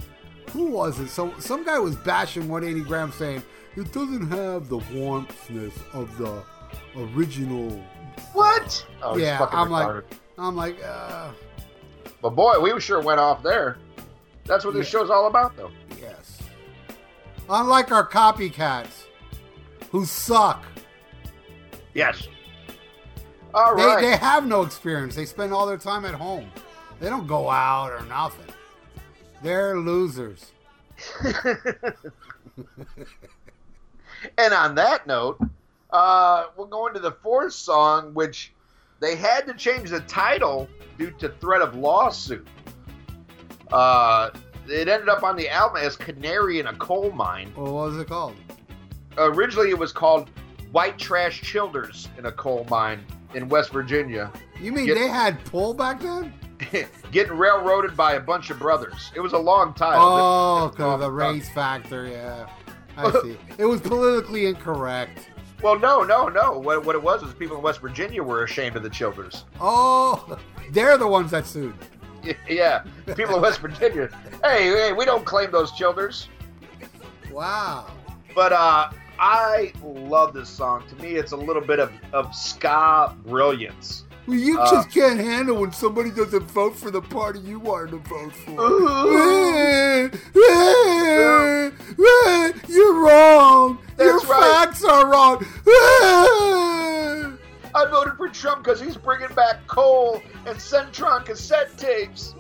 [0.53, 1.09] who was it?
[1.09, 3.43] So some guy was bashing 180 gram, saying
[3.77, 6.43] it doesn't have the warmthness of the
[6.97, 7.85] original.
[8.33, 8.87] What?
[9.03, 9.71] Oh, yeah, I'm retarded.
[9.71, 10.05] like,
[10.39, 11.29] I'm like, uh,
[12.23, 13.77] But boy, we sure went off there.
[14.47, 15.01] That's what this Yeah.
[15.01, 15.71] show's all about, though.
[16.01, 16.39] yes.
[17.49, 19.05] Unlike our copycats,
[19.91, 20.65] who suck.
[21.95, 22.29] Yes.
[23.53, 24.01] All They, right.
[24.01, 25.17] they have no experience.
[25.17, 26.51] They spend all their time at home.
[27.01, 28.47] They don't go out or nothing.
[29.43, 30.53] They're losers.
[34.39, 35.39] and on that note,
[35.91, 38.53] uh, we'll go into the fourth song, which
[39.01, 40.69] they had to change the title
[40.99, 42.47] due to threat of lawsuit.
[43.73, 44.31] Uh,
[44.69, 47.53] it ended up on the album as Canary in a Coal Mine.
[47.57, 48.37] Well, what was it called?
[49.19, 50.31] Originally, it was called
[50.73, 53.05] White Trash Childers in a Coal Mine
[53.35, 54.31] in West Virginia.
[54.61, 56.33] You mean Get- they had pull back then?
[57.13, 59.11] Getting railroaded by a bunch of brothers.
[59.17, 59.99] It was a long time.
[59.99, 62.07] Oh, because of the race factor.
[62.07, 62.47] Yeah,
[62.97, 63.37] I see.
[63.57, 65.31] It was politically incorrect.
[65.63, 66.59] Well, no, no, no.
[66.59, 69.45] What, what it was was people in West Virginia were ashamed of the Childers.
[69.61, 70.39] Oh,
[70.71, 71.75] they're the ones that sued.
[72.47, 72.85] Yeah,
[73.17, 74.11] people in West Virginia.
[74.45, 76.29] Hey, hey, we don't claim those Childers.
[77.31, 77.87] Wow.
[78.35, 80.85] But uh, I love this song.
[80.89, 84.05] To me, it's a little bit of, of ska brilliance.
[84.27, 87.91] Well, you Uh, just can't handle when somebody doesn't vote for the party you wanted
[87.93, 88.61] to vote for.
[92.69, 93.79] You're wrong.
[93.99, 94.67] Your That's right.
[94.69, 95.45] facts are wrong.
[97.73, 102.35] I voted for Trump because he's bringing back coal and Certron cassette tapes.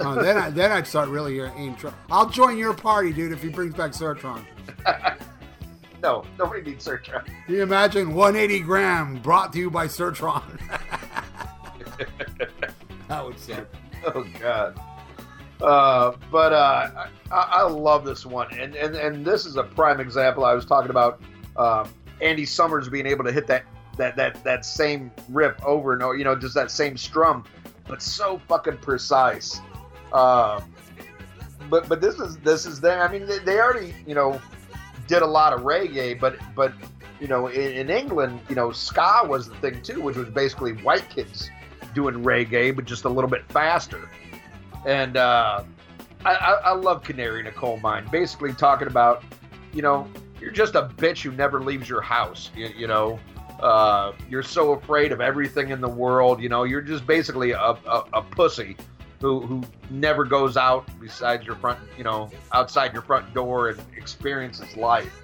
[0.04, 1.76] Oh, then, I, then I'd start really aiming.
[1.76, 1.94] Trump.
[2.10, 4.42] I'll join your party, dude, if he brings back Certron.
[6.02, 7.26] no, nobody needs Certron.
[7.26, 10.42] Can you imagine 180 gram brought to you by Certron?
[13.08, 13.66] that would suck.
[14.06, 14.80] Oh God.
[15.60, 20.00] Uh, but uh, I, I love this one, and, and and this is a prime
[20.00, 20.46] example.
[20.46, 21.20] I was talking about
[21.58, 23.64] um, Andy Summers being able to hit that
[23.98, 27.44] that that that same riff over and over, you know, just that same strum,
[27.86, 29.60] but so fucking precise.
[30.12, 30.60] Uh,
[31.68, 33.00] but but this is this is them.
[33.00, 34.40] I mean, they, they already you know
[35.06, 36.72] did a lot of reggae, but but
[37.20, 40.72] you know in, in England, you know, ska was the thing too, which was basically
[40.72, 41.50] white kids
[41.94, 44.08] doing reggae, but just a little bit faster.
[44.86, 45.64] And uh,
[46.24, 48.06] I, I, I love Canary in a Coal Mine.
[48.10, 49.22] Basically, talking about,
[49.72, 50.08] you know,
[50.40, 52.50] you're just a bitch who never leaves your house.
[52.56, 53.18] You, you know,
[53.60, 56.40] uh, you're so afraid of everything in the world.
[56.40, 58.76] You know, you're just basically a, a, a pussy
[59.20, 63.80] who who never goes out besides your front, you know, outside your front door and
[63.96, 65.22] experiences life.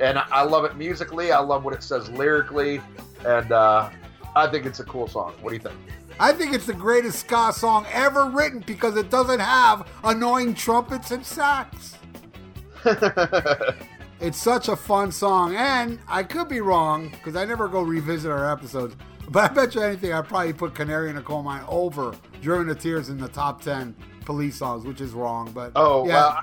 [0.00, 1.32] And I, I love it musically.
[1.32, 2.80] I love what it says lyrically,
[3.24, 3.90] and uh,
[4.34, 5.34] I think it's a cool song.
[5.40, 5.76] What do you think?
[6.18, 11.10] I think it's the greatest ska song ever written because it doesn't have annoying trumpets
[11.10, 11.96] and sax.
[14.20, 18.30] It's such a fun song, and I could be wrong because I never go revisit
[18.30, 18.94] our episodes.
[19.30, 22.66] But I bet you anything, I probably put "Canary in a Coal Mine" over "Driven
[22.68, 23.94] to Tears" in the top ten
[24.24, 25.50] police songs, which is wrong.
[25.52, 26.40] But Oh, yeah, well,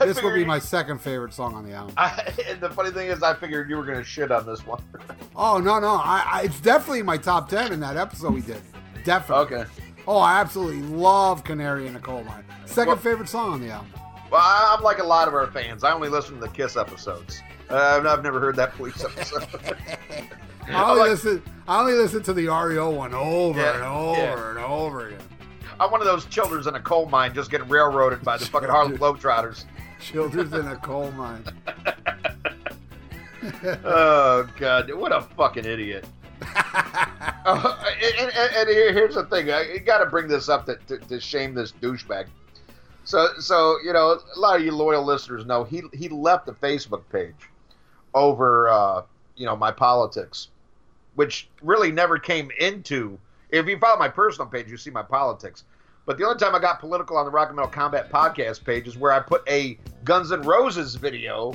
[0.00, 1.94] I this will be my second favorite song on the album.
[1.96, 4.66] I, and the funny thing is, I figured you were going to shit on this
[4.66, 4.82] one.
[5.36, 8.60] Oh no, no, I, I, it's definitely my top ten in that episode we did.
[9.04, 9.56] Definitely.
[9.58, 9.70] okay.
[10.06, 13.70] Oh, I absolutely love "Canary in a Coal Mine." Second Well- favorite song on the
[13.70, 13.90] album.
[14.30, 15.82] Well, I'm like a lot of our fans.
[15.82, 17.42] I only listen to the Kiss episodes.
[17.70, 19.46] Uh, I've, I've never heard that police episode.
[20.68, 21.42] I only like- listen.
[21.66, 24.50] I only listen to the REO one over Yeah, and over yeah.
[24.50, 25.20] and over again.
[25.80, 28.68] I'm one of those children in a coal mine just getting railroaded by the fucking
[28.68, 29.64] Harlem Globetrotters.
[29.98, 31.42] Children's in a coal mine.
[33.82, 36.04] Oh God, what a fucking idiot!
[37.42, 40.76] Uh, and, and, and here, here's the thing: I got to bring this up to,
[40.88, 42.26] to, to shame this douchebag.
[43.04, 46.52] So, so you know, a lot of you loyal listeners know he he left the
[46.52, 47.34] Facebook page
[48.14, 49.02] over uh,
[49.36, 50.48] you know my politics,
[51.14, 53.18] which really never came into.
[53.52, 55.64] If you follow my personal page, you see my politics.
[56.06, 58.86] But the only time I got political on the Rock and Metal Combat podcast page
[58.88, 61.54] is where I put a Guns N' Roses video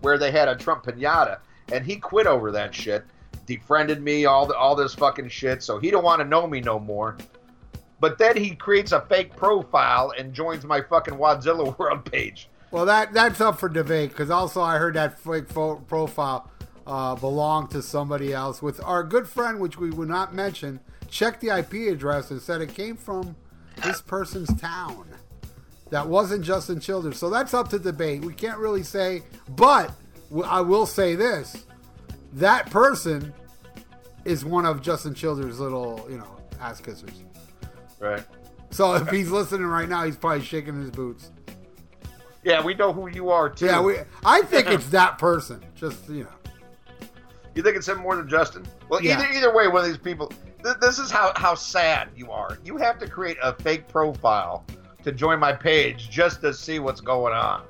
[0.00, 1.38] where they had a Trump pinata,
[1.72, 3.04] and he quit over that shit,
[3.46, 5.62] defriended me, all the, all this fucking shit.
[5.62, 7.16] So he don't want to know me no more.
[8.00, 12.48] but then he creates a fake profile and joins my fucking Wadzilla World page.
[12.70, 16.50] Well, that that's up for debate because also I heard that fake fo- profile
[16.86, 18.60] uh, belonged to somebody else.
[18.60, 20.80] With our good friend, which we would not mention,
[21.16, 23.34] checked the IP address and said it came from
[23.82, 25.06] this person's town.
[25.90, 28.22] That wasn't Justin Childers, so that's up to debate.
[28.24, 29.92] We can't really say, but
[30.44, 31.64] I will say this:
[32.34, 33.32] that person
[34.24, 37.14] is one of Justin Childers' little, you know, ass kissers.
[38.00, 38.22] Right.
[38.70, 41.30] So if he's listening right now, he's probably shaking his boots.
[42.42, 43.66] Yeah, we know who you are too.
[43.66, 43.96] Yeah, we.
[44.24, 45.64] I think it's that person.
[45.76, 47.08] Just you know.
[47.54, 48.66] You think it's him more than Justin?
[48.88, 49.18] Well, Yeah.
[49.18, 50.30] either either way, one of these people.
[50.66, 52.58] Th- this is how how sad you are.
[52.64, 54.64] You have to create a fake profile
[55.04, 57.62] to join my page just to see what's going on.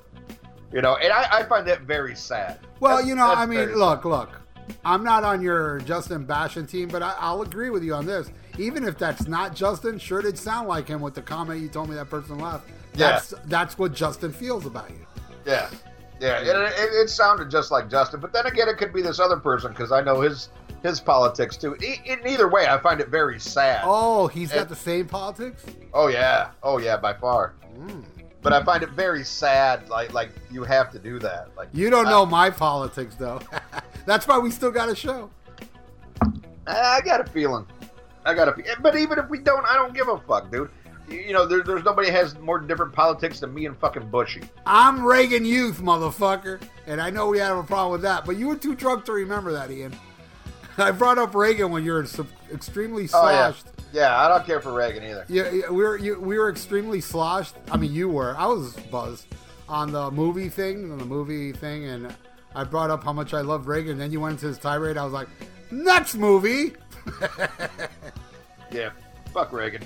[0.73, 2.59] You know, and I, I find that very sad.
[2.79, 4.29] Well, That's- you know, I mean, look, look.
[4.83, 8.31] I'm not on your Justin Bashan team, but I, I'll agree with you on this.
[8.57, 11.89] Even if that's not Justin, sure did sound like him with the comment you told
[11.89, 12.67] me that person left.
[12.95, 13.11] Yeah.
[13.11, 15.05] That's that's what Justin feels about you.
[15.45, 15.69] Yeah,
[16.19, 16.41] yeah.
[16.41, 19.37] It, it, it sounded just like Justin, but then again, it could be this other
[19.37, 20.49] person because I know his
[20.83, 21.75] his politics too.
[21.83, 23.81] E- in either way, I find it very sad.
[23.83, 25.63] Oh, he's got the same politics.
[25.93, 27.53] Oh yeah, oh yeah, by far.
[27.77, 28.03] Mm.
[28.41, 29.89] But I find it very sad.
[29.89, 31.49] Like like you have to do that.
[31.57, 33.39] Like You don't I- know my politics, though.
[34.05, 35.29] that's why we still got a show.
[36.65, 37.65] I got a feeling.
[38.25, 38.77] I got a.
[38.81, 40.69] But even if we don't, I don't give a fuck, dude.
[41.09, 44.41] You, you know, there, there's nobody has more different politics than me and fucking Bushy.
[44.65, 48.47] I'm Reagan Youth, motherfucker, and I know we have a problem with that, but you
[48.49, 49.95] were too drunk to remember that, Ian.
[50.87, 52.05] I brought up Reagan when you were
[52.53, 53.53] extremely Oh yeah,
[53.93, 54.19] yeah.
[54.19, 55.25] I don't care for Reagan either.
[55.27, 57.55] Yeah, yeah, we were you, we were extremely sloshed.
[57.71, 58.35] I mean, you were.
[58.37, 59.27] I was buzzed
[59.67, 62.15] on the movie thing, on the movie thing, and
[62.55, 63.97] I brought up how much I love Reagan.
[63.97, 64.97] Then you went into his tirade.
[64.97, 65.27] I was like,
[65.71, 66.73] next movie.
[68.69, 68.89] Yeah,
[69.33, 69.81] fuck Reagan.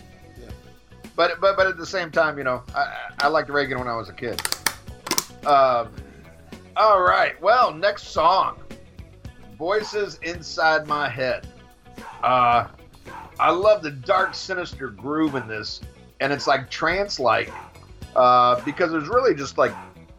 [1.15, 3.88] But but but at the same time, you know, I I I liked Reagan when
[3.88, 4.41] I was a kid.
[5.45, 5.93] Um,
[6.76, 7.39] all right.
[7.41, 8.57] Well, next song,
[9.61, 11.47] "Voices Inside My Head."
[12.23, 12.67] Uh,
[13.39, 15.81] I love the dark, sinister groove in this,
[16.19, 17.53] and it's like trance-like
[18.15, 19.71] uh, because there's really just like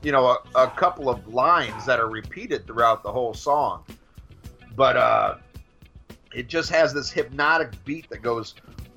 [0.05, 3.83] you know a, a couple of lines that are repeated throughout the whole song,
[4.77, 5.35] but uh,
[6.33, 8.55] it just has this hypnotic beat that goes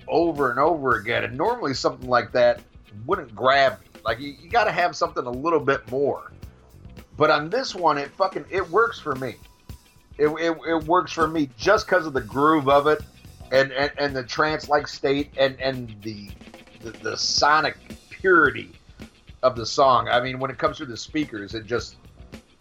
[0.08, 1.24] over and over again.
[1.24, 2.62] And normally something like that
[3.08, 3.88] wouldn't grab me.
[4.04, 6.32] Like you, you got to have something a little bit more.
[7.18, 9.38] But on this one, it fucking it works for me.
[10.18, 13.02] It, it, it works for me just because of the groove of it,
[13.52, 16.30] and and, and the trance like state, and and the,
[16.82, 17.78] the the sonic
[18.10, 18.72] purity
[19.44, 20.08] of the song.
[20.08, 21.98] I mean, when it comes through the speakers, it just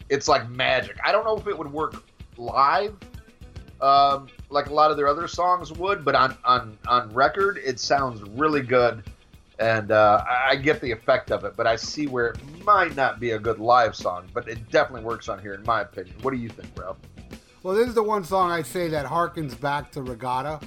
[0.08, 0.96] it's like magic.
[1.04, 2.02] I don't know if it would work
[2.36, 2.96] live
[3.80, 7.78] um, like a lot of their other songs would, but on on on record, it
[7.78, 9.02] sounds really good,
[9.58, 11.54] and uh, I get the effect of it.
[11.56, 15.04] But I see where it might not be a good live song, but it definitely
[15.04, 16.16] works on here, in my opinion.
[16.22, 16.96] What do you think, Ralph?
[17.64, 20.62] Well, this is the one song I'd say that harkens back to Reggatta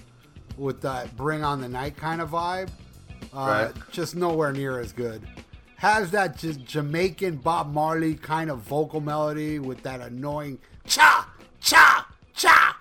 [0.57, 2.69] with that "Bring on the Night" kind of vibe.
[3.33, 3.91] Uh, Right.
[3.91, 5.21] Just nowhere near as good.
[5.75, 10.57] Has that just Jamaican Bob Marley kind of vocal melody with that annoying
[10.87, 12.79] cha cha cha.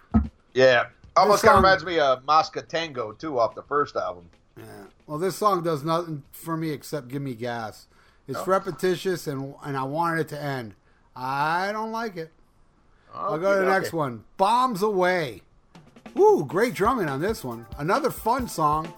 [0.55, 4.31] Yeah, almost kind of reminds me of Masoko Tanga too, off the first album.
[4.57, 4.65] Yeah.
[5.07, 7.87] Well, this song does nothing for me except give me gas.
[8.27, 8.45] It's Oh.
[8.47, 10.75] repetitious and and I wanted it to end.
[11.15, 12.33] I don't like it.
[13.17, 13.97] I'll go to the next okay.
[13.97, 14.25] one.
[14.37, 15.43] Bombs Away.
[16.19, 17.67] Ooh, great drumming on this one.
[17.79, 18.93] Another fun song.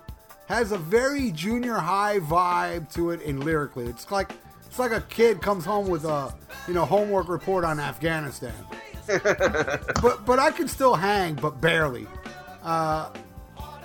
[0.47, 3.87] Has a very junior high vibe to it in lyrically.
[3.87, 4.33] It's like
[4.67, 6.35] it's like a kid comes home with a
[6.67, 8.55] you know homework report on Afghanistan.
[9.07, 12.07] but but I could still hang, but barely.
[12.63, 13.11] Uh,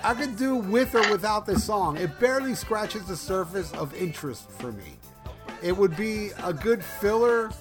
[0.04, 1.98] I could do with or without this song.
[1.98, 4.98] It barely scratches the surface of interest for me.
[5.62, 7.52] It would be a good filler,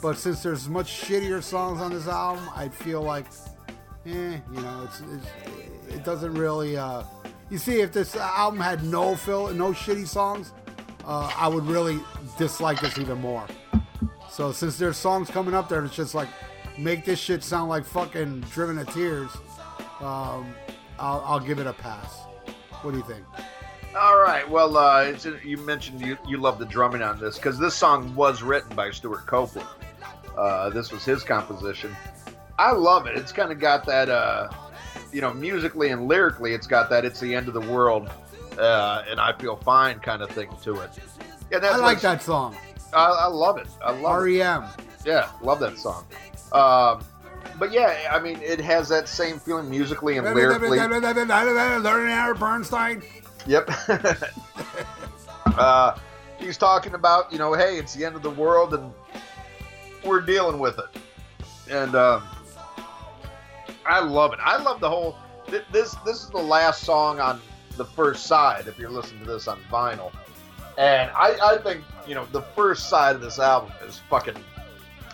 [0.00, 3.26] but since there's much shittier songs on this album, I feel like,
[4.06, 6.76] eh, you know, it's, it's it doesn't really.
[6.76, 7.02] Uh,
[7.50, 10.52] you see, if this album had no fill, no shitty songs,
[11.04, 11.98] uh, I would really
[12.36, 13.46] dislike this even more.
[14.30, 16.28] So since there's songs coming up there, it's just like
[16.78, 19.30] make this shit sound like fucking driven to tears.
[20.00, 20.54] Um,
[20.98, 22.20] I'll, I'll give it a pass.
[22.82, 23.24] What do you think?
[23.98, 24.48] All right.
[24.48, 28.42] Well, uh, you mentioned you, you love the drumming on this because this song was
[28.42, 29.66] written by Stewart Copeland.
[30.38, 31.94] Uh, this was his composition.
[32.58, 33.16] I love it.
[33.16, 34.48] It's kind of got that, uh,
[35.12, 38.08] you know, musically and lyrically, it's got that "It's the end of the world"
[38.58, 40.90] uh, and I feel fine kind of thing to it.
[41.50, 42.56] Yeah, that's I like that song.
[42.92, 43.68] I, I love it.
[43.82, 44.38] I love it.
[44.38, 44.64] REM.
[45.04, 46.04] Yeah, love that song.
[46.52, 47.04] Um,
[47.58, 50.78] but yeah, I mean, it has that same feeling musically and lyrically.
[50.78, 53.02] Learning Howard Bernstein.
[53.46, 53.70] Yep.
[55.46, 55.98] uh,
[56.38, 58.92] he's talking about, you know, hey, it's the end of the world and
[60.04, 60.88] we're dealing with it.
[61.70, 62.22] And um,
[63.86, 64.38] I love it.
[64.42, 65.16] I love the whole.
[65.46, 67.40] th- This this is the last song on
[67.76, 68.66] the first side.
[68.66, 70.12] If you're listening to this on vinyl,
[70.76, 74.36] and I I think you know the first side of this album is fucking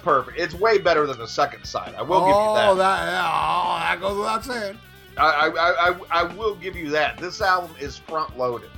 [0.02, 0.38] perfect.
[0.38, 1.94] It's way better than the second side.
[1.96, 2.76] I will oh, give you that.
[2.76, 4.78] that, yeah, oh, that goes without saying.
[5.16, 7.18] I, I, I, I will give you that.
[7.18, 8.70] This album is front loaded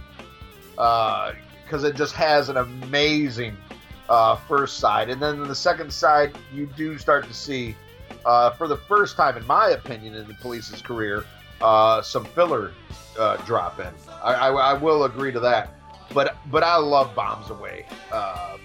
[0.70, 3.57] because it just has an amazing
[4.09, 7.74] uh, first side, and then the second side you do start to see,
[8.24, 11.24] uh, for the first time in my opinion in the police's career,
[11.61, 12.73] uh, some filler
[13.19, 13.93] uh, drop in.
[14.23, 15.74] I, I, I will agree to that,
[16.12, 17.87] but but I love Bombs Away.
[18.12, 18.59] Uh,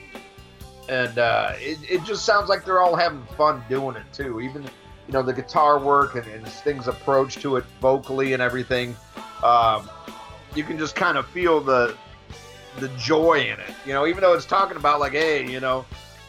[0.89, 4.41] and uh, it, it just sounds like they're all having fun doing it too.
[4.41, 8.95] Even you know the guitar work and, and Sting's approach to it vocally and everything.
[9.43, 9.89] Um,
[10.53, 11.95] you can just kind of feel the
[12.79, 13.73] the joy in it.
[13.85, 15.85] You know, even though it's talking about like, hey, you know,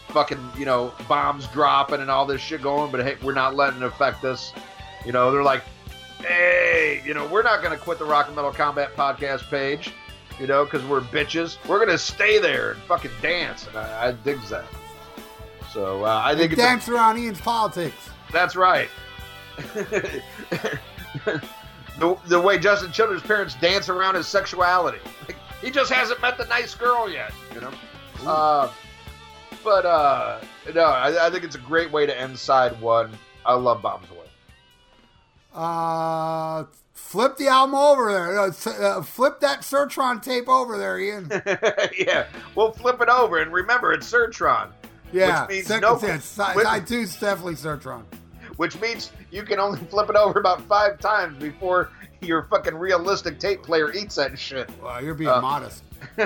[0.08, 3.82] fucking, you know, bombs dropping and all this shit going, but hey, we're not letting
[3.82, 4.52] it affect us.
[5.04, 5.62] You know, they're like,
[6.20, 9.92] hey, you know, we're not gonna quit the Rock and Metal Combat podcast page.
[10.40, 11.58] You know, because we're bitches.
[11.68, 14.64] We're gonna stay there and fucking dance, and I, I digs that.
[15.72, 17.94] So uh, I think a- dance around Ian's politics.
[18.32, 18.88] that's right.
[21.98, 24.98] the, the way Justin Childers' parents dance around his sexuality.
[25.26, 27.72] Like, he just hasn't met the nice girl yet, you know?
[28.26, 28.70] Uh,
[29.64, 30.40] but, uh,
[30.74, 33.12] no, I, I think it's a great way to end side one.
[33.46, 34.18] I love Bombs Away.
[35.54, 38.40] Uh, flip the album over there.
[38.40, 41.30] Uh, uh, flip that Certron tape over there, Ian.
[41.98, 43.38] yeah, we'll flip it over.
[43.38, 44.68] And remember, it's Certron,
[45.12, 46.24] Yeah, Which means second no- sense.
[46.24, 48.04] Side, side two's definitely Certron.
[48.62, 51.90] Which means you can only flip it over about five times before
[52.20, 54.70] your fucking realistic tape player eats that shit.
[54.80, 55.82] Well, you're being Uh, modest.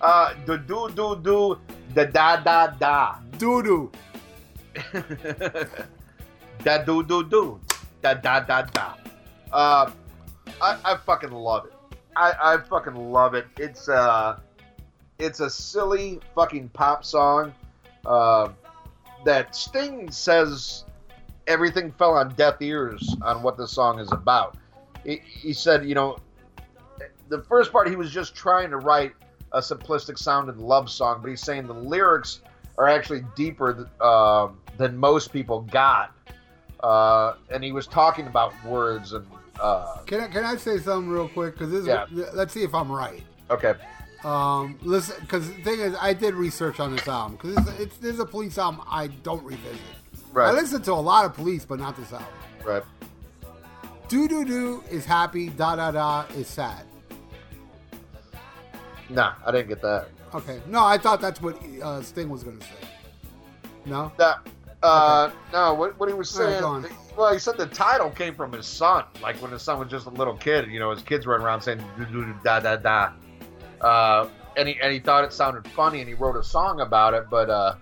[0.00, 1.58] uh, do do do do
[1.92, 3.92] da da da da Doo doo.
[6.64, 7.60] da do do do
[8.00, 8.94] da da da da.
[9.52, 9.90] Uh,
[10.62, 11.74] I, I fucking love it.
[12.16, 13.44] I, I fucking love it.
[13.58, 14.38] It's uh,
[15.18, 17.52] it's a silly fucking pop song.
[18.06, 18.48] Uh,
[19.24, 20.84] that Sting says
[21.46, 24.56] everything fell on deaf ears on what the song is about.
[25.04, 26.18] He, he said, you know,
[27.28, 29.12] the first part he was just trying to write
[29.52, 32.40] a simplistic sounding love song, but he's saying the lyrics
[32.78, 36.14] are actually deeper th- uh, than most people got.
[36.80, 39.26] Uh, and he was talking about words and
[39.60, 41.56] uh, Can I, can I say something real quick?
[41.58, 42.06] Because Yeah.
[42.32, 43.22] let's see if I'm right.
[43.50, 43.74] okay,
[44.24, 47.96] Um, listen, because the thing is, I did research on this album because it's, it's
[47.98, 49.80] there's a police album I don't revisit.
[50.32, 50.44] Right.
[50.48, 52.28] I right, listen to a lot of police, but not this album.
[52.64, 52.82] right.
[54.08, 55.48] Do do do is happy.
[55.48, 56.84] Da da da is sad.
[59.08, 60.08] Nah, I didn't get that.
[60.34, 62.88] Okay, no, I thought that's what uh, Sting was gonna say.
[63.84, 64.36] No, Nah,
[64.82, 66.62] uh, no, what, what he was saying.
[66.62, 66.86] on.
[67.16, 69.04] well, he said the title came from his son.
[69.20, 71.62] Like when his son was just a little kid, you know, his kids running around
[71.62, 73.12] saying "Do, do, do, da da da.
[73.82, 77.14] Uh, and he and he thought it sounded funny, and he wrote a song about
[77.14, 77.28] it.
[77.30, 77.74] But uh,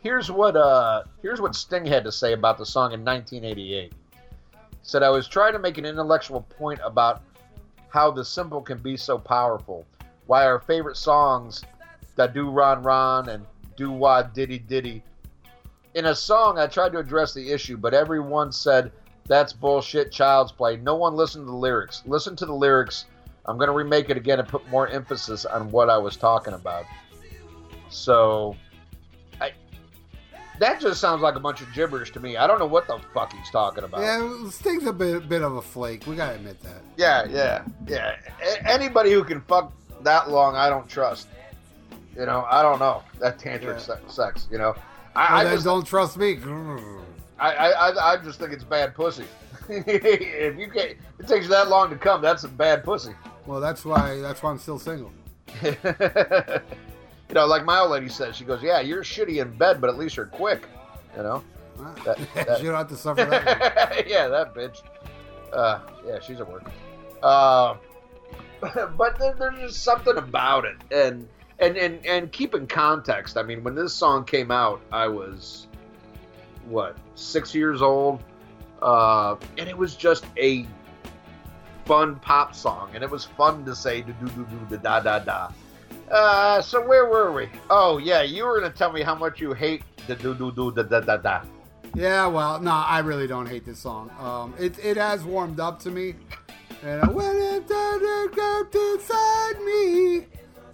[0.00, 3.92] here's what uh, here's what Sting had to say about the song in 1988.
[3.92, 4.18] He
[4.82, 7.22] said, "I was trying to make an intellectual point about
[7.88, 9.86] how the simple can be so powerful.
[10.26, 11.62] Why our favorite songs,
[12.16, 13.46] da do ron ron and
[13.76, 15.02] do wah diddy diddy."
[15.94, 18.90] In a song, I tried to address the issue, but everyone said
[19.26, 20.76] that's bullshit, child's play.
[20.76, 22.02] No one listened to the lyrics.
[22.04, 23.06] Listen to the lyrics.
[23.46, 26.54] I'm going to remake it again and put more emphasis on what I was talking
[26.54, 26.84] about.
[27.90, 28.56] So,
[29.40, 29.52] I
[30.58, 32.36] that just sounds like a bunch of gibberish to me.
[32.36, 34.00] I don't know what the fuck he's talking about.
[34.00, 36.06] yeah, Sting's a bit bit of a flake.
[36.06, 36.82] We gotta admit that.
[36.96, 38.16] Yeah, yeah, yeah.
[38.42, 39.72] A- anybody who can fuck
[40.02, 41.28] that long, I don't trust.
[42.16, 43.98] You know, I don't know that tantric Yeah.
[44.08, 44.46] sex.
[44.50, 44.84] You know, Well,
[45.16, 46.38] I, oh, I just, don't trust me.
[47.38, 49.24] I, I, I, I just think it's bad pussy.
[49.68, 52.22] if you can't, it takes you that long to come.
[52.22, 53.12] That's a bad pussy.
[53.46, 55.12] Well, that's why that's why I'm still single.
[55.62, 55.74] you
[57.34, 59.98] know, like my old lady says, she goes, "Yeah, you're shitty in bed, but at
[59.98, 60.66] least you're quick."
[61.16, 61.44] You know.
[62.04, 64.04] That- that- you don't have to suffer that.
[64.08, 64.82] yeah, that bitch.
[65.52, 66.64] Uh, yeah, she's a work.
[67.22, 67.76] Uh,
[68.60, 73.36] but there, there's just something about it, and and and and keep in context.
[73.36, 75.68] I mean, when this song came out, I was
[76.66, 78.22] what six years old,
[78.82, 80.66] uh, and it was just a
[81.84, 85.18] fun pop song, and it was fun to say do do do do da da
[85.18, 85.48] da.
[86.10, 87.48] Uh, so where were we?
[87.70, 90.70] Oh yeah, you were gonna tell me how much you hate the do do do
[90.72, 91.42] da da da da.
[91.94, 94.10] Yeah, well, no, I really don't hate this song.
[94.18, 96.14] Um, it it has warmed up to me,
[96.82, 100.26] And when it go inside me,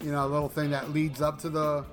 [0.04, 1.84] you know, a little thing that leads up to the.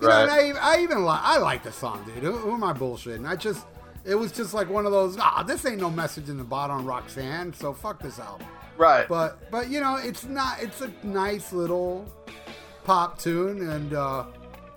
[0.00, 2.22] You know, and I, even- I even like I like the song, dude.
[2.22, 3.26] Who, who am I bullshitting?
[3.26, 3.66] I just
[4.04, 5.16] it was just like one of those.
[5.18, 7.52] Ah, this ain't no message in the bottom, Roxanne.
[7.52, 8.46] So fuck this album.
[8.76, 9.08] Right.
[9.08, 10.62] But but you know, it's not.
[10.62, 12.06] It's a nice little
[12.84, 14.24] pop tune, and uh,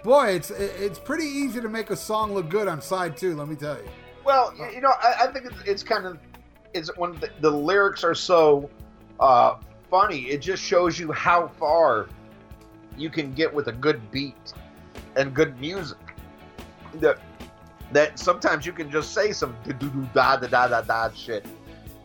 [0.03, 3.35] boy, it's it's pretty easy to make a song look good on side two.
[3.35, 3.87] Let me tell you.
[4.25, 6.17] Well, y- you know, I, I think it's, it's kind of
[6.73, 8.69] it's when the, the lyrics are so
[9.19, 9.55] uh,
[9.89, 10.23] funny.
[10.29, 12.07] It just shows you how far
[12.97, 14.53] you can get with a good beat
[15.15, 15.97] and good music.
[16.95, 17.19] That
[17.93, 21.09] that sometimes you can just say some do do do da da da da da
[21.13, 21.45] shit,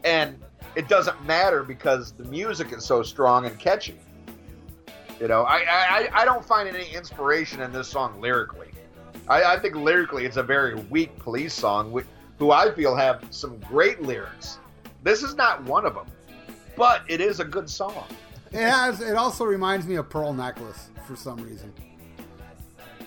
[0.04, 0.38] and
[0.74, 3.98] it doesn't matter because the music is so strong and catchy.
[5.20, 8.68] You know, I I, I don't find any inspiration in this song lyrically.
[9.28, 13.24] I, I think lyrically it's a very weak police song, wh- who I feel have
[13.30, 14.58] some great lyrics.
[15.02, 16.06] This is not one of them,
[16.76, 18.04] but it is a good song.
[18.52, 19.00] It has.
[19.00, 21.72] It also reminds me of Pearl Necklace for some reason.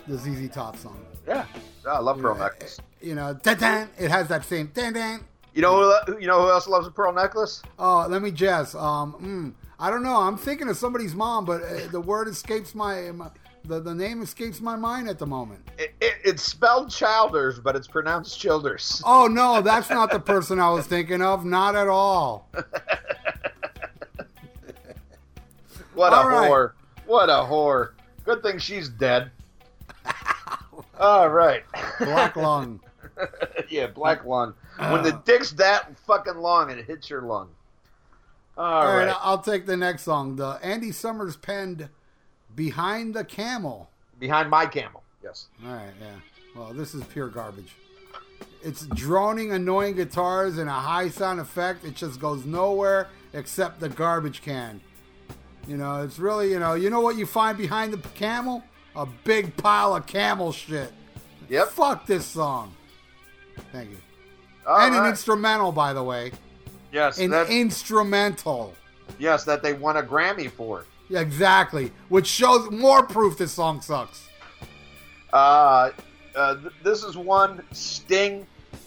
[0.08, 1.06] The ZZ Top song.
[1.28, 1.46] Yeah,
[1.88, 2.80] I love Pearl Yeah, Necklace.
[3.02, 5.26] You know, dan, it has that same dan dan.
[5.54, 7.62] You know, who, you know who else loves a Pearl Necklace?
[7.78, 8.76] Oh, let me guess.
[8.76, 10.18] Um, mm, I don't know.
[10.18, 13.30] I'm thinking of somebody's mom, but uh, the word escapes my, my
[13.66, 15.62] the, the name escapes my mind at the moment.
[15.78, 19.02] It, it, it's spelled Childers, but it's pronounced Childers.
[19.06, 21.46] Oh no, that's not the person I was thinking of.
[21.46, 22.50] Not at all.
[26.00, 26.50] What a All right.
[26.50, 26.72] whore!
[27.08, 27.90] What a whore!
[28.24, 29.32] Good thing she's dead.
[31.00, 31.64] All right.
[32.00, 32.80] Black lung.
[33.70, 34.54] yeah, black lung.
[34.78, 35.22] When the uh.
[35.26, 37.50] dick's that fucking long, it hits your lung.
[38.58, 39.16] All All right, right.
[39.22, 40.36] I'll take the next song.
[40.36, 41.88] The Andy Summers penned
[42.56, 43.90] "Behind the Camel."
[44.20, 45.02] Behind my camel.
[45.24, 45.48] Yes.
[45.66, 46.16] All right, yeah.
[46.56, 47.76] Well, this is pure garbage.
[48.62, 51.86] It's droning, annoying guitars and a high sound effect.
[51.86, 54.82] It just goes nowhere except the garbage can.
[55.68, 58.64] You know, it's really, you know, you know what you find behind the camel?
[59.00, 60.92] A big pile of camel shit.
[61.48, 61.70] Yep.
[61.70, 62.76] Fuck this song.
[63.72, 63.98] Thank you.
[64.68, 66.34] All and an instrumental, by the way.
[66.92, 68.74] yes, An instrumental.
[69.18, 70.84] yes, that they won a Grammy for.
[71.08, 71.94] Yeah, exactly.
[72.10, 74.28] Which shows more proof this song sucks.
[75.32, 75.92] Uh,
[76.36, 78.46] uh, th- this is one Sting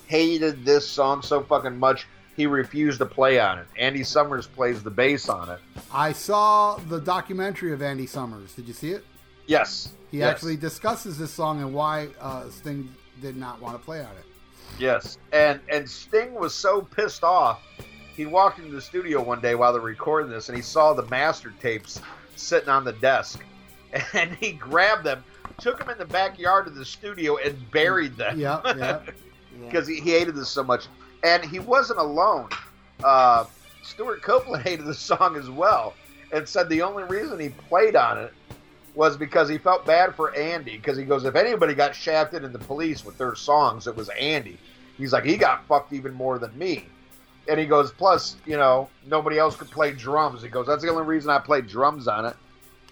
[0.08, 2.06] hated this song so fucking much
[2.36, 3.66] he refused to play on it.
[3.78, 5.58] Andy Summers plays the bass on it.
[5.90, 8.52] I saw the documentary of Andy Summers.
[8.52, 9.04] Did you see it?
[9.46, 13.84] Yes, He yes, actually discusses this song and why uh, Sting did not want to
[13.84, 14.24] play on it.
[14.78, 17.60] yes, and and Sting was so pissed off.
[18.16, 21.06] He walked into the studio one day while they're recording this, and he saw the
[21.06, 22.00] master tapes
[22.36, 23.42] sitting on the desk,
[24.12, 25.24] and he grabbed them,
[25.58, 28.38] took them in the backyard of the studio, and buried them.
[28.38, 29.00] Yeah, yeah.
[29.64, 30.86] because he, he hated this so much.
[31.24, 32.48] And he wasn't alone.
[33.04, 33.44] Uh,
[33.82, 35.94] Stewart Copeland hated the song as well
[36.32, 38.32] and said the only reason he played on it
[38.94, 40.76] was because he felt bad for Andy.
[40.76, 44.08] Because he goes, if anybody got shafted in the police with their songs, it was
[44.10, 44.58] Andy.
[44.98, 46.86] He's like, he got fucked even more than me.
[47.48, 50.42] And he goes, plus, you know, nobody else could play drums.
[50.42, 52.36] He goes, that's the only reason I played drums on it.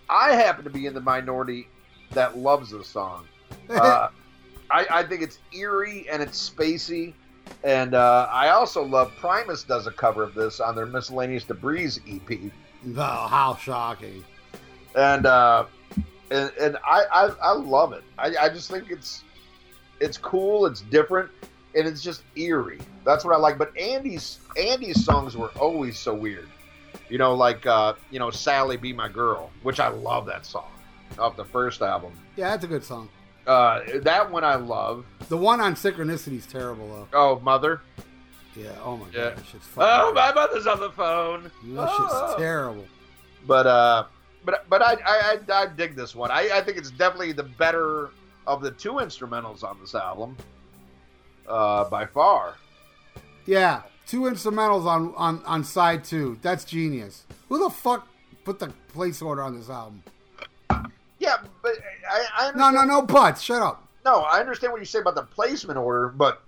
[0.09, 1.69] I happen to be in the minority
[2.11, 3.27] that loves the song.
[3.69, 4.09] Uh,
[4.71, 7.15] I, I think it's eerie and it's spacey.
[7.63, 11.99] And uh, I also love Primus does a cover of this on their Miscellaneous Debris
[12.09, 12.53] EP.
[12.97, 14.25] oh, how shocking.
[14.97, 15.67] And uh,
[16.31, 18.05] and, and I, I, I love it.
[18.19, 19.25] I, I just think it's
[20.01, 21.31] it's cool, it's different,
[21.75, 22.79] and it's just eerie.
[23.05, 23.59] That's what I like.
[23.59, 26.49] But Andy's Andy's songs were always so weird.
[27.09, 30.71] You know, like uh, you know, Sally Be My Girl, which I love that song
[31.19, 32.13] off the first album.
[32.37, 33.09] Yeah, that's a good song.
[33.47, 35.05] Uh, that one I love.
[35.29, 37.09] The one on Synchronicity is terrible, though.
[37.13, 37.81] Oh, Mother.
[38.55, 39.31] Yeah, oh my Yeah.
[39.31, 41.43] god, that shit's Oh, fucking my mother's on the phone.
[41.45, 42.35] That shit's Oh.
[42.39, 42.85] terrible.
[43.47, 44.05] But uh,
[44.45, 46.31] but but I I, I, I dig this one.
[46.31, 48.11] I, I think it's definitely the better
[48.47, 50.37] of the two instrumentals on this album,
[51.49, 52.55] uh, by far.
[53.47, 56.39] Yeah, two instrumentals on, on, on side two.
[56.43, 57.25] That's genius.
[57.49, 58.07] Who the fuck
[58.45, 60.03] put the place order on this album?
[61.19, 61.73] Yeah, but
[62.11, 63.43] I, I No, no, no buts.
[63.43, 63.87] Shut up.
[64.05, 64.21] no.
[64.23, 66.43] I understand what you say about the placement order, but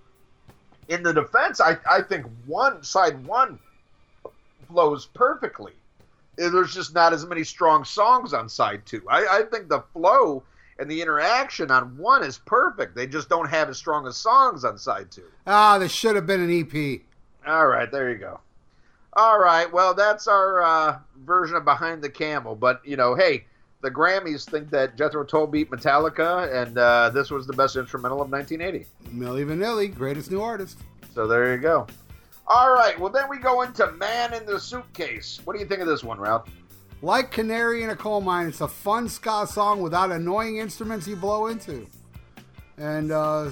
[0.89, 3.59] in the defense, I I think one side one
[4.67, 5.73] flows perfectly.
[6.35, 9.03] There's just not as many strong songs on side two.
[9.09, 10.43] I, I think the flow
[10.79, 12.95] and the interaction on one is perfect.
[12.95, 15.25] They just don't have as strong as songs on side two.
[15.45, 17.01] Ah, this should have been an EP.
[17.45, 18.39] All right, there you go.
[19.15, 22.55] All right, well, that's our uh, version of Behind the Camel.
[22.55, 23.45] But, you know, hey,
[23.81, 28.21] the Grammys think that Jethro Tull beat Metallica, and uh, this was the best instrumental
[28.21, 28.87] of 1980.
[29.15, 30.79] Milli Vanilli, greatest new artist.
[31.13, 31.85] So there you go.
[32.47, 32.99] All right.
[32.99, 35.39] Well, then we go into Man in the Suitcase.
[35.43, 36.49] What do you think of this one, Ralph?
[37.01, 41.17] Like Canary in a Coal Mine, it's a fun ska song without annoying instruments you
[41.17, 41.85] blow into.
[42.77, 43.51] And uh,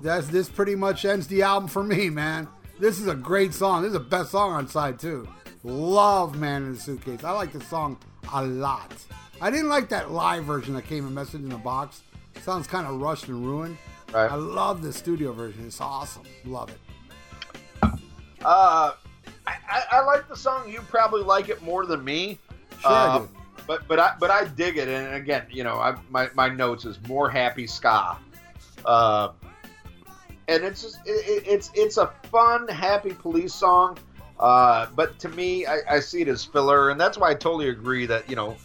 [0.00, 2.48] that's this pretty much ends the album for me, man.
[2.80, 3.82] This is a great song.
[3.82, 5.28] This is the best song on side two.
[5.62, 7.22] Love Man in the Suitcase.
[7.22, 7.98] I like the song
[8.32, 8.92] a lot.
[9.40, 12.02] I didn't like that live version that came in Message in a Box.
[12.42, 13.76] Sounds kind of rushed and ruined.
[14.12, 14.30] Right.
[14.30, 15.66] I love the studio version.
[15.66, 16.22] It's awesome.
[16.44, 16.78] Love it.
[18.44, 18.92] Uh,
[19.46, 20.68] I, I, I like the song.
[20.70, 22.38] You probably like it more than me.
[22.80, 23.28] Sure, do.
[23.66, 24.88] But but I but I dig it.
[24.88, 28.16] And again, you know, I, my my notes is more happy ska.
[28.84, 29.28] Uh,
[30.48, 33.98] and it's just, it- it's it's a fun, happy police song.
[34.40, 37.68] Uh, but to me, I, I see it as filler, and that's why I totally
[37.68, 38.56] agree that you know,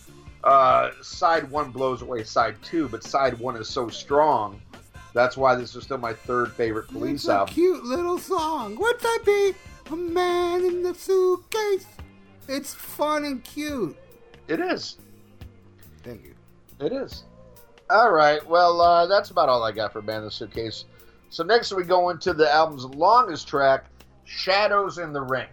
[0.43, 4.59] uh, side one blows away side two, but side one is so strong.
[5.17, 7.55] That's why this is still my third favorite police it's a album.
[7.55, 8.75] cute little song.
[8.75, 9.53] What's I be?
[9.91, 11.87] A man in the suitcase.
[12.47, 13.97] It's fun and cute.
[14.47, 14.99] It is.
[16.03, 16.35] Thank you.
[16.79, 17.23] It is.
[17.89, 18.47] All right.
[18.47, 20.85] Well, uh, that's about all I got for Man in the Suitcase.
[21.31, 23.85] So next we go into the album's longest track,
[24.23, 25.49] Shadows in the Ring.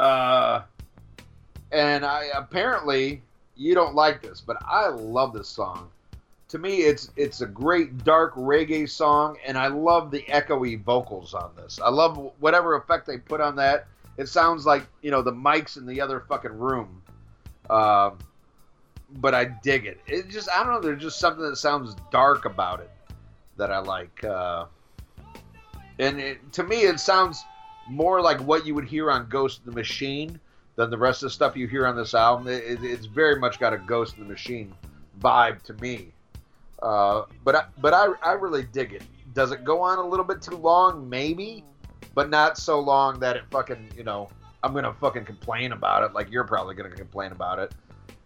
[0.00, 0.62] Uh,
[1.72, 3.20] and I apparently
[3.54, 5.90] you don't like this, but I love this song.
[6.52, 11.32] To me, it's it's a great dark reggae song, and I love the echoey vocals
[11.32, 11.80] on this.
[11.82, 13.86] I love whatever effect they put on that.
[14.18, 17.00] It sounds like you know the mics in the other fucking room.
[17.70, 18.18] Um,
[19.12, 20.00] but I dig it.
[20.06, 20.80] It just I don't know.
[20.82, 22.90] There's just something that sounds dark about it
[23.56, 24.22] that I like.
[24.22, 24.66] Uh,
[25.98, 27.42] and it, to me, it sounds
[27.88, 30.38] more like what you would hear on Ghost in the Machine
[30.76, 32.46] than the rest of the stuff you hear on this album.
[32.46, 34.74] It, it- it's very much got a Ghost in the Machine
[35.18, 36.12] vibe to me.
[36.82, 39.02] Uh, but I, but I, I really dig it.
[39.32, 41.08] Does it go on a little bit too long?
[41.08, 41.64] Maybe,
[42.14, 44.28] but not so long that it fucking you know
[44.62, 47.72] I'm gonna fucking complain about it like you're probably gonna complain about it.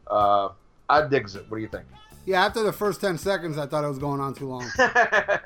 [0.07, 0.49] Uh,
[0.89, 1.45] I digs it.
[1.49, 1.85] What do you think?
[2.25, 4.69] Yeah, after the first 10 seconds, I thought it was going on too long.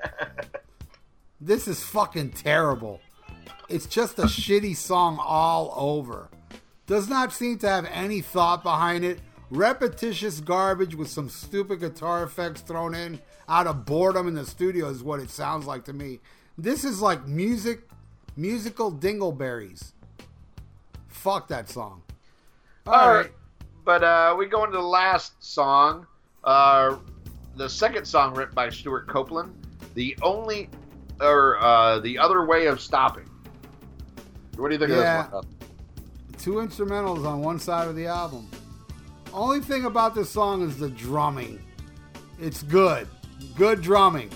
[1.42, 3.00] This is fucking terrible.
[3.70, 6.28] It's just a shitty song all over.
[6.86, 9.20] Does not seem to have any thought behind it.
[9.50, 14.88] Repetitious garbage with some stupid guitar effects thrown in out of boredom in the studio
[14.88, 16.20] is what it sounds like to me.
[16.56, 17.80] This is like music,
[18.36, 19.92] musical dingleberries.
[21.08, 22.02] Fuck that song.
[22.86, 23.32] All right.
[23.84, 26.06] But uh, we go into the last song,
[26.44, 26.96] uh,
[27.56, 29.52] the second song written by Stewart Copeland,
[29.94, 30.68] the only
[31.20, 33.28] or uh, the other way of stopping.
[34.56, 35.24] What do you think Yeah.
[35.24, 35.46] of this one?
[36.38, 38.48] two instrumentals on one side of the album.
[39.32, 41.62] Only thing about this song is the drumming.
[42.40, 43.06] It's good.
[43.54, 44.30] Good drumming.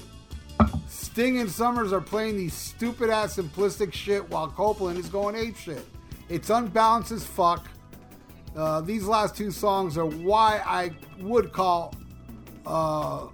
[0.88, 5.56] Sting and Summers are playing these stupid ass simplistic shit while Copeland is going ape
[5.56, 5.84] shit.
[6.28, 7.66] It's unbalanced as fuck.
[8.56, 11.94] Uh, these last two songs are why I would call
[12.64, 13.26] uh,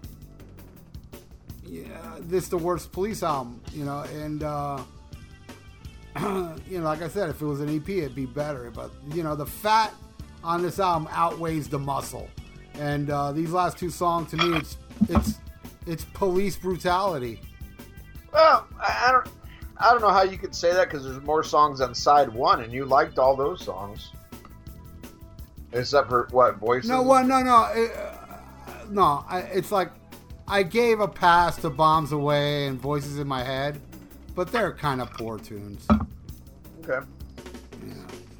[1.65, 4.83] yeah, this the worst police album, you know, and uh,
[6.69, 8.71] you know, like I said, if it was an EP, it'd be better.
[8.71, 9.95] But you know, the fat
[10.43, 12.29] on this album outweighs the muscle,
[12.75, 14.77] and uh, these last two songs, to me, it's
[15.09, 15.39] it's
[15.87, 17.41] it's police brutality.
[18.33, 19.29] Well, I, I don't,
[19.77, 22.63] I don't know how you could say that because there's more songs on side one,
[22.63, 24.13] and you liked all those songs,
[25.73, 26.89] except for what voices.
[26.91, 27.27] No, what?
[27.27, 29.25] No, no, it, uh, no.
[29.29, 29.91] I, it's like
[30.47, 33.81] I gave a pass to "Bombs Away" and "Voices in My Head,"
[34.35, 35.87] but they're kind of poor tunes.
[36.83, 37.07] Okay.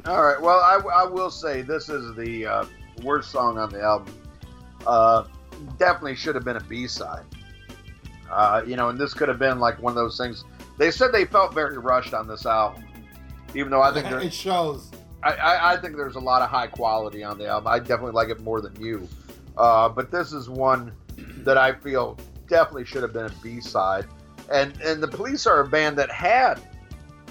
[0.07, 0.41] All right.
[0.41, 2.65] Well, I, I will say this is the uh,
[3.03, 4.15] worst song on the album.
[4.87, 5.25] Uh,
[5.79, 7.25] definitely should have been a B side.
[8.31, 10.45] Uh, you know, and this could have been like one of those things.
[10.79, 12.85] They said they felt very rushed on this album,
[13.55, 14.91] even though I think there, it shows.
[15.23, 17.67] I, I, I think there's a lot of high quality on the album.
[17.67, 19.07] I definitely like it more than you.
[19.57, 20.93] Uh, but this is one
[21.39, 22.17] that I feel
[22.49, 24.07] definitely should have been a B side.
[24.51, 26.61] And and the Police are a band that had,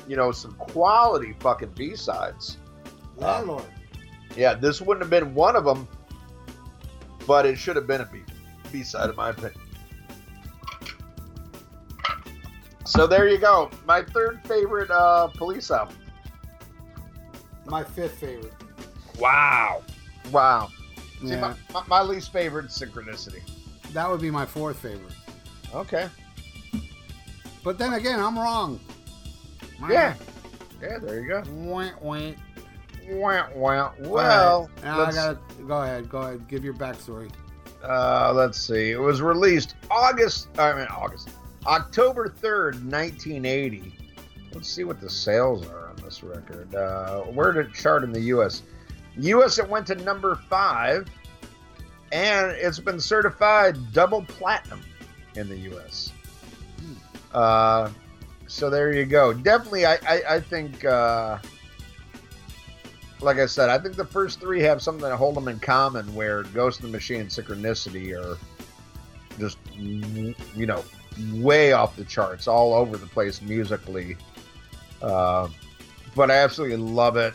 [0.09, 2.57] you know, some quality fucking B sides.
[3.15, 3.63] Landlord.
[4.35, 5.87] Yeah, this wouldn't have been one of them,
[7.27, 8.23] but it should have been a B
[8.71, 9.61] B side in my opinion.
[12.85, 13.69] So there you go.
[13.85, 15.95] My third favorite uh, Police album.
[17.65, 18.53] My fifth favorite.
[19.19, 19.83] Wow.
[20.31, 20.69] Wow.
[21.21, 21.41] See, Yeah.
[21.41, 23.41] my, my, my least favorite Synchronicity.
[23.93, 25.13] That would be my fourth favorite.
[25.75, 26.09] Okay.
[27.63, 28.79] But then again, I'm wrong.
[29.87, 30.15] Yeah.
[30.81, 31.43] Yeah, there you go.
[31.51, 32.31] Wah, wah.
[33.09, 33.91] Wah, wah.
[33.99, 34.83] Well, right.
[34.83, 36.09] now I gotta go ahead.
[36.09, 36.47] Go ahead.
[36.47, 37.31] Give your backstory.
[37.83, 38.91] uh, let's see.
[38.91, 41.29] It was released August, I mean, August,
[41.65, 43.95] October 3rd, 1980.
[44.53, 46.73] let's see what the sales are on this record.
[46.75, 48.63] Uh, where did it chart in the U.S.?
[49.17, 49.59] U.S.
[49.59, 51.07] it went to number five,
[52.11, 54.81] and it's been certified double platinum
[55.35, 56.11] in the U.S.
[57.33, 57.89] Uh,
[58.49, 59.31] so there you go.
[59.31, 60.83] Definitely, I I, I think.
[60.83, 61.37] Uh,
[63.21, 66.13] like I said, I think the first three have something that hold them in common,
[66.15, 68.37] where Ghost in the Machine and Synchronicity are
[69.37, 70.83] just, you know,
[71.33, 74.15] way off the charts, all over the place musically.
[75.01, 75.49] Uh,
[76.15, 77.33] but I absolutely love it.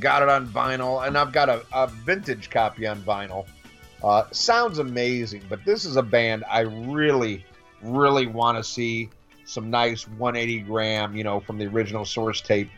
[0.00, 3.46] Got it on vinyl, and I've got a, a vintage copy on vinyl.
[4.02, 7.44] Uh, sounds amazing, but this is a band I really,
[7.82, 9.10] really want to see
[9.46, 12.68] some nice 180 gram, you know, from the original source tape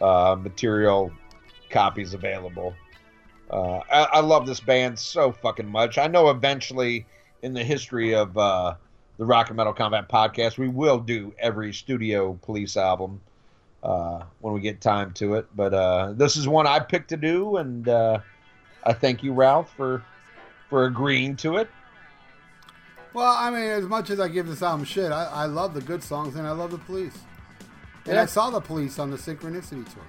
[0.00, 1.10] uh, material
[1.70, 2.74] copies available.
[3.50, 5.98] Uh, I, I, love this band so fucking much.
[5.98, 7.04] I know eventually
[7.42, 8.74] in the history of uh,
[9.16, 13.20] the Rock and Metal Combat podcast, we will do every studio police album
[13.82, 15.46] uh, when we get time to it.
[15.56, 18.18] But uh, this is one I picked to do, and uh,
[18.84, 20.04] I thank you, Ralph, for
[20.68, 21.68] for agreeing to it.
[23.12, 25.80] Well, I mean, as much as I give this album shit, I, I love the
[25.80, 27.18] good songs and I love the police.
[28.04, 28.22] And yeah.
[28.22, 30.04] I saw the police on the Synchronicity tour.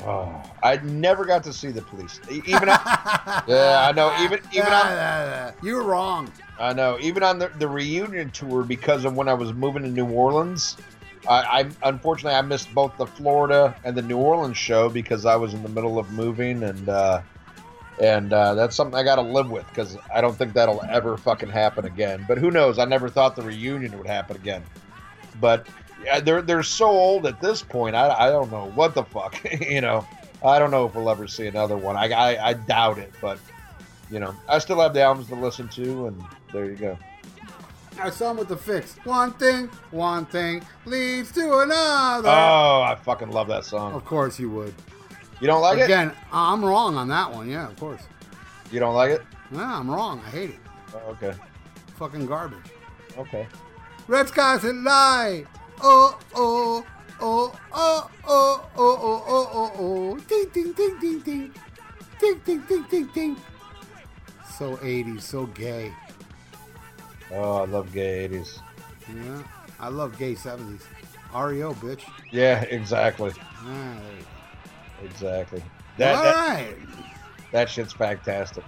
[0.00, 2.20] Oh, I never got to see the police.
[2.28, 2.80] Even on,
[3.46, 4.14] yeah, I know.
[4.22, 6.30] Even even on you were wrong.
[6.58, 6.98] I know.
[7.00, 10.76] Even on the, the reunion tour, because of when I was moving to New Orleans,
[11.28, 15.36] I, I unfortunately I missed both the Florida and the New Orleans show because I
[15.36, 17.22] was in the middle of moving, and uh,
[18.00, 21.16] and uh, that's something I got to live with because I don't think that'll ever
[21.16, 22.24] fucking happen again.
[22.26, 22.78] But who knows?
[22.78, 24.62] I never thought the reunion would happen again.
[25.40, 25.66] But
[26.04, 27.94] yeah, they're they're so old at this point.
[27.94, 29.40] I, I don't know what the fuck.
[29.60, 30.06] you know,
[30.44, 31.96] I don't know if we'll ever see another one.
[31.96, 33.38] I, I, I doubt it, but
[34.10, 36.22] you know, I still have the albums to listen to, and
[36.52, 36.98] there you go.
[38.00, 38.96] I saw him with the Fixx.
[39.06, 42.28] One thing, one thing leads to another.
[42.28, 43.94] Oh, I fucking love that song.
[43.94, 44.74] Of course you would.
[45.44, 46.12] You don't like Again, it?
[46.12, 47.50] Again, I'm wrong on that one.
[47.50, 48.00] Yeah, of course.
[48.72, 49.20] You don't like it?
[49.50, 50.22] Nah, I'm wrong.
[50.24, 50.58] I hate it.
[50.94, 51.34] Oh, okay.
[51.98, 52.64] Fucking garbage.
[53.18, 53.46] Okay.
[54.08, 55.44] Red skies at night
[55.82, 56.86] oh, oh,
[57.20, 61.52] oh, oh, oh, oh, oh, oh, oh, oh, ding, ding, ding, ding, ding,
[62.18, 63.36] ding, ding, ding, ding, ding.
[64.56, 65.92] So 80s, so gay.
[67.30, 68.60] Oh, I love gay 80s.
[69.14, 69.42] Yeah,
[69.78, 70.84] I love gay 70s.
[71.34, 72.04] REO, bitch.
[72.32, 73.32] Yeah, exactly.
[73.40, 73.98] Ah,
[75.04, 75.62] exactly.
[75.98, 76.76] That, All that, right.
[77.52, 78.64] That shit's fantastic.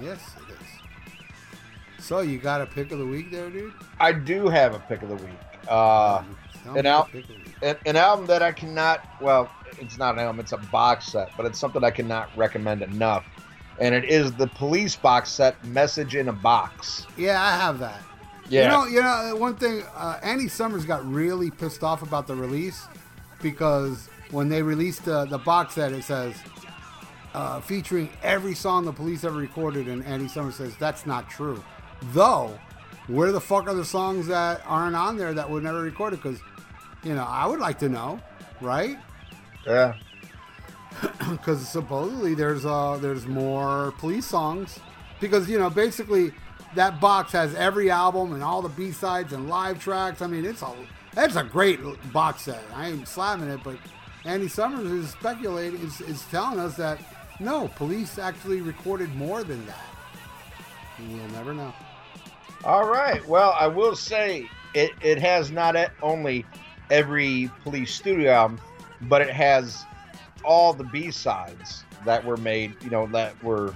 [0.00, 2.04] Yes, it is.
[2.04, 3.72] So you got a pick of the week there, dude?
[3.98, 5.34] I do have a pick of the week.
[5.68, 6.22] Uh,
[6.76, 7.08] an, al-
[7.62, 9.50] an, an, album that I cannot, well,
[9.80, 13.24] it's not an album, it's a box set, but it's something I cannot recommend enough.
[13.80, 17.06] And it is the police box set, Message in a Box.
[17.16, 18.02] Yeah, I have that.
[18.48, 18.64] Yeah.
[18.64, 22.34] You know, you know one thing, uh, Andy Summers got really pissed off about the
[22.34, 22.86] release
[23.40, 26.34] because when they released the, the box set, it says,
[27.32, 31.62] uh, featuring every song the police ever recorded, and Andy Summers says that's not true.
[32.12, 32.58] Though
[33.06, 36.22] where the fuck are the songs that aren't on there that were never recorded?
[36.22, 36.40] Because,
[37.02, 38.20] you know, I would like to know,
[38.60, 38.98] right?
[39.66, 39.94] Yeah.
[41.30, 44.78] Because supposedly there's uh there's more police songs
[45.20, 46.32] because you know basically
[46.76, 50.22] that box has every album and all the B sides and live tracks.
[50.22, 50.72] I mean, it's a
[51.12, 51.80] that's a great
[52.12, 52.62] box set.
[52.74, 53.76] I ain't slamming it, but
[54.24, 56.98] Andy Summers is speculating is, is telling us that
[57.40, 59.84] no, police actually recorded more than that.
[60.98, 61.74] We'll never know.
[62.64, 63.26] All right.
[63.28, 66.46] Well, I will say it, it has not only
[66.90, 68.60] every police studio album,
[69.02, 69.84] but it has
[70.44, 73.74] all the B sides that were made, you know, that were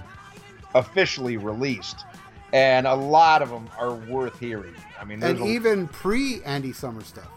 [0.75, 2.05] officially released.
[2.53, 4.73] And a lot of them are worth hearing.
[4.99, 7.29] I mean, and a, even pre Andy Summers stuff.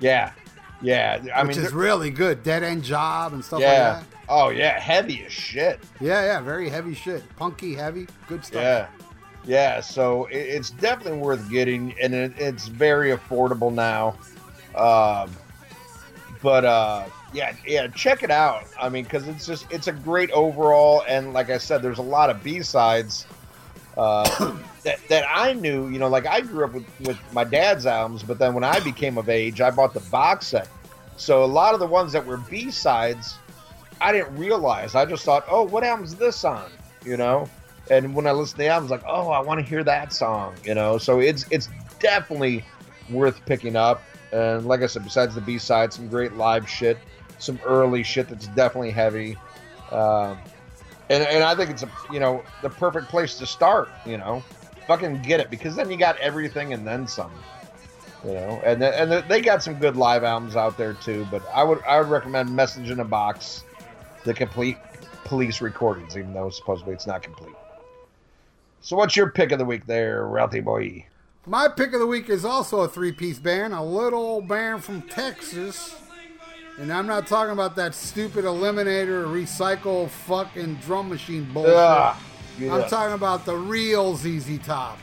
[0.00, 0.32] Yeah.
[0.80, 1.24] Yeah.
[1.34, 2.42] I Which mean, is really good.
[2.42, 3.98] Dead End Job and stuff yeah.
[3.98, 4.16] like that.
[4.28, 4.78] Oh, yeah.
[4.78, 5.80] Heavy as shit.
[6.00, 6.40] Yeah, yeah.
[6.40, 7.22] Very heavy shit.
[7.36, 8.06] Punky, heavy.
[8.28, 8.62] Good stuff.
[8.62, 8.86] Yeah.
[9.46, 14.18] Yeah, so it's definitely worth getting, and it's very affordable now.
[14.74, 15.34] Um,
[16.42, 18.64] but uh, yeah, yeah, check it out.
[18.78, 22.02] I mean, because it's just it's a great overall, and like I said, there's a
[22.02, 23.26] lot of B sides
[23.96, 25.88] uh, that that I knew.
[25.88, 28.80] You know, like I grew up with with my dad's albums, but then when I
[28.80, 30.68] became of age, I bought the box set.
[31.16, 33.38] So a lot of the ones that were B sides,
[34.00, 34.94] I didn't realize.
[34.94, 36.70] I just thought, oh, what album's this on?
[37.04, 37.48] You know
[37.90, 39.82] and when I listen to the album, I was like, oh, I want to hear
[39.84, 40.96] that song, you know.
[40.96, 41.68] So it's it's
[41.98, 42.64] definitely
[43.10, 44.02] worth picking up.
[44.32, 46.98] And like I said, besides the B side, some great live shit,
[47.38, 49.36] some early shit that's definitely heavy.
[49.90, 50.38] Um,
[51.10, 53.90] and and I think it's a you know the perfect place to start.
[54.06, 54.42] You know,
[54.86, 57.32] fucking get it because then you got everything and then some.
[58.24, 61.26] You know, and and the, they got some good live albums out there too.
[61.30, 63.64] But I would I would recommend Message in a Box,
[64.24, 64.78] the complete
[65.24, 67.54] police recordings, even though supposedly it's not complete.
[68.80, 71.06] So what's your pick of the week there, Ralphie boy?
[71.46, 74.84] My pick of the week is also a three piece band, a little old band
[74.84, 75.96] from Texas.
[76.78, 81.74] And I'm not talking about that stupid eliminator recycle fucking drum machine bullshit.
[81.74, 82.16] Ugh,
[82.62, 84.98] I'm talking about the real ZZ Top.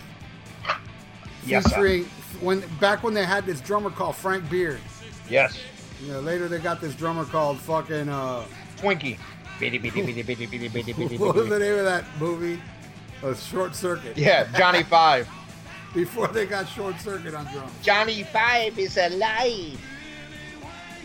[1.45, 2.03] Yes, sir.
[2.41, 4.79] When back when they had this drummer called Frank Beard.
[5.29, 5.59] Yes,
[6.03, 8.45] You know, later they got this drummer called fucking uh
[8.77, 9.17] Twinkie.
[11.19, 12.61] what was the name of that movie?
[13.23, 14.17] A short circuit.
[14.17, 15.27] Yeah, Johnny Five.
[15.93, 17.71] Before they got short circuit on drums.
[17.81, 19.79] Johnny Five is alive.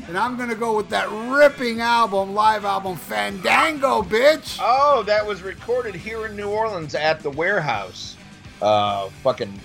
[0.09, 4.59] And I'm gonna go with that ripping album, live album, Fandango, bitch.
[4.61, 8.16] Oh, that was recorded here in New Orleans at the warehouse.
[8.61, 9.59] Uh, fucking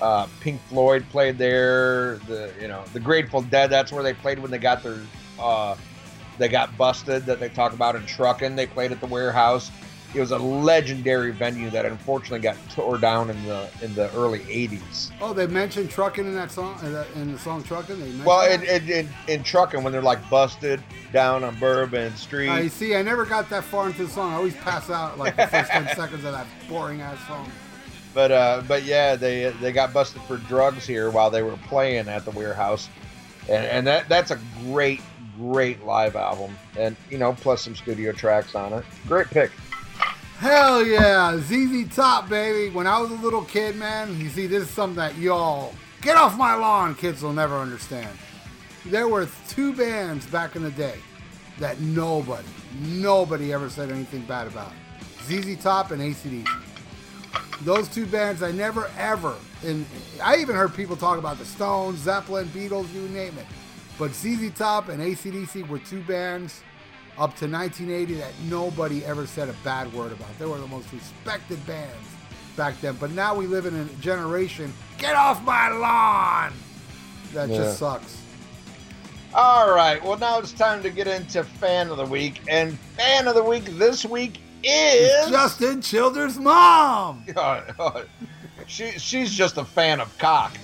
[0.00, 2.16] uh, Pink Floyd played there.
[2.26, 3.68] The you know the Grateful Dead.
[3.68, 4.98] That's where they played when they got their
[5.38, 5.76] uh,
[6.38, 7.26] they got busted.
[7.26, 8.56] That they talk about in Truckin'.
[8.56, 9.70] They played at the warehouse.
[10.14, 14.40] It was a legendary venue that unfortunately got tore down in the in the early
[14.40, 15.10] '80s.
[15.20, 16.78] Oh, they mentioned trucking in that song,
[17.16, 18.24] in, the song trucking.
[18.24, 20.80] Well, in, in, in, in Truckin', when they're like busted
[21.12, 22.48] down on Bourbon Street.
[22.48, 22.94] I see.
[22.94, 24.32] I never got that far into the song.
[24.32, 27.50] I always pass out like the first ten seconds of that boring ass song.
[28.14, 32.08] But uh, but yeah, they they got busted for drugs here while they were playing
[32.08, 32.88] at the warehouse,
[33.48, 35.00] and and that that's a great
[35.36, 38.84] great live album, and you know plus some studio tracks on it.
[39.08, 39.50] Great pick.
[40.38, 42.74] Hell yeah, ZZ Top, baby.
[42.74, 46.16] When I was a little kid, man, you see, this is something that y'all get
[46.16, 46.96] off my lawn.
[46.96, 48.10] Kids will never understand.
[48.84, 50.96] There were two bands back in the day
[51.60, 52.48] that nobody,
[52.80, 54.72] nobody ever said anything bad about.
[55.22, 56.48] ZZ Top and ACDC.
[57.62, 59.86] Those two bands I never ever, and
[60.20, 63.46] I even heard people talk about the Stones, Zeppelin, Beatles, you name it.
[63.98, 66.60] But ZZ Top and ACDC were two bands
[67.18, 70.36] up to 1980 that nobody ever said a bad word about.
[70.38, 71.94] They were the most respected bands
[72.56, 72.96] back then.
[72.96, 76.52] But now we live in a generation, get off my lawn!
[77.32, 77.56] That Yeah.
[77.56, 78.18] just sucks.
[79.34, 83.26] All right, well now it's time to get into fan of the week, and fan
[83.26, 87.24] of the week this week is Justin Childers' mom!
[88.66, 90.56] she she's just a fan of cock,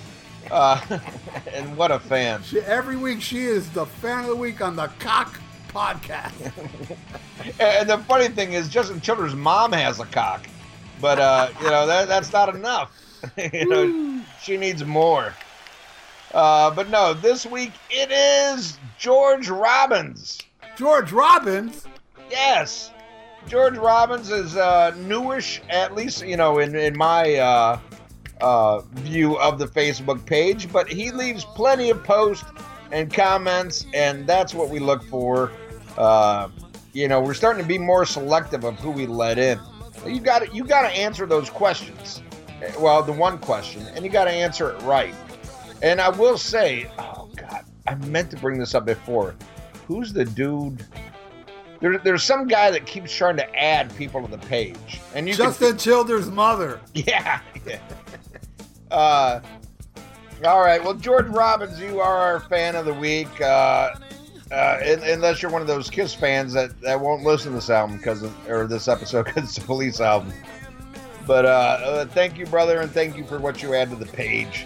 [0.49, 0.79] uh,
[1.53, 2.41] and what a fan.
[2.43, 5.37] She, every week she is the fan of the week on the Cock
[5.73, 6.51] Podcast.
[7.59, 10.45] And the funny thing is, Justin Childers' mom has a cock,
[10.99, 12.91] but uh, you know that that's not enough.
[13.53, 15.33] you know, she needs more.
[16.33, 20.39] Uh, but no, this week it is George Robbins.
[20.77, 21.85] George Robbins?
[22.29, 22.91] Yes,
[23.47, 27.79] George Robbins is uh, newish, at least you know in in my uh,
[28.39, 30.71] uh, view of the Facebook page.
[30.71, 32.45] But he leaves plenty of posts
[32.91, 35.51] and comments, and that's what we look for.
[35.97, 36.49] Uh,
[36.93, 39.59] you know, we're starting to be more selective of who we let in.
[40.05, 42.21] You got to you got to answer those questions.
[42.79, 45.15] Well, the one question, and you got to answer it right.
[45.81, 49.35] And I will say, oh God, I meant to bring this up before.
[49.87, 50.85] Who's the dude?
[51.79, 55.33] There, there's some guy that keeps trying to add people to the page, and you
[55.33, 56.79] Justin Childers' mother.
[56.93, 57.79] yeah, yeah.
[58.91, 59.41] Uh,
[60.45, 60.83] all right.
[60.83, 63.41] Well, George Robbins, you are our fan of the week.
[63.41, 63.91] Uh,
[64.51, 67.97] uh, unless you're one of those Kiss fans that, that won't listen to this album
[67.97, 70.33] because or this episode because it's a Police album.
[71.25, 74.05] But uh, uh, thank you, brother, and thank you for what you add to the
[74.05, 74.65] page.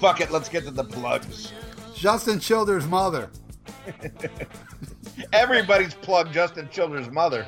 [0.00, 1.52] Fuck it, let's get to the plugs.
[1.94, 3.30] Justin Childers' mother.
[5.32, 7.46] Everybody's plugged Justin Childers' mother.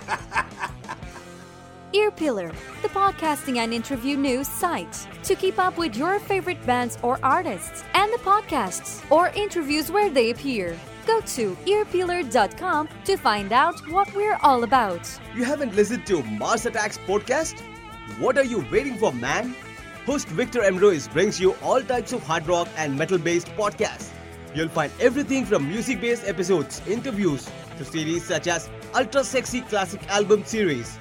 [1.94, 5.08] Earpillar, the podcasting and interview news site.
[5.24, 10.10] To keep up with your favorite bands or artists and the podcasts or interviews where
[10.10, 15.10] they appear, go to earpillar.com to find out what we're all about.
[15.36, 17.60] You haven't listened to Mars Attacks podcast?
[18.20, 19.54] What are you waiting for, man?
[20.06, 24.10] Host Victor Emroyce brings you all types of hard rock and metal based podcasts.
[24.56, 30.06] You'll find everything from music based episodes, interviews, to series such as Ultra Sexy Classic
[30.10, 30.98] Album Series,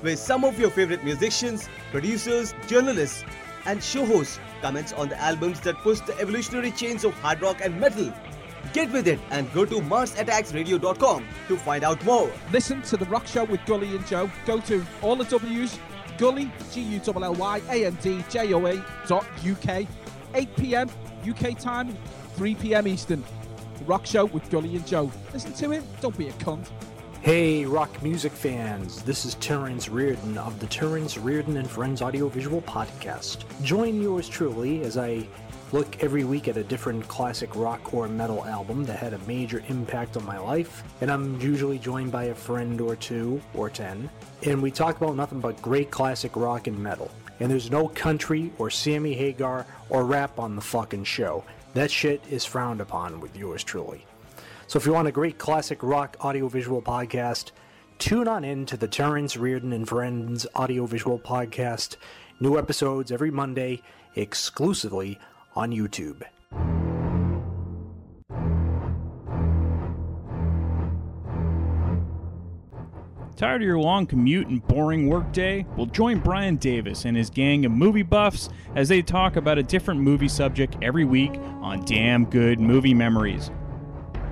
[0.00, 3.24] where some of your favorite musicians, producers, journalists,
[3.66, 7.60] and show hosts comments on the albums that push the evolutionary chains of hard rock
[7.62, 8.12] and metal.
[8.72, 12.30] Get with it and go to MarsAttacksRadio.com to find out more.
[12.52, 14.30] Listen to The Rock Show with Gully and Joe.
[14.46, 15.76] Go to all the W's,
[16.18, 19.86] Gully, G-U-L-L-Y-A-N-D-J-O-A dot UK.
[20.34, 20.90] 8 p.m.
[21.28, 21.96] UK time,
[22.36, 22.86] 3 p.m.
[22.86, 23.24] Eastern.
[23.78, 25.10] The Rock Show with Gully and Joe.
[25.32, 26.68] Listen to it, don't be a cunt.
[27.22, 32.62] Hey, rock music fans, this is Terrence Reardon of the Terrence Reardon and Friends Audiovisual
[32.62, 33.44] Podcast.
[33.62, 35.26] Join yours truly as I
[35.70, 39.62] look every week at a different classic rock or metal album that had a major
[39.68, 44.08] impact on my life, and I'm usually joined by a friend or two or ten,
[44.44, 47.10] and we talk about nothing but great classic rock and metal.
[47.38, 51.44] And there's no country or Sammy Hagar or rap on the fucking show.
[51.74, 54.06] That shit is frowned upon with yours truly.
[54.70, 57.50] So if you want a great classic rock audiovisual podcast,
[57.98, 61.96] tune on in to the Terrence Reardon and Friends audiovisual podcast.
[62.38, 63.82] New episodes every Monday,
[64.14, 65.18] exclusively
[65.56, 66.22] on YouTube.
[73.34, 75.66] Tired of your long commute and boring workday?
[75.76, 79.64] Well, join Brian Davis and his gang of movie buffs as they talk about a
[79.64, 83.50] different movie subject every week on Damn Good Movie Memories.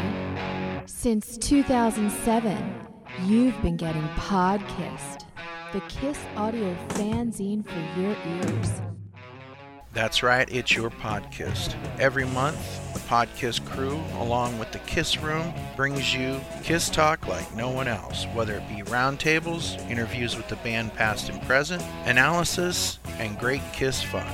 [0.87, 2.75] Since 2007,
[3.25, 5.25] you've been getting Podkissed,
[5.73, 8.83] the Kiss audio fanzine for your ears.
[9.95, 11.75] That's right, it's your podcast.
[11.99, 17.55] Every month, the Podkiss crew, along with the Kiss Room, brings you Kiss Talk like
[17.55, 23.01] no one else, whether it be roundtables, interviews with the band past and present, analysis,
[23.19, 24.25] and great Kiss fun.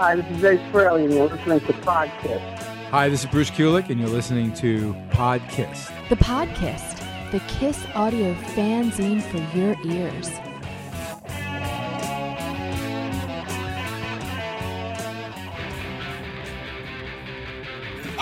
[0.00, 2.58] Hi, this is Ace Frehley, and you're listening to Podkiss.
[2.90, 6.08] Hi, this is Bruce Kulick, and you're listening to Podkiss.
[6.08, 10.28] The Podkissed, the Kiss audio fanzine for your ears.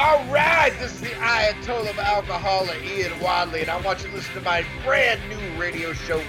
[0.01, 4.15] All right, this is the Ayatollah of Alcoholic, Ian Wadley, and I want you to
[4.15, 6.23] listen to my brand new radio show,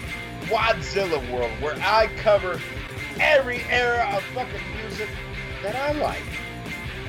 [0.46, 2.60] Wadzilla World, where I cover
[3.20, 5.08] every era of fucking music
[5.62, 6.24] that I like.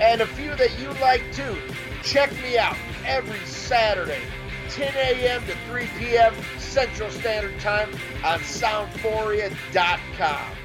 [0.03, 1.57] And a few that you like too.
[2.03, 2.77] Check me out
[3.07, 4.21] every Saturday,
[4.69, 5.43] 10 a.m.
[5.47, 6.35] to 3 p.m.
[6.59, 7.89] Central Standard Time
[8.23, 10.57] on Soundphoria.com.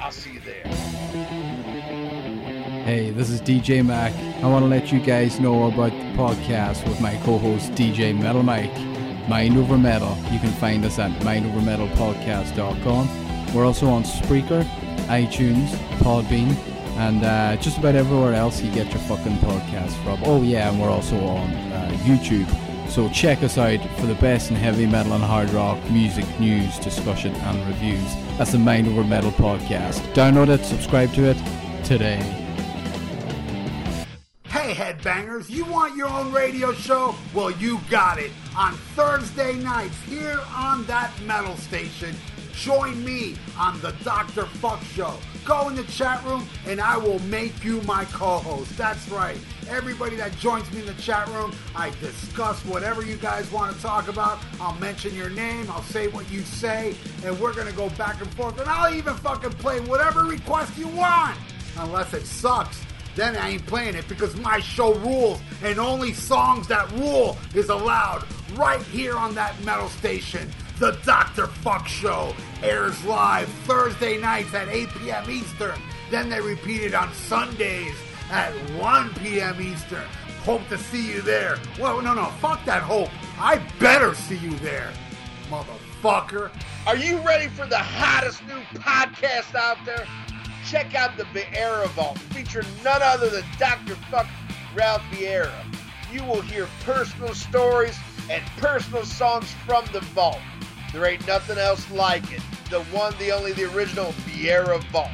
[0.00, 0.64] I'll see you there.
[2.90, 4.12] Hey, this is DJ Mac.
[4.42, 8.42] I want to let you guys know about the podcast with my co-host DJ Metal
[8.42, 8.76] Mike,
[9.28, 10.18] Mind Over Metal.
[10.32, 13.54] You can find us at mindovermetalpodcast.com.
[13.54, 14.64] We're also on Spreaker,
[15.06, 15.68] iTunes,
[16.00, 16.52] Podbean,
[16.96, 20.20] and uh, just about everywhere else you get your fucking podcast from.
[20.24, 22.48] Oh yeah, and we're also on uh, YouTube.
[22.90, 26.76] So check us out for the best in heavy metal and hard rock music news,
[26.80, 28.16] discussion, and reviews.
[28.36, 30.00] That's the Mind Over Metal podcast.
[30.12, 31.36] Download it, subscribe to it
[31.84, 32.49] today.
[35.30, 37.14] You want your own radio show?
[37.32, 38.32] Well, you got it.
[38.56, 42.16] On Thursday nights here on that metal station,
[42.52, 44.46] join me on the Dr.
[44.46, 45.14] Fuck Show.
[45.44, 48.76] Go in the chat room and I will make you my co host.
[48.76, 49.38] That's right.
[49.68, 53.80] Everybody that joins me in the chat room, I discuss whatever you guys want to
[53.80, 54.40] talk about.
[54.60, 58.20] I'll mention your name, I'll say what you say, and we're going to go back
[58.20, 58.58] and forth.
[58.58, 61.38] And I'll even fucking play whatever request you want.
[61.78, 62.84] Unless it sucks
[63.20, 67.68] then I ain't playing it because my show rules and only songs that rule is
[67.68, 68.24] allowed
[68.54, 70.50] right here on that metal station.
[70.78, 71.46] The Dr.
[71.46, 75.30] Fuck Show airs live Thursday nights at 8 p.m.
[75.30, 75.78] Eastern.
[76.10, 77.94] Then they repeat it on Sundays
[78.30, 79.60] at 1 p.m.
[79.60, 80.06] Eastern.
[80.44, 81.58] Hope to see you there.
[81.78, 83.10] Well, no, no, fuck that hope.
[83.38, 84.90] I better see you there,
[85.50, 86.50] motherfucker.
[86.86, 90.06] Are you ready for the hottest new podcast out there?
[90.70, 93.96] Check out the Vieira Vault, featuring none other than Dr.
[94.08, 94.28] Fuck
[94.72, 95.50] Ralph Vieira.
[96.12, 97.98] You will hear personal stories
[98.30, 100.38] and personal songs from the vault.
[100.92, 102.40] There ain't nothing else like it.
[102.70, 105.10] The one, the only, the original Vieira Vault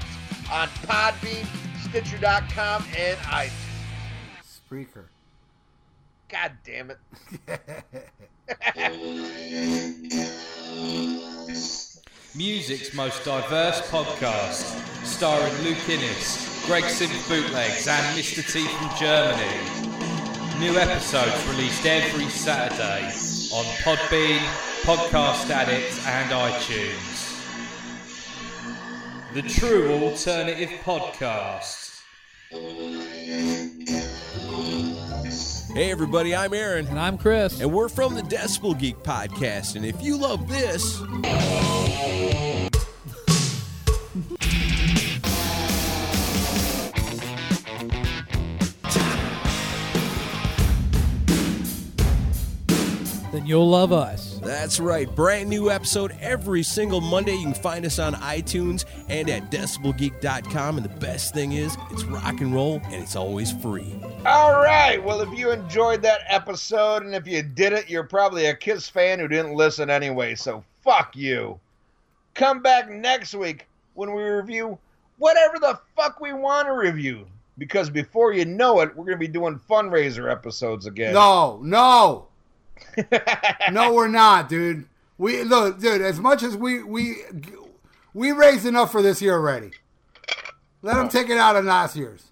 [0.53, 1.47] on Podbean,
[1.89, 3.51] Stitcher.com, and iTunes.
[4.71, 5.05] Spreaker.
[6.29, 6.99] God damn it.
[12.37, 14.77] Music's most diverse podcast,
[15.07, 18.43] starring Luke Innes, Greg Simp Bootlegs, and Mr.
[18.53, 20.61] T from Germany.
[20.61, 23.07] New episodes released every Saturday
[23.55, 24.41] on Podbean,
[24.83, 27.33] Podcast Addict, and iTunes.
[29.33, 31.86] The True Alternative Podcast.
[35.77, 36.87] Hey everybody, I'm Aaron.
[36.87, 37.61] And I'm Chris.
[37.61, 39.77] And we're from the Decibel Geek Podcast.
[39.77, 41.03] And if you love this.
[53.33, 54.26] then you'll love us.
[54.47, 55.13] That's right.
[55.13, 57.35] Brand new episode every single Monday.
[57.35, 60.77] You can find us on iTunes and at decibelgeek.com.
[60.77, 63.93] And the best thing is, it's rock and roll and it's always free.
[64.25, 65.03] All right.
[65.03, 68.89] Well, if you enjoyed that episode, and if you did it, you're probably a Kiss
[68.89, 70.37] fan who didn't listen anyway.
[70.37, 71.59] So fuck you.
[72.35, 74.79] Come back next week when we review
[75.19, 77.27] whatever the fuck we want to review.
[77.59, 81.15] Because before you know it, we're going to be doing fundraiser episodes again.
[81.15, 82.29] No, no,
[83.73, 84.87] no, we're not, dude.
[85.19, 86.03] We look, dude.
[86.03, 87.17] As much as we we
[88.15, 89.71] we raised enough for this year already.
[90.83, 92.31] Let them take it out of last year's.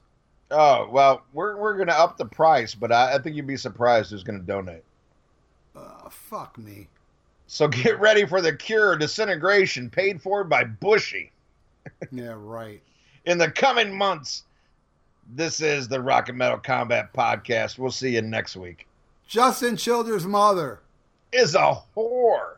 [0.50, 4.10] Oh well, we're we're gonna up the price, but I, I think you'd be surprised
[4.10, 4.84] who's gonna donate.
[5.74, 6.88] Uh, fuck me.
[7.46, 11.30] So get ready for the cure disintegration paid for by Bushy
[12.12, 12.82] Yeah, right.
[13.26, 14.44] in the coming months.
[15.34, 17.78] This is the Rock and Metal Combat Podcast.
[17.78, 18.86] We'll see you next week.
[19.26, 20.80] Justin Childers' mother.
[21.32, 22.56] Is a whore.